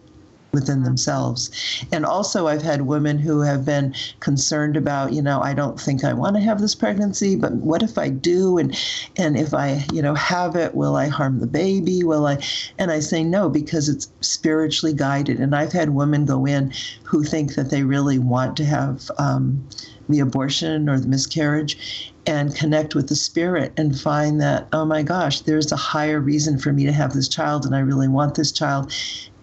within 0.54 0.84
themselves. 0.84 1.50
And 1.92 2.06
also, 2.06 2.46
I've 2.46 2.62
had 2.62 2.82
women 2.82 3.18
who 3.18 3.40
have 3.40 3.64
been 3.64 3.94
concerned 4.20 4.76
about, 4.76 5.12
you 5.12 5.20
know, 5.20 5.42
I 5.42 5.52
don't 5.52 5.78
think 5.78 6.04
I 6.04 6.14
want 6.14 6.36
to 6.36 6.42
have 6.42 6.60
this 6.60 6.74
pregnancy, 6.74 7.36
but 7.36 7.52
what 7.54 7.82
if 7.82 7.98
I 7.98 8.08
do? 8.08 8.56
And 8.56 8.78
and 9.16 9.36
if 9.36 9.52
I, 9.52 9.84
you 9.92 10.00
know, 10.00 10.14
have 10.14 10.56
it, 10.56 10.74
will 10.74 10.96
I 10.96 11.08
harm 11.08 11.40
the 11.40 11.46
baby? 11.46 12.02
Will 12.02 12.26
I? 12.26 12.38
And 12.78 12.90
I 12.90 13.00
say 13.00 13.24
no 13.24 13.48
because 13.48 13.88
it's 13.88 14.10
spiritually 14.20 14.94
guided. 14.94 15.40
And 15.40 15.54
I've 15.54 15.72
had 15.72 15.90
women 15.90 16.24
go 16.24 16.46
in 16.46 16.72
who 17.02 17.24
think 17.24 17.54
that 17.56 17.70
they 17.70 17.82
really 17.82 18.18
want 18.18 18.56
to 18.58 18.64
have. 18.64 19.10
Um, 19.18 19.68
the 20.08 20.20
abortion 20.20 20.88
or 20.88 20.98
the 21.00 21.08
miscarriage 21.08 22.12
and 22.26 22.54
connect 22.54 22.94
with 22.94 23.08
the 23.08 23.16
spirit 23.16 23.72
and 23.76 23.98
find 23.98 24.40
that, 24.40 24.68
oh 24.72 24.84
my 24.84 25.02
gosh, 25.02 25.40
there's 25.40 25.72
a 25.72 25.76
higher 25.76 26.20
reason 26.20 26.58
for 26.58 26.72
me 26.72 26.84
to 26.84 26.92
have 26.92 27.12
this 27.12 27.28
child 27.28 27.64
and 27.64 27.74
I 27.74 27.80
really 27.80 28.08
want 28.08 28.34
this 28.34 28.52
child 28.52 28.92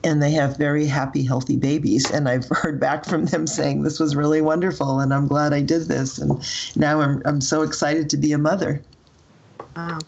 and 0.04 0.22
they 0.22 0.32
have 0.32 0.58
very 0.58 0.86
happy, 0.86 1.24
healthy 1.24 1.58
babies. 1.58 2.10
And 2.10 2.28
I've 2.28 2.48
heard 2.52 2.80
back 2.80 3.06
from 3.06 3.26
them 3.26 3.48
saying 3.48 3.84
this 3.84 4.00
was 4.00 4.16
really 4.16 4.42
wonderful, 4.42 5.00
and 5.00 5.14
I'm 5.14 5.28
glad 5.28 5.54
I 5.54 5.62
did 5.62 5.88
this. 5.88 6.18
And 6.18 6.44
now 6.76 7.02
I'm 7.02 7.22
I'm 7.26 7.42
so 7.42 7.62
excited 7.62 8.10
to 8.12 8.18
be 8.18 8.32
a 8.32 8.38
mother. 8.38 8.82
Wow, 9.76 10.00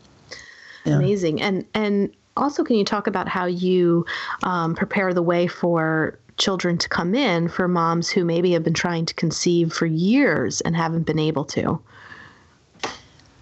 yeah. 0.86 0.96
amazing! 0.96 1.42
And 1.42 1.66
and 1.74 2.14
also, 2.36 2.64
can 2.64 2.76
you 2.76 2.86
talk 2.86 3.08
about 3.08 3.28
how 3.28 3.46
you 3.46 4.06
um, 4.44 4.76
prepare 4.76 5.14
the 5.14 5.22
way 5.22 5.48
for 5.48 6.18
children 6.38 6.78
to 6.80 6.90
come 6.90 7.14
in 7.14 7.48
for 7.48 7.68
moms 7.68 8.10
who 8.10 8.26
maybe 8.26 8.52
have 8.54 8.64
been 8.64 8.74
trying 8.74 9.06
to 9.06 9.14
conceive 9.14 9.72
for 9.72 9.86
years 9.86 10.62
and 10.62 10.76
haven't 10.76 11.04
been 11.04 11.20
able 11.20 11.46
to? 11.46 11.80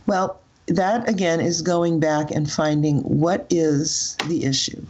Well, 0.07 0.40
that 0.67 1.07
again 1.09 1.41
is 1.41 1.61
going 1.61 1.99
back 1.99 2.31
and 2.31 2.49
finding 2.49 2.99
what 2.99 3.45
is 3.49 4.17
the 4.23 4.45
issue 4.45 4.85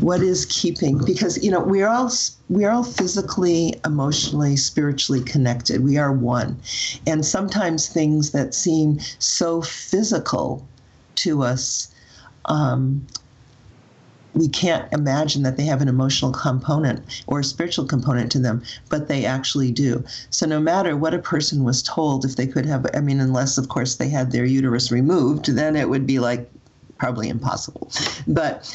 what 0.00 0.20
is 0.20 0.46
keeping 0.46 0.98
because 1.04 1.42
you 1.42 1.50
know 1.50 1.60
we're 1.60 1.88
all 1.88 2.10
we're 2.52 2.70
all 2.70 2.84
physically 2.84 3.74
emotionally 3.84 4.56
spiritually 4.56 5.22
connected. 5.22 5.82
We 5.82 5.96
are 5.96 6.12
one. 6.12 6.60
And 7.06 7.24
sometimes 7.24 7.88
things 7.88 8.32
that 8.32 8.52
seem 8.52 9.00
so 9.18 9.62
physical 9.62 10.68
to 11.16 11.42
us 11.42 11.92
um, 12.44 13.06
we 14.34 14.48
can't 14.48 14.90
imagine 14.92 15.42
that 15.42 15.56
they 15.56 15.64
have 15.64 15.82
an 15.82 15.88
emotional 15.88 16.32
component 16.32 17.22
or 17.26 17.40
a 17.40 17.44
spiritual 17.44 17.84
component 17.84 18.32
to 18.32 18.38
them, 18.38 18.62
but 18.88 19.08
they 19.08 19.24
actually 19.24 19.70
do. 19.70 20.02
So 20.30 20.46
no 20.46 20.60
matter 20.60 20.96
what 20.96 21.14
a 21.14 21.18
person 21.18 21.64
was 21.64 21.82
told, 21.82 22.24
if 22.24 22.36
they 22.36 22.46
could 22.46 22.66
have, 22.66 22.86
I 22.94 23.00
mean, 23.00 23.20
unless 23.20 23.58
of 23.58 23.68
course 23.68 23.96
they 23.96 24.08
had 24.08 24.32
their 24.32 24.44
uterus 24.44 24.90
removed, 24.90 25.46
then 25.46 25.76
it 25.76 25.88
would 25.88 26.06
be 26.06 26.18
like 26.18 26.50
probably 26.98 27.28
impossible. 27.28 27.90
But 28.26 28.72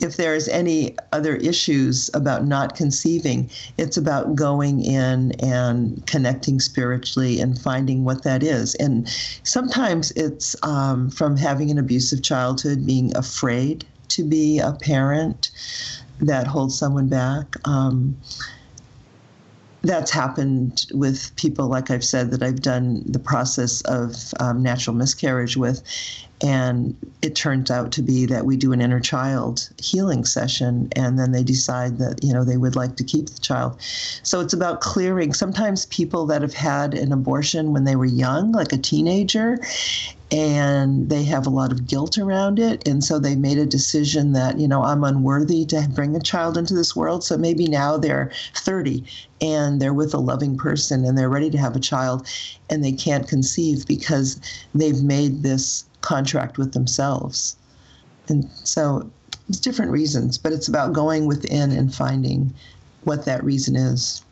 if 0.00 0.16
there's 0.16 0.46
any 0.48 0.96
other 1.12 1.36
issues 1.36 2.08
about 2.14 2.46
not 2.46 2.76
conceiving, 2.76 3.50
it's 3.78 3.96
about 3.96 4.34
going 4.36 4.80
in 4.84 5.32
and 5.40 6.06
connecting 6.06 6.60
spiritually 6.60 7.40
and 7.40 7.58
finding 7.58 8.04
what 8.04 8.22
that 8.22 8.42
is. 8.42 8.74
And 8.76 9.08
sometimes 9.42 10.12
it's 10.12 10.54
um, 10.62 11.10
from 11.10 11.36
having 11.36 11.70
an 11.70 11.78
abusive 11.78 12.22
childhood, 12.22 12.86
being 12.86 13.16
afraid 13.16 13.84
to 14.08 14.24
be 14.24 14.58
a 14.58 14.72
parent 14.72 15.50
that 16.20 16.46
holds 16.46 16.76
someone 16.78 17.08
back. 17.08 17.54
Um, 17.64 18.16
that's 19.82 20.10
happened 20.10 20.86
with 20.92 21.34
people, 21.36 21.68
like 21.68 21.90
I've 21.90 22.04
said, 22.04 22.30
that 22.32 22.42
I've 22.42 22.60
done 22.60 23.02
the 23.06 23.18
process 23.18 23.80
of 23.82 24.34
um, 24.40 24.62
natural 24.62 24.94
miscarriage 24.94 25.56
with. 25.56 25.82
And 26.42 26.96
it 27.22 27.34
turns 27.34 27.70
out 27.70 27.90
to 27.92 28.02
be 28.02 28.26
that 28.26 28.44
we 28.44 28.56
do 28.56 28.72
an 28.72 28.80
inner 28.80 29.00
child 29.00 29.70
healing 29.78 30.24
session, 30.24 30.88
and 30.94 31.18
then 31.18 31.32
they 31.32 31.42
decide 31.42 31.98
that, 31.98 32.22
you 32.22 32.32
know, 32.32 32.44
they 32.44 32.56
would 32.56 32.76
like 32.76 32.96
to 32.96 33.04
keep 33.04 33.28
the 33.28 33.40
child. 33.40 33.80
So 33.80 34.40
it's 34.40 34.52
about 34.52 34.80
clearing. 34.80 35.32
Sometimes 35.32 35.86
people 35.86 36.26
that 36.26 36.42
have 36.42 36.54
had 36.54 36.94
an 36.94 37.12
abortion 37.12 37.72
when 37.72 37.84
they 37.84 37.96
were 37.96 38.04
young, 38.04 38.52
like 38.52 38.72
a 38.72 38.78
teenager, 38.78 39.58
and 40.30 41.08
they 41.08 41.24
have 41.24 41.46
a 41.46 41.50
lot 41.50 41.72
of 41.72 41.86
guilt 41.86 42.18
around 42.18 42.58
it. 42.58 42.86
And 42.86 43.02
so 43.02 43.18
they 43.18 43.34
made 43.34 43.56
a 43.58 43.64
decision 43.64 44.32
that, 44.34 44.58
you 44.58 44.68
know, 44.68 44.82
I'm 44.82 45.02
unworthy 45.02 45.64
to 45.66 45.88
bring 45.94 46.14
a 46.14 46.20
child 46.20 46.58
into 46.58 46.74
this 46.74 46.94
world. 46.94 47.24
So 47.24 47.38
maybe 47.38 47.66
now 47.66 47.96
they're 47.96 48.30
30 48.54 49.04
and 49.40 49.80
they're 49.80 49.94
with 49.94 50.12
a 50.12 50.18
loving 50.18 50.56
person 50.58 51.04
and 51.04 51.16
they're 51.16 51.30
ready 51.30 51.50
to 51.50 51.58
have 51.58 51.76
a 51.76 51.80
child 51.80 52.26
and 52.68 52.84
they 52.84 52.92
can't 52.92 53.26
conceive 53.26 53.86
because 53.86 54.38
they've 54.74 55.02
made 55.02 55.42
this 55.42 55.84
contract 56.02 56.58
with 56.58 56.72
themselves. 56.72 57.56
And 58.28 58.48
so 58.64 59.10
it's 59.48 59.60
different 59.60 59.90
reasons, 59.92 60.36
but 60.36 60.52
it's 60.52 60.68
about 60.68 60.92
going 60.92 61.26
within 61.26 61.72
and 61.72 61.94
finding 61.94 62.52
what 63.04 63.24
that 63.24 63.42
reason 63.42 63.76
is. 63.76 64.22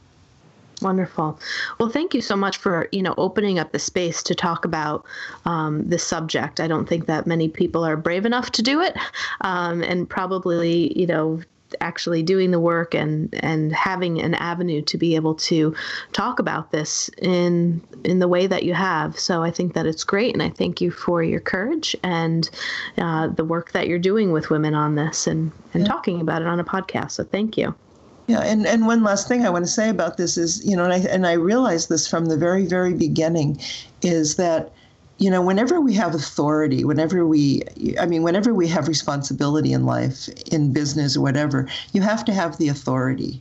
Wonderful. 0.82 1.38
Well, 1.78 1.88
thank 1.88 2.12
you 2.12 2.20
so 2.20 2.36
much 2.36 2.58
for 2.58 2.88
you 2.92 3.02
know 3.02 3.14
opening 3.16 3.58
up 3.58 3.72
the 3.72 3.78
space 3.78 4.22
to 4.24 4.34
talk 4.34 4.64
about 4.64 5.06
um, 5.46 5.88
this 5.88 6.04
subject. 6.04 6.60
I 6.60 6.68
don't 6.68 6.86
think 6.86 7.06
that 7.06 7.26
many 7.26 7.48
people 7.48 7.84
are 7.84 7.96
brave 7.96 8.26
enough 8.26 8.52
to 8.52 8.62
do 8.62 8.80
it, 8.82 8.94
um, 9.40 9.82
and 9.82 10.08
probably 10.08 10.98
you 10.98 11.06
know 11.06 11.40
actually 11.80 12.22
doing 12.22 12.50
the 12.50 12.60
work 12.60 12.94
and 12.94 13.34
and 13.42 13.72
having 13.72 14.20
an 14.20 14.34
avenue 14.34 14.82
to 14.82 14.98
be 14.98 15.14
able 15.16 15.34
to 15.34 15.74
talk 16.12 16.38
about 16.38 16.70
this 16.72 17.08
in 17.18 17.80
in 18.04 18.18
the 18.18 18.28
way 18.28 18.46
that 18.46 18.62
you 18.62 18.74
have. 18.74 19.18
So 19.18 19.42
I 19.42 19.50
think 19.50 19.72
that 19.74 19.86
it's 19.86 20.04
great, 20.04 20.34
and 20.34 20.42
I 20.42 20.50
thank 20.50 20.82
you 20.82 20.90
for 20.90 21.22
your 21.22 21.40
courage 21.40 21.96
and 22.02 22.48
uh, 22.98 23.28
the 23.28 23.44
work 23.44 23.72
that 23.72 23.88
you're 23.88 23.98
doing 23.98 24.30
with 24.30 24.50
women 24.50 24.74
on 24.74 24.94
this 24.94 25.26
and 25.26 25.52
and 25.72 25.84
yeah. 25.84 25.88
talking 25.88 26.20
about 26.20 26.42
it 26.42 26.48
on 26.48 26.60
a 26.60 26.64
podcast. 26.64 27.12
So 27.12 27.24
thank 27.24 27.56
you. 27.56 27.74
Yeah, 28.26 28.40
and, 28.40 28.66
and 28.66 28.86
one 28.86 29.04
last 29.04 29.28
thing 29.28 29.46
I 29.46 29.50
want 29.50 29.64
to 29.64 29.70
say 29.70 29.88
about 29.88 30.16
this 30.16 30.36
is, 30.36 30.64
you 30.66 30.76
know, 30.76 30.84
and 30.84 30.92
I, 30.92 30.98
and 30.98 31.26
I 31.26 31.34
realized 31.34 31.88
this 31.88 32.08
from 32.08 32.26
the 32.26 32.36
very, 32.36 32.66
very 32.66 32.92
beginning, 32.92 33.60
is 34.02 34.34
that, 34.34 34.72
you 35.18 35.30
know, 35.30 35.40
whenever 35.40 35.80
we 35.80 35.94
have 35.94 36.14
authority, 36.14 36.84
whenever 36.84 37.24
we, 37.24 37.62
I 38.00 38.06
mean, 38.06 38.22
whenever 38.22 38.52
we 38.52 38.66
have 38.68 38.88
responsibility 38.88 39.72
in 39.72 39.86
life, 39.86 40.28
in 40.50 40.72
business 40.72 41.16
or 41.16 41.20
whatever, 41.20 41.68
you 41.92 42.02
have 42.02 42.24
to 42.24 42.34
have 42.34 42.58
the 42.58 42.68
authority 42.68 43.40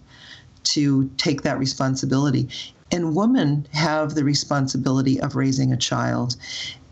to 0.65 1.09
take 1.17 1.41
that 1.41 1.57
responsibility. 1.57 2.47
And 2.91 3.15
women 3.15 3.67
have 3.73 4.13
the 4.13 4.23
responsibility 4.23 5.19
of 5.19 5.35
raising 5.35 5.73
a 5.73 5.77
child. 5.77 6.35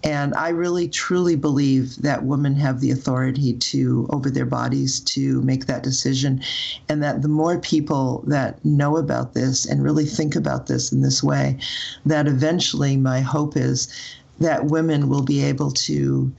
And 0.04 0.36
I 0.36 0.50
really 0.50 0.90
truly 0.90 1.38
believe 1.38 2.02
that 2.02 2.26
women 2.26 2.56
have 2.56 2.82
the 2.82 2.92
authority 2.92 3.54
to, 3.54 4.06
over 4.10 4.30
their 4.30 4.46
bodies, 4.46 5.00
to 5.02 5.42
make 5.44 5.66
that 5.68 5.84
decision. 5.84 6.42
And 6.90 7.02
that 7.02 7.22
the 7.22 7.30
more 7.30 7.58
people 7.58 8.24
that 8.28 8.64
know 8.66 8.98
about 8.98 9.34
this 9.34 9.66
and 9.66 9.82
really 9.82 10.06
think 10.06 10.36
about 10.36 10.68
this 10.68 10.92
in 10.92 11.02
this 11.02 11.24
way, 11.24 11.58
that 12.06 12.28
eventually 12.28 12.98
my 12.98 13.22
hope 13.22 13.56
is 13.56 13.88
that 14.40 14.66
women 14.66 15.08
will 15.08 15.24
be 15.24 15.42
able 15.42 15.72
to 15.72 16.34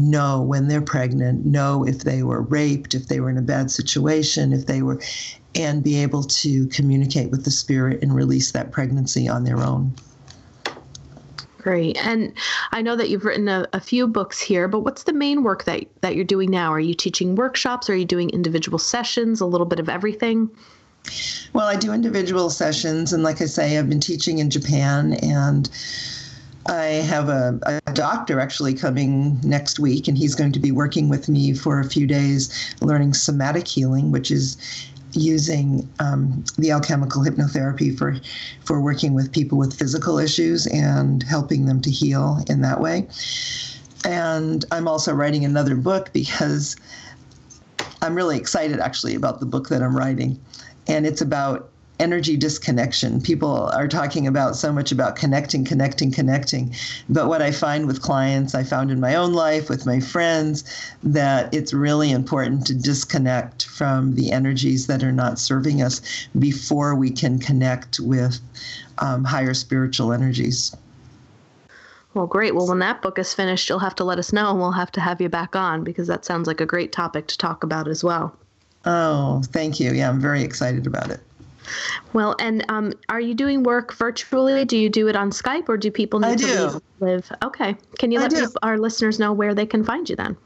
know 0.00 0.40
when 0.40 0.68
they're 0.68 0.80
pregnant, 0.80 1.44
know 1.44 1.84
if 1.84 2.00
they 2.00 2.22
were 2.22 2.42
raped, 2.42 2.94
if 2.94 3.08
they 3.08 3.18
were 3.18 3.30
in 3.30 3.38
a 3.38 3.42
bad 3.42 3.68
situation, 3.70 4.52
if 4.52 4.66
they 4.66 4.80
were, 4.80 5.00
and 5.56 5.82
be 5.82 6.00
able 6.00 6.22
to 6.22 6.66
communicate 6.68 7.30
with 7.30 7.44
the 7.44 7.50
spirit 7.50 8.00
and 8.00 8.14
release 8.14 8.52
that 8.52 8.70
pregnancy 8.70 9.28
on 9.28 9.42
their 9.42 9.58
own. 9.58 9.92
Great. 11.68 11.98
And 12.02 12.32
I 12.72 12.80
know 12.80 12.96
that 12.96 13.10
you've 13.10 13.26
written 13.26 13.46
a, 13.46 13.68
a, 13.74 13.80
few 13.80 14.08
books 14.08 14.40
here, 14.40 14.68
but 14.68 14.80
what's 14.80 15.02
the 15.02 15.12
main 15.12 15.42
work 15.42 15.64
that, 15.64 15.84
that 16.00 16.16
you're 16.16 16.24
doing 16.24 16.50
now? 16.50 16.72
Are 16.72 16.80
you 16.80 16.94
teaching 16.94 17.34
workshops? 17.34 17.90
Are 17.90 17.94
you 17.94 18.06
doing 18.06 18.30
individual 18.30 18.78
sessions? 18.78 19.42
A 19.42 19.44
little 19.44 19.66
bit 19.66 19.78
of 19.78 19.86
everything? 19.86 20.48
Well, 21.52 21.66
I 21.66 21.76
do 21.76 21.92
individual 21.92 22.48
sessions, 22.48 23.12
and 23.12 23.22
like 23.22 23.42
I 23.42 23.44
say, 23.44 23.76
I've 23.76 23.86
been 23.86 24.00
teaching 24.00 24.38
in 24.38 24.48
Japan, 24.48 25.18
and 25.22 25.68
I 26.64 26.84
have 26.84 27.28
a, 27.28 27.60
a, 27.86 27.92
doctor 27.92 28.40
actually 28.40 28.72
coming 28.72 29.38
next 29.42 29.78
week, 29.78 30.08
and 30.08 30.16
he's 30.16 30.34
going 30.34 30.52
to 30.52 30.60
be 30.60 30.72
working 30.72 31.10
with 31.10 31.28
me 31.28 31.52
for 31.52 31.80
a 31.80 31.84
few 31.84 32.06
days 32.06 32.74
learning 32.80 33.12
somatic 33.12 33.68
healing, 33.68 34.10
which 34.10 34.30
is 34.30 34.56
using 35.12 35.88
um, 36.00 36.44
the 36.56 36.70
alchemical 36.70 37.22
hypnotherapy 37.22 37.96
for 37.96 38.16
for 38.64 38.80
working 38.80 39.14
with 39.14 39.32
people 39.32 39.58
with 39.58 39.76
physical 39.76 40.18
issues 40.18 40.66
and 40.66 41.22
helping 41.22 41.66
them 41.66 41.80
to 41.80 41.90
heal 41.90 42.38
in 42.48 42.60
that 42.62 42.80
way. 42.80 43.08
And 44.04 44.64
I'm 44.70 44.86
also 44.86 45.12
writing 45.12 45.44
another 45.44 45.74
book 45.74 46.10
because 46.12 46.76
I'm 48.00 48.14
really 48.14 48.36
excited 48.36 48.80
actually 48.80 49.14
about 49.14 49.40
the 49.40 49.46
book 49.46 49.68
that 49.68 49.82
I'm 49.82 49.96
writing 49.96 50.38
and 50.86 51.06
it's 51.06 51.20
about 51.20 51.70
energy 51.98 52.36
disconnection. 52.36 53.20
People 53.20 53.68
are 53.72 53.88
talking 53.88 54.26
about 54.26 54.56
so 54.56 54.72
much 54.72 54.92
about 54.92 55.16
connecting, 55.16 55.64
connecting, 55.64 56.12
connecting. 56.12 56.74
But 57.08 57.28
what 57.28 57.42
I 57.42 57.50
find 57.50 57.86
with 57.86 58.02
clients, 58.02 58.54
I 58.54 58.62
found 58.62 58.90
in 58.90 59.00
my 59.00 59.14
own 59.14 59.32
life, 59.32 59.68
with 59.68 59.86
my 59.86 60.00
friends, 60.00 60.64
that 61.02 61.52
it's 61.52 61.72
really 61.72 62.10
important 62.10 62.66
to 62.68 62.74
disconnect 62.74 63.66
from 63.66 64.14
the 64.14 64.30
energies 64.30 64.86
that 64.86 65.02
are 65.02 65.12
not 65.12 65.38
serving 65.38 65.82
us 65.82 66.00
before 66.38 66.94
we 66.94 67.10
can 67.10 67.38
connect 67.38 67.98
with 68.00 68.40
um, 68.98 69.24
higher 69.24 69.54
spiritual 69.54 70.12
energies. 70.12 70.74
Well, 72.14 72.26
great. 72.26 72.54
Well, 72.54 72.66
when 72.66 72.78
that 72.80 73.02
book 73.02 73.18
is 73.18 73.34
finished, 73.34 73.68
you'll 73.68 73.78
have 73.78 73.94
to 73.96 74.04
let 74.04 74.18
us 74.18 74.32
know 74.32 74.50
and 74.50 74.58
we'll 74.58 74.72
have 74.72 74.90
to 74.92 75.00
have 75.00 75.20
you 75.20 75.28
back 75.28 75.54
on 75.54 75.84
because 75.84 76.08
that 76.08 76.24
sounds 76.24 76.46
like 76.46 76.60
a 76.60 76.66
great 76.66 76.90
topic 76.90 77.26
to 77.28 77.38
talk 77.38 77.62
about 77.62 77.86
as 77.86 78.02
well. 78.02 78.34
Oh, 78.84 79.42
thank 79.52 79.78
you. 79.78 79.92
Yeah, 79.92 80.08
I'm 80.08 80.20
very 80.20 80.42
excited 80.42 80.86
about 80.86 81.10
it. 81.10 81.20
Well, 82.12 82.36
and 82.38 82.64
um, 82.68 82.92
are 83.08 83.20
you 83.20 83.34
doing 83.34 83.62
work 83.62 83.94
virtually? 83.94 84.64
Do 84.64 84.76
you 84.76 84.88
do 84.88 85.06
it 85.08 85.16
on 85.16 85.30
Skype, 85.30 85.68
or 85.68 85.76
do 85.76 85.90
people 85.90 86.20
need 86.20 86.28
I 86.28 86.36
to 86.36 86.46
do. 86.46 86.80
live? 87.00 87.30
Okay. 87.42 87.76
Can 87.98 88.10
you 88.10 88.20
let 88.20 88.30
people, 88.30 88.52
our 88.62 88.78
listeners 88.78 89.18
know 89.18 89.32
where 89.32 89.54
they 89.54 89.66
can 89.66 89.84
find 89.84 90.08
you 90.08 90.16
then? 90.16 90.36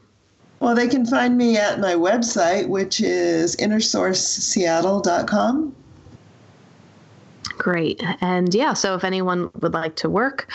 Well, 0.59 0.75
they 0.75 0.87
can 0.87 1.05
find 1.05 1.37
me 1.37 1.57
at 1.57 1.79
my 1.79 1.93
website, 1.93 2.67
which 2.69 3.01
is 3.01 3.55
innersourceseattle.com. 3.57 5.75
Great. 7.57 8.03
And 8.21 8.53
yeah, 8.53 8.73
so 8.73 8.95
if 8.95 9.03
anyone 9.03 9.49
would 9.61 9.73
like 9.73 9.95
to 9.97 10.09
work 10.09 10.47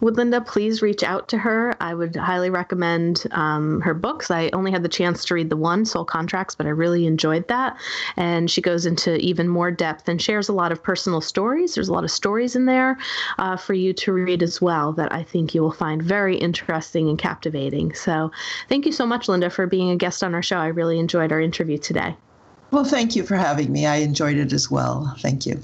with 0.00 0.16
Linda, 0.16 0.40
please 0.40 0.82
reach 0.82 1.02
out 1.02 1.28
to 1.28 1.38
her. 1.38 1.74
I 1.80 1.94
would 1.94 2.16
highly 2.16 2.50
recommend 2.50 3.24
um, 3.32 3.80
her 3.82 3.94
books. 3.94 4.30
I 4.30 4.50
only 4.52 4.70
had 4.70 4.82
the 4.82 4.88
chance 4.88 5.24
to 5.26 5.34
read 5.34 5.50
the 5.50 5.56
one, 5.56 5.84
Soul 5.84 6.04
Contracts, 6.04 6.54
but 6.54 6.66
I 6.66 6.70
really 6.70 7.06
enjoyed 7.06 7.46
that. 7.48 7.76
And 8.16 8.50
she 8.50 8.60
goes 8.60 8.86
into 8.86 9.16
even 9.18 9.48
more 9.48 9.70
depth 9.70 10.08
and 10.08 10.20
shares 10.20 10.48
a 10.48 10.52
lot 10.52 10.72
of 10.72 10.82
personal 10.82 11.20
stories. 11.20 11.74
There's 11.74 11.88
a 11.88 11.92
lot 11.92 12.04
of 12.04 12.10
stories 12.10 12.56
in 12.56 12.64
there 12.64 12.98
uh, 13.38 13.56
for 13.56 13.74
you 13.74 13.92
to 13.92 14.12
read 14.12 14.42
as 14.42 14.60
well 14.60 14.92
that 14.94 15.12
I 15.12 15.22
think 15.22 15.54
you 15.54 15.62
will 15.62 15.72
find 15.72 16.02
very 16.02 16.36
interesting 16.36 17.08
and 17.08 17.18
captivating. 17.18 17.94
So 17.94 18.32
thank 18.68 18.86
you 18.86 18.92
so 18.92 19.06
much, 19.06 19.28
Linda, 19.28 19.50
for 19.50 19.66
being 19.66 19.90
a 19.90 19.96
guest 19.96 20.24
on 20.24 20.34
our 20.34 20.42
show. 20.42 20.56
I 20.56 20.68
really 20.68 20.98
enjoyed 20.98 21.32
our 21.32 21.40
interview 21.40 21.78
today. 21.78 22.16
Well, 22.70 22.84
thank 22.84 23.14
you 23.14 23.24
for 23.24 23.36
having 23.36 23.70
me. 23.70 23.86
I 23.86 23.96
enjoyed 23.96 24.36
it 24.36 24.52
as 24.52 24.70
well. 24.70 25.14
Thank 25.20 25.46
you. 25.46 25.60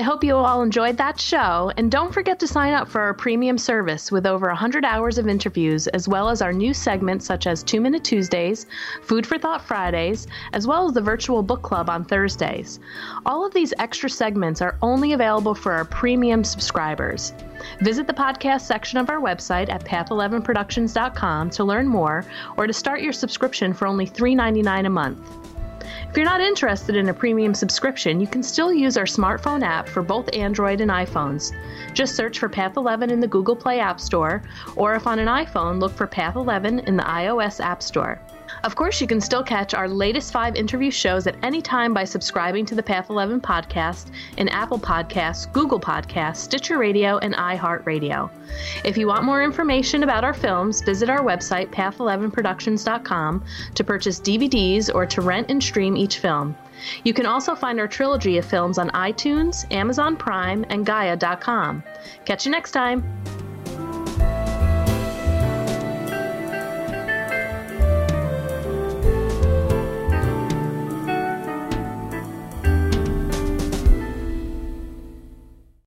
I 0.00 0.02
hope 0.02 0.24
you 0.24 0.34
all 0.34 0.62
enjoyed 0.62 0.96
that 0.96 1.20
show, 1.20 1.70
and 1.76 1.90
don't 1.90 2.10
forget 2.10 2.40
to 2.40 2.46
sign 2.46 2.72
up 2.72 2.88
for 2.88 3.02
our 3.02 3.12
premium 3.12 3.58
service 3.58 4.10
with 4.10 4.24
over 4.24 4.46
100 4.46 4.82
hours 4.82 5.18
of 5.18 5.28
interviews, 5.28 5.88
as 5.88 6.08
well 6.08 6.30
as 6.30 6.40
our 6.40 6.54
new 6.54 6.72
segments 6.72 7.26
such 7.26 7.46
as 7.46 7.62
Two 7.62 7.82
Minute 7.82 8.02
Tuesdays, 8.02 8.64
Food 9.02 9.26
for 9.26 9.36
Thought 9.36 9.60
Fridays, 9.60 10.26
as 10.54 10.66
well 10.66 10.86
as 10.86 10.94
the 10.94 11.02
virtual 11.02 11.42
book 11.42 11.60
club 11.60 11.90
on 11.90 12.06
Thursdays. 12.06 12.80
All 13.26 13.44
of 13.44 13.52
these 13.52 13.74
extra 13.78 14.08
segments 14.08 14.62
are 14.62 14.78
only 14.80 15.12
available 15.12 15.54
for 15.54 15.72
our 15.72 15.84
premium 15.84 16.44
subscribers. 16.44 17.34
Visit 17.82 18.06
the 18.06 18.14
podcast 18.14 18.62
section 18.62 18.98
of 18.98 19.10
our 19.10 19.20
website 19.20 19.68
at 19.68 19.84
path11productions.com 19.84 21.50
to 21.50 21.62
learn 21.62 21.86
more 21.86 22.24
or 22.56 22.66
to 22.66 22.72
start 22.72 23.02
your 23.02 23.12
subscription 23.12 23.74
for 23.74 23.86
only 23.86 24.06
$3.99 24.06 24.86
a 24.86 24.88
month. 24.88 25.49
If 26.10 26.16
you're 26.16 26.26
not 26.26 26.40
interested 26.40 26.96
in 26.96 27.08
a 27.08 27.14
premium 27.14 27.54
subscription, 27.54 28.20
you 28.20 28.26
can 28.26 28.42
still 28.42 28.72
use 28.72 28.96
our 28.96 29.04
smartphone 29.04 29.62
app 29.62 29.88
for 29.88 30.02
both 30.02 30.28
Android 30.34 30.80
and 30.80 30.90
iPhones. 30.90 31.52
Just 31.94 32.16
search 32.16 32.40
for 32.40 32.48
Path 32.48 32.76
11 32.76 33.10
in 33.10 33.20
the 33.20 33.28
Google 33.28 33.54
Play 33.54 33.78
App 33.78 34.00
Store, 34.00 34.42
or 34.74 34.96
if 34.96 35.06
on 35.06 35.20
an 35.20 35.28
iPhone, 35.28 35.78
look 35.78 35.92
for 35.92 36.08
Path 36.08 36.34
11 36.34 36.80
in 36.80 36.96
the 36.96 37.04
iOS 37.04 37.60
App 37.60 37.80
Store. 37.80 38.20
Of 38.62 38.76
course, 38.76 39.00
you 39.00 39.06
can 39.06 39.20
still 39.20 39.42
catch 39.42 39.72
our 39.72 39.88
latest 39.88 40.32
five 40.32 40.54
interview 40.54 40.90
shows 40.90 41.26
at 41.26 41.36
any 41.42 41.62
time 41.62 41.94
by 41.94 42.04
subscribing 42.04 42.66
to 42.66 42.74
the 42.74 42.82
Path 42.82 43.08
11 43.08 43.40
podcast 43.40 44.10
in 44.36 44.48
Apple 44.48 44.78
Podcasts, 44.78 45.50
Google 45.52 45.80
Podcasts, 45.80 46.36
Stitcher 46.36 46.78
Radio, 46.78 47.18
and 47.18 47.34
iHeartRadio. 47.34 48.30
If 48.84 48.96
you 48.98 49.06
want 49.06 49.24
more 49.24 49.42
information 49.42 50.02
about 50.02 50.24
our 50.24 50.34
films, 50.34 50.82
visit 50.82 51.08
our 51.08 51.20
website, 51.20 51.70
path11productions.com, 51.70 53.44
to 53.74 53.84
purchase 53.84 54.20
DVDs 54.20 54.94
or 54.94 55.06
to 55.06 55.20
rent 55.22 55.50
and 55.50 55.62
stream 55.62 55.96
each 55.96 56.18
film. 56.18 56.56
You 57.04 57.14
can 57.14 57.26
also 57.26 57.54
find 57.54 57.78
our 57.80 57.88
trilogy 57.88 58.38
of 58.38 58.44
films 58.44 58.78
on 58.78 58.90
iTunes, 58.90 59.70
Amazon 59.72 60.16
Prime, 60.16 60.64
and 60.68 60.84
Gaia.com. 60.84 61.82
Catch 62.24 62.46
you 62.46 62.52
next 62.52 62.72
time. 62.72 63.49